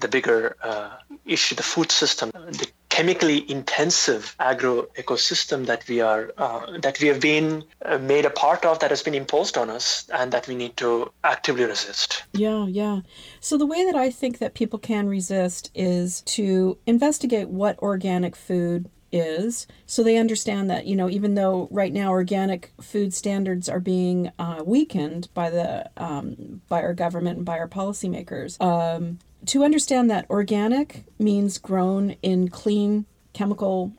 the 0.02 0.08
bigger 0.08 0.56
uh, 0.64 0.98
issue, 1.26 1.56
the 1.56 1.64
food 1.64 1.92
system, 1.92 2.32
the 2.32 2.68
chemically 2.90 3.50
intensive 3.50 4.36
agro 4.40 4.84
ecosystem 4.98 5.66
that 5.66 5.88
we 5.88 6.02
are 6.02 6.34
uh, 6.38 6.78
that 6.80 7.00
we 7.00 7.08
have 7.08 7.22
been 7.22 7.64
uh, 7.86 7.98
made 7.98 8.26
a 8.26 8.30
part 8.30 8.66
of 8.66 8.80
that 8.80 8.90
has 8.90 9.02
been 9.02 9.16
imposed 9.16 9.58
on 9.58 9.70
us 9.70 10.10
and 10.14 10.34
that 10.34 10.48
we 10.48 10.56
need 10.56 10.76
to 10.76 11.10
actively 11.24 11.64
resist. 11.64 12.24
Yeah 12.34 12.68
yeah. 12.68 13.02
So 13.40 13.58
the 13.58 13.66
way 13.66 13.86
that 13.86 13.96
i 13.96 14.10
think 14.10 14.40
that 14.40 14.54
people 14.54 14.80
can 14.80 15.08
resist 15.08 15.72
is 15.74 16.22
to 16.22 16.78
investigate 16.86 17.50
what 17.50 17.80
organic 17.80 18.36
food 18.36 18.90
is 19.12 19.68
so 19.86 20.04
they 20.04 20.18
understand 20.18 20.70
that 20.70 20.86
you 20.86 20.96
know 20.96 21.10
even 21.10 21.36
though 21.36 21.68
right 21.70 21.92
now 21.92 22.12
organic 22.12 22.72
food 22.80 23.14
standards 23.14 23.68
are 23.68 23.80
being 23.80 24.32
uh, 24.40 24.64
weakened 24.66 25.28
by 25.34 25.50
the 25.50 25.90
um, 25.98 26.62
by 26.70 26.82
our 26.82 26.94
government 26.94 27.38
and 27.38 27.46
by 27.46 27.58
our 27.60 27.68
policymakers 27.68 28.60
um, 28.62 29.20
to 29.48 29.64
understand 29.64 30.10
that 30.10 30.30
organic 30.30 31.06
means 31.20 31.58
grown 31.58 32.12
in 32.22 32.50
clean 32.50 33.06
chemical 33.34 33.94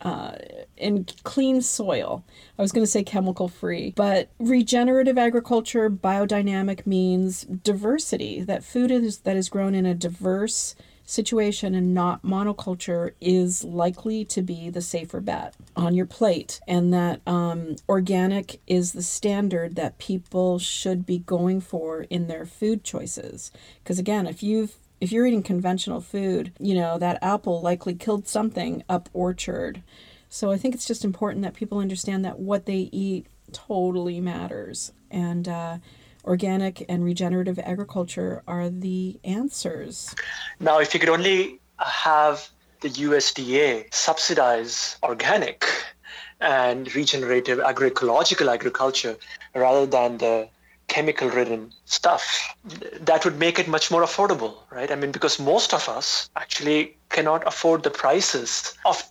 uh, 0.00 0.36
in 0.76 1.06
clean 1.22 1.62
soil. 1.62 2.24
I 2.58 2.62
was 2.62 2.72
going 2.72 2.84
to 2.84 2.90
say 2.90 3.02
chemical 3.02 3.48
free, 3.48 3.94
but 3.96 4.28
regenerative 4.38 5.16
agriculture, 5.16 5.88
biodynamic 5.88 6.86
means 6.86 7.42
diversity. 7.42 8.42
That 8.42 8.64
food 8.64 8.90
is 8.90 9.20
that 9.20 9.36
is 9.36 9.48
grown 9.48 9.74
in 9.74 9.86
a 9.86 9.94
diverse 9.94 10.74
situation 11.04 11.74
and 11.74 11.94
not 11.94 12.22
monoculture 12.22 13.12
is 13.20 13.62
likely 13.64 14.24
to 14.24 14.42
be 14.42 14.70
the 14.70 14.80
safer 14.80 15.20
bet 15.20 15.54
on 15.76 15.94
your 15.94 16.06
plate, 16.06 16.60
and 16.66 16.92
that 16.92 17.20
um, 17.26 17.76
organic 17.88 18.60
is 18.66 18.92
the 18.92 19.02
standard 19.02 19.76
that 19.76 19.98
people 19.98 20.58
should 20.58 21.04
be 21.04 21.18
going 21.18 21.60
for 21.60 22.02
in 22.02 22.26
their 22.26 22.46
food 22.46 22.84
choices. 22.84 23.52
Because 23.82 23.98
again, 23.98 24.26
if 24.26 24.42
you've 24.42 24.76
if 25.00 25.12
you're 25.12 25.26
eating 25.26 25.42
conventional 25.42 26.00
food, 26.00 26.52
you 26.58 26.74
know, 26.74 26.98
that 26.98 27.18
apple 27.22 27.60
likely 27.60 27.94
killed 27.94 28.26
something 28.26 28.82
up 28.88 29.10
orchard. 29.12 29.82
So 30.30 30.50
I 30.50 30.56
think 30.56 30.74
it's 30.74 30.86
just 30.86 31.04
important 31.04 31.42
that 31.42 31.54
people 31.54 31.78
understand 31.78 32.24
that 32.24 32.38
what 32.38 32.64
they 32.64 32.88
eat 32.90 33.26
totally 33.52 34.20
matters. 34.20 34.92
And 35.10 35.46
uh, 35.46 35.78
organic 36.24 36.84
and 36.88 37.04
regenerative 37.04 37.58
agriculture 37.58 38.42
are 38.46 38.70
the 38.70 39.18
answers. 39.24 40.14
Now, 40.60 40.78
if 40.80 40.94
you 40.94 41.00
could 41.00 41.08
only 41.08 41.60
have 41.78 42.48
the 42.80 42.90
USDA 42.90 43.92
subsidize 43.92 44.96
organic 45.02 45.64
and 46.40 46.94
regenerative 46.94 47.58
agroecological 47.58 48.52
agriculture 48.52 49.16
rather 49.54 49.86
than 49.86 50.18
the 50.18 50.48
chemical 50.88 51.30
ridden 51.30 51.72
stuff 51.86 52.54
that 53.00 53.24
would 53.24 53.38
make 53.38 53.58
it 53.58 53.66
much 53.66 53.90
more 53.90 54.02
affordable 54.02 54.54
right 54.70 54.90
i 54.90 54.94
mean 54.94 55.10
because 55.10 55.40
most 55.40 55.72
of 55.72 55.88
us 55.88 56.28
actually 56.36 56.94
cannot 57.08 57.46
afford 57.46 57.82
the 57.82 57.90
prices 57.90 58.74
of 58.84 59.02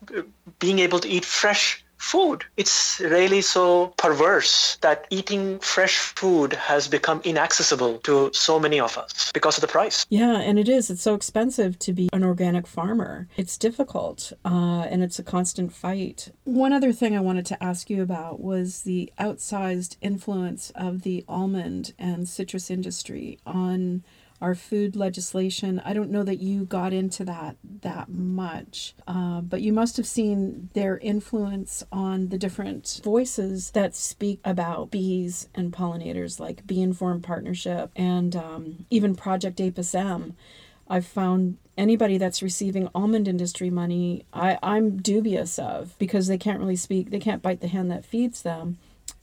being 0.59 0.79
able 0.79 0.99
to 0.99 1.07
eat 1.07 1.25
fresh 1.25 1.82
food. 2.03 2.43
It's 2.57 2.99
really 2.99 3.41
so 3.41 3.93
perverse 3.97 4.77
that 4.81 5.07
eating 5.09 5.59
fresh 5.59 5.97
food 5.97 6.53
has 6.53 6.87
become 6.87 7.21
inaccessible 7.23 7.99
to 7.99 8.29
so 8.33 8.59
many 8.59 8.79
of 8.79 8.97
us 8.97 9.31
because 9.33 9.57
of 9.57 9.61
the 9.61 9.67
price. 9.67 10.05
Yeah, 10.09 10.37
and 10.39 10.59
it 10.59 10.67
is. 10.67 10.89
It's 10.89 11.01
so 11.01 11.15
expensive 11.15 11.79
to 11.79 11.93
be 11.93 12.09
an 12.11 12.23
organic 12.23 12.67
farmer. 12.67 13.27
It's 13.37 13.57
difficult 13.57 14.33
uh, 14.43 14.85
and 14.91 15.01
it's 15.01 15.17
a 15.17 15.23
constant 15.23 15.73
fight. 15.73 16.29
One 16.43 16.73
other 16.73 16.91
thing 16.91 17.15
I 17.15 17.21
wanted 17.21 17.45
to 17.47 17.63
ask 17.63 17.89
you 17.89 18.01
about 18.01 18.41
was 18.41 18.81
the 18.81 19.11
outsized 19.19 19.95
influence 20.01 20.71
of 20.75 21.03
the 21.03 21.23
almond 21.27 21.93
and 21.97 22.27
citrus 22.27 22.69
industry 22.69 23.39
on 23.45 24.03
our 24.43 24.53
food 24.53 24.93
legislation. 24.93 25.81
I 25.85 25.93
don't 25.93 26.11
know 26.11 26.23
that 26.23 26.41
you 26.41 26.65
got 26.65 26.91
into 26.91 27.23
that 27.23 27.55
that 27.81 28.09
much, 28.09 28.93
uh, 29.07 29.39
but 29.39 29.61
you 29.61 29.71
must 29.71 29.95
have 29.95 30.05
seen 30.05 30.69
their 30.73 30.97
influence 30.97 31.81
on 31.93 32.27
the 32.27 32.37
different 32.37 32.99
voices 33.05 33.71
that 33.71 33.95
speak 33.95 34.41
about 34.43 34.91
bees 34.91 35.47
and 35.55 35.71
pollinators, 35.71 36.41
like 36.41 36.67
Bee 36.67 36.81
Informed 36.81 37.23
Partnership 37.23 37.89
and 37.95 38.35
um, 38.35 38.85
even 38.89 39.15
Project 39.15 39.61
Apis 39.61 39.95
I've 40.89 41.05
found 41.05 41.57
anybody 41.77 42.17
that's 42.17 42.43
receiving 42.43 42.89
almond 42.93 43.29
industry 43.29 43.69
money, 43.69 44.25
I, 44.33 44.59
I'm 44.61 44.97
dubious 44.97 45.57
of 45.57 45.97
because 45.97 46.27
they 46.27 46.37
can't 46.37 46.59
really 46.59 46.75
speak, 46.75 47.09
they 47.09 47.19
can't 47.19 47.41
bite 47.41 47.61
the 47.61 47.69
hand 47.69 47.89
that 47.91 48.03
feeds 48.03 48.41
them 48.41 48.77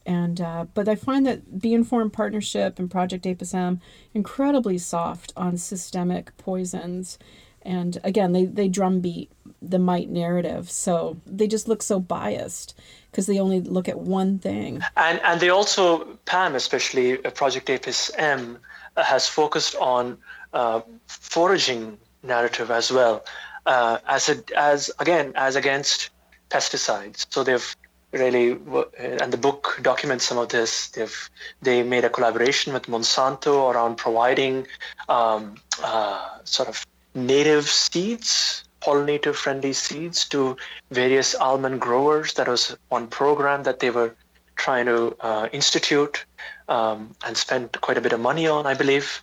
and 0.05 0.41
uh, 0.41 0.65
but 0.73 0.87
I 0.87 0.95
find 0.95 1.25
that 1.25 1.59
Bee 1.59 1.73
Informed 1.73 2.13
Partnership 2.13 2.79
and 2.79 2.89
Project 2.89 3.25
Apis 3.25 3.53
M 3.53 3.79
incredibly 4.13 4.77
soft 4.77 5.33
on 5.35 5.57
systemic 5.57 6.35
poisons, 6.37 7.17
and 7.61 7.99
again 8.03 8.31
they 8.31 8.45
they 8.45 8.67
drumbeat 8.67 9.31
the 9.61 9.79
mite 9.79 10.09
narrative, 10.09 10.69
so 10.69 11.17
they 11.25 11.47
just 11.47 11.67
look 11.67 11.83
so 11.83 11.99
biased 11.99 12.77
because 13.11 13.27
they 13.27 13.39
only 13.39 13.61
look 13.61 13.87
at 13.87 13.99
one 13.99 14.39
thing. 14.39 14.81
And 14.97 15.19
and 15.23 15.39
they 15.39 15.49
also 15.49 16.05
Pam 16.25 16.55
especially 16.55 17.23
uh, 17.23 17.29
Project 17.31 17.69
Apis 17.69 18.11
M 18.17 18.57
uh, 18.97 19.03
has 19.03 19.27
focused 19.27 19.75
on 19.75 20.17
uh, 20.53 20.81
foraging 21.07 21.97
narrative 22.23 22.71
as 22.71 22.91
well 22.91 23.23
uh, 23.65 23.97
as 24.07 24.29
a, 24.29 24.43
as 24.57 24.91
again 24.99 25.33
as 25.35 25.55
against 25.55 26.09
pesticides. 26.49 27.25
So 27.29 27.43
they've 27.43 27.75
really 28.11 28.57
and 28.97 29.31
the 29.31 29.37
book 29.37 29.79
documents 29.81 30.25
some 30.25 30.37
of 30.37 30.49
this. 30.49 30.89
They've 30.89 31.29
they 31.61 31.83
made 31.83 32.03
a 32.03 32.09
collaboration 32.09 32.73
with 32.73 32.83
monsanto 32.87 33.71
around 33.73 33.95
providing 33.97 34.67
um, 35.09 35.55
uh, 35.83 36.39
sort 36.43 36.69
of 36.69 36.85
native 37.13 37.67
seeds 37.67 38.63
pollinator 38.81 39.33
friendly 39.33 39.73
seeds 39.73 40.27
to 40.29 40.57
various 40.89 41.35
almond 41.35 41.79
growers. 41.79 42.33
That 42.33 42.47
was 42.47 42.75
one 42.89 43.07
program 43.07 43.63
that 43.63 43.79
they 43.79 43.91
were 43.91 44.15
trying 44.55 44.87
to 44.87 45.15
uh, 45.21 45.47
institute 45.51 46.25
um, 46.67 47.15
and 47.25 47.37
spend 47.37 47.79
quite 47.81 47.97
a 47.97 48.01
bit 48.01 48.13
of 48.13 48.19
money 48.19 48.47
on 48.47 48.65
i 48.65 48.73
believe. 48.73 49.21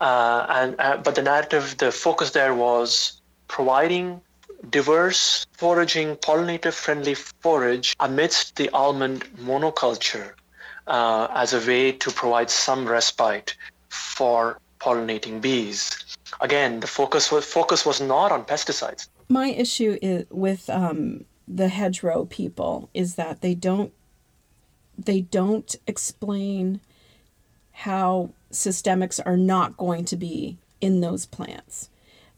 Uh, 0.00 0.46
and 0.48 0.76
uh, 0.78 0.96
but 0.98 1.14
the 1.14 1.22
narrative 1.22 1.76
the 1.78 1.90
focus 1.90 2.30
there 2.30 2.54
was 2.54 3.20
providing 3.48 4.20
diverse 4.70 5.46
foraging, 5.52 6.16
pollinator 6.16 6.72
friendly 6.72 7.14
forage 7.14 7.94
amidst 8.00 8.56
the 8.56 8.68
almond 8.70 9.24
monoculture 9.36 10.32
uh, 10.86 11.28
as 11.30 11.52
a 11.52 11.66
way 11.66 11.92
to 11.92 12.10
provide 12.10 12.50
some 12.50 12.86
respite 12.86 13.56
for 13.88 14.58
pollinating 14.80 15.40
bees. 15.40 16.16
Again, 16.40 16.80
the 16.80 16.86
focus 16.86 17.32
was, 17.32 17.44
focus 17.44 17.86
was 17.86 18.00
not 18.00 18.32
on 18.32 18.44
pesticides. 18.44 19.08
My 19.28 19.48
issue 19.48 19.98
is 20.02 20.26
with 20.30 20.68
um, 20.70 21.24
the 21.48 21.68
hedgerow 21.68 22.24
people 22.26 22.90
is 22.94 23.14
that 23.14 23.40
they 23.40 23.54
don't 23.54 23.92
they 24.98 25.20
don't 25.20 25.76
explain 25.86 26.80
how 27.70 28.30
systemics 28.50 29.20
are 29.26 29.36
not 29.36 29.76
going 29.76 30.06
to 30.06 30.16
be 30.16 30.56
in 30.80 31.02
those 31.02 31.26
plants 31.26 31.90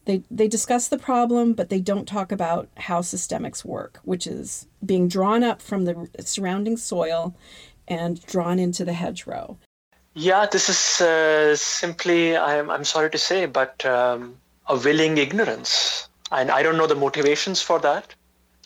They, 0.09 0.22
they 0.30 0.48
discuss 0.48 0.88
the 0.88 0.96
problem, 0.96 1.52
but 1.52 1.68
they 1.68 1.80
don't 1.80 2.09
talk 2.09 2.32
about 2.32 2.70
how 2.78 3.02
systemics 3.02 3.62
work, 3.62 4.00
which 4.04 4.26
is 4.26 4.66
being 4.82 5.06
drawn 5.06 5.44
up 5.44 5.61
from 5.61 5.84
the 5.84 6.09
surrounding 6.20 6.78
soil 6.78 7.36
and 7.86 8.24
drawn 8.24 8.59
into 8.59 8.86
the 8.86 8.94
hedgerow. 8.94 9.59
Yeah, 10.14 10.46
this 10.46 10.70
is 10.70 11.02
uh, 11.02 11.54
simply, 11.56 12.34
I'm, 12.34 12.70
I'm 12.70 12.84
sorry 12.84 13.11
to 13.11 13.18
say, 13.18 13.44
but 13.44 13.84
um, 13.84 14.38
a 14.66 14.78
willing 14.78 15.18
ignorance. 15.18 16.09
And 16.32 16.50
I 16.50 16.62
don't 16.62 16.78
know 16.78 16.86
the 16.86 16.94
motivations 16.94 17.61
for 17.61 17.78
that. 17.80 18.14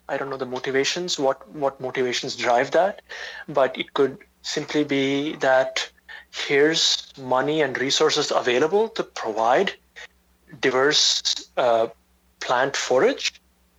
I 0.08 0.18
don't 0.18 0.30
know 0.30 0.36
the 0.36 0.46
motivations, 0.46 1.18
what, 1.18 1.52
what 1.52 1.80
motivations 1.80 2.36
drive 2.36 2.70
that. 2.70 3.02
But 3.48 3.76
it 3.76 3.94
could 3.94 4.16
simply 4.42 4.84
be 4.84 5.34
that 5.36 5.90
here's 6.46 7.12
money 7.18 7.62
and 7.62 7.76
resources 7.78 8.30
available 8.30 8.88
to 8.90 9.02
provide 9.02 9.72
diverse 10.60 11.48
uh, 11.56 11.88
plant 12.40 12.76
forage. 12.76 13.34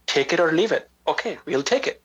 Take 0.05 0.33
it 0.33 0.39
or 0.39 0.51
leave 0.51 0.71
it. 0.71 0.89
Okay, 1.07 1.37
we'll 1.45 1.63
take 1.63 1.87
it. 1.87 2.01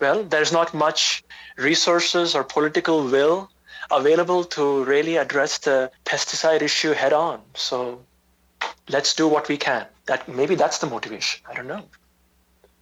Well, 0.00 0.24
there's 0.24 0.52
not 0.52 0.74
much 0.74 1.24
resources 1.56 2.34
or 2.34 2.44
political 2.44 3.04
will 3.04 3.50
available 3.90 4.44
to 4.44 4.84
really 4.84 5.16
address 5.16 5.58
the 5.58 5.90
pesticide 6.04 6.62
issue 6.62 6.92
head 6.92 7.12
on. 7.12 7.40
So 7.54 8.00
let's 8.88 9.14
do 9.14 9.28
what 9.28 9.48
we 9.48 9.56
can. 9.56 9.86
That 10.06 10.28
maybe 10.28 10.54
that's 10.54 10.78
the 10.78 10.86
motivation. 10.86 11.40
I 11.48 11.54
don't 11.54 11.66
know. 11.66 11.84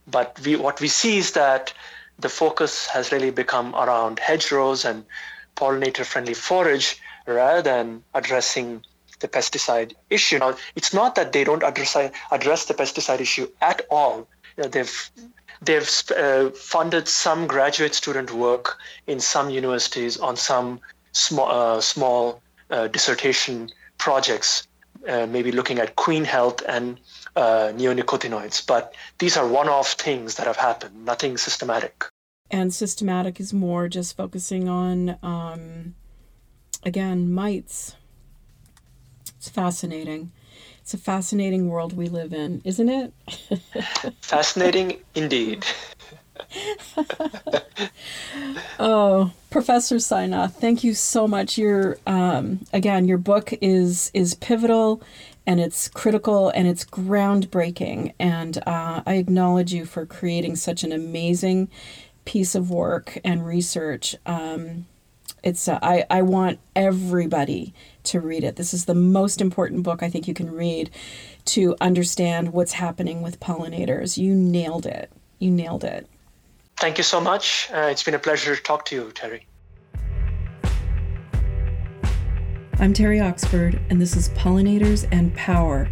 But 0.07 0.39
we, 0.45 0.57
what 0.57 0.81
we 0.81 0.89
see 0.89 1.19
is 1.19 1.33
that 1.33 1.73
the 2.19 2.29
focus 2.29 2.87
has 2.87 3.13
really 3.13 3.31
become 3.31 3.75
around 3.75 4.19
hedgerows 4.19 4.85
and 4.85 5.05
pollinator-friendly 5.57 6.35
forage 6.35 7.01
rather 7.27 7.63
than 7.63 8.03
addressing 8.15 8.85
the 9.21 9.29
pesticide 9.29 9.95
issue. 10.11 10.39
Now, 10.39 10.57
it's 10.77 10.93
not 10.93 11.15
that 11.15 11.33
they 11.33 11.45
don't 11.45 11.63
address 11.63 11.97
address 12.31 12.65
the 12.67 12.75
pesticide 12.75 13.21
issue 13.21 13.49
at 13.61 13.83
all. 13.91 14.29
You 14.57 14.63
know, 14.65 14.69
they've 14.69 15.11
they've 15.63 15.91
uh, 16.17 16.51
funded 16.51 17.09
some 17.09 17.47
graduate 17.47 17.95
student 17.95 18.33
work 18.33 18.79
in 19.07 19.21
some 19.21 19.51
universities 19.51 20.17
on 20.19 20.37
some 20.37 20.81
small, 21.13 21.51
uh, 21.51 21.81
small 21.81 22.43
uh, 22.71 22.89
dissertation 22.89 23.71
projects, 23.99 24.67
uh, 25.09 25.27
maybe 25.27 25.53
looking 25.53 25.79
at 25.79 25.97
queen 25.97 26.25
health 26.25 26.63
and 26.69 26.99
uh, 27.37 27.73
neonicotinoids. 27.75 28.67
But 28.67 28.95
these 29.19 29.37
are 29.37 29.47
one-off 29.47 29.93
things 29.93 30.35
that 30.37 30.47
have 30.47 30.57
happened, 30.57 31.05
nothing 31.05 31.37
systematic. 31.37 32.05
And 32.51 32.75
systematic 32.75 33.41
is 33.41 33.53
more 33.53 33.89
just 33.89 34.17
focusing 34.17 34.69
on, 34.69 35.19
um, 35.23 35.95
again, 36.83 37.33
mites. 37.33 37.97
It's 39.45 39.51
fascinating. 39.51 40.33
It's 40.81 40.95
a 40.95 40.99
fascinating 40.99 41.69
world 41.69 41.95
we 41.95 42.09
live 42.09 42.33
in, 42.33 42.63
isn't 42.65 42.89
it? 42.89 43.13
fascinating 44.23 45.03
indeed. 45.15 45.67
oh, 48.81 49.33
Professor 49.51 49.97
Sainath, 49.97 50.53
thank 50.53 50.83
you 50.83 50.95
so 50.95 51.29
much. 51.29 51.59
Your 51.59 51.99
um, 52.07 52.61
again, 52.73 53.07
your 53.07 53.19
book 53.19 53.53
is 53.61 54.11
is 54.15 54.33
pivotal, 54.33 55.03
and 55.47 55.61
it's 55.61 55.89
critical 55.89 56.49
and 56.49 56.67
it's 56.67 56.87
groundbreaking. 56.87 58.15
And 58.19 58.57
uh, 58.67 59.03
I 59.05 59.17
acknowledge 59.17 59.75
you 59.75 59.85
for 59.85 60.07
creating 60.07 60.57
such 60.57 60.83
an 60.85 60.93
amazing 60.93 61.69
piece 62.25 62.55
of 62.55 62.71
work 62.71 63.19
and 63.23 63.47
research. 63.47 64.17
Um, 64.25 64.87
it's 65.45 65.69
uh, 65.69 65.79
I 65.83 66.05
I 66.11 66.23
want 66.23 66.59
everybody 66.75 67.75
to 68.05 68.21
read 68.21 68.43
it. 68.43 68.57
This 68.57 68.75
is 68.75 68.87
the 68.87 68.95
most 68.95 69.41
important 69.41 69.83
book 69.85 70.03
I 70.03 70.09
think 70.11 70.27
you 70.27 70.35
can 70.35 70.51
read 70.51 70.91
to 71.47 71.77
understand 71.81 72.53
what's 72.53 72.73
happening 72.73 73.23
with 73.23 73.39
pollinators. 73.39 74.17
You 74.17 74.35
nailed 74.35 74.87
it. 74.87 75.13
You 75.39 75.51
nailed 75.51 75.85
it. 75.85 76.09
Thank 76.79 76.99
you 76.99 77.05
so 77.05 77.21
much. 77.21 77.69
Uh, 77.73 77.89
it's 77.91 78.03
been 78.03 78.15
a 78.15 78.19
pleasure 78.19 78.57
to 78.57 78.63
talk 78.63 78.85
to 78.87 78.97
you, 78.97 79.13
Terry. 79.13 79.47
I'm 82.81 82.93
Terry 82.93 83.21
Oxford, 83.21 83.81
and 83.89 84.01
this 84.01 84.17
is 84.17 84.31
Pollinators 84.31 85.07
and 85.13 85.33
Power. 85.35 85.89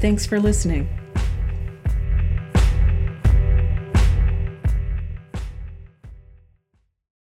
Thanks 0.00 0.26
for 0.26 0.38
listening. 0.38 0.97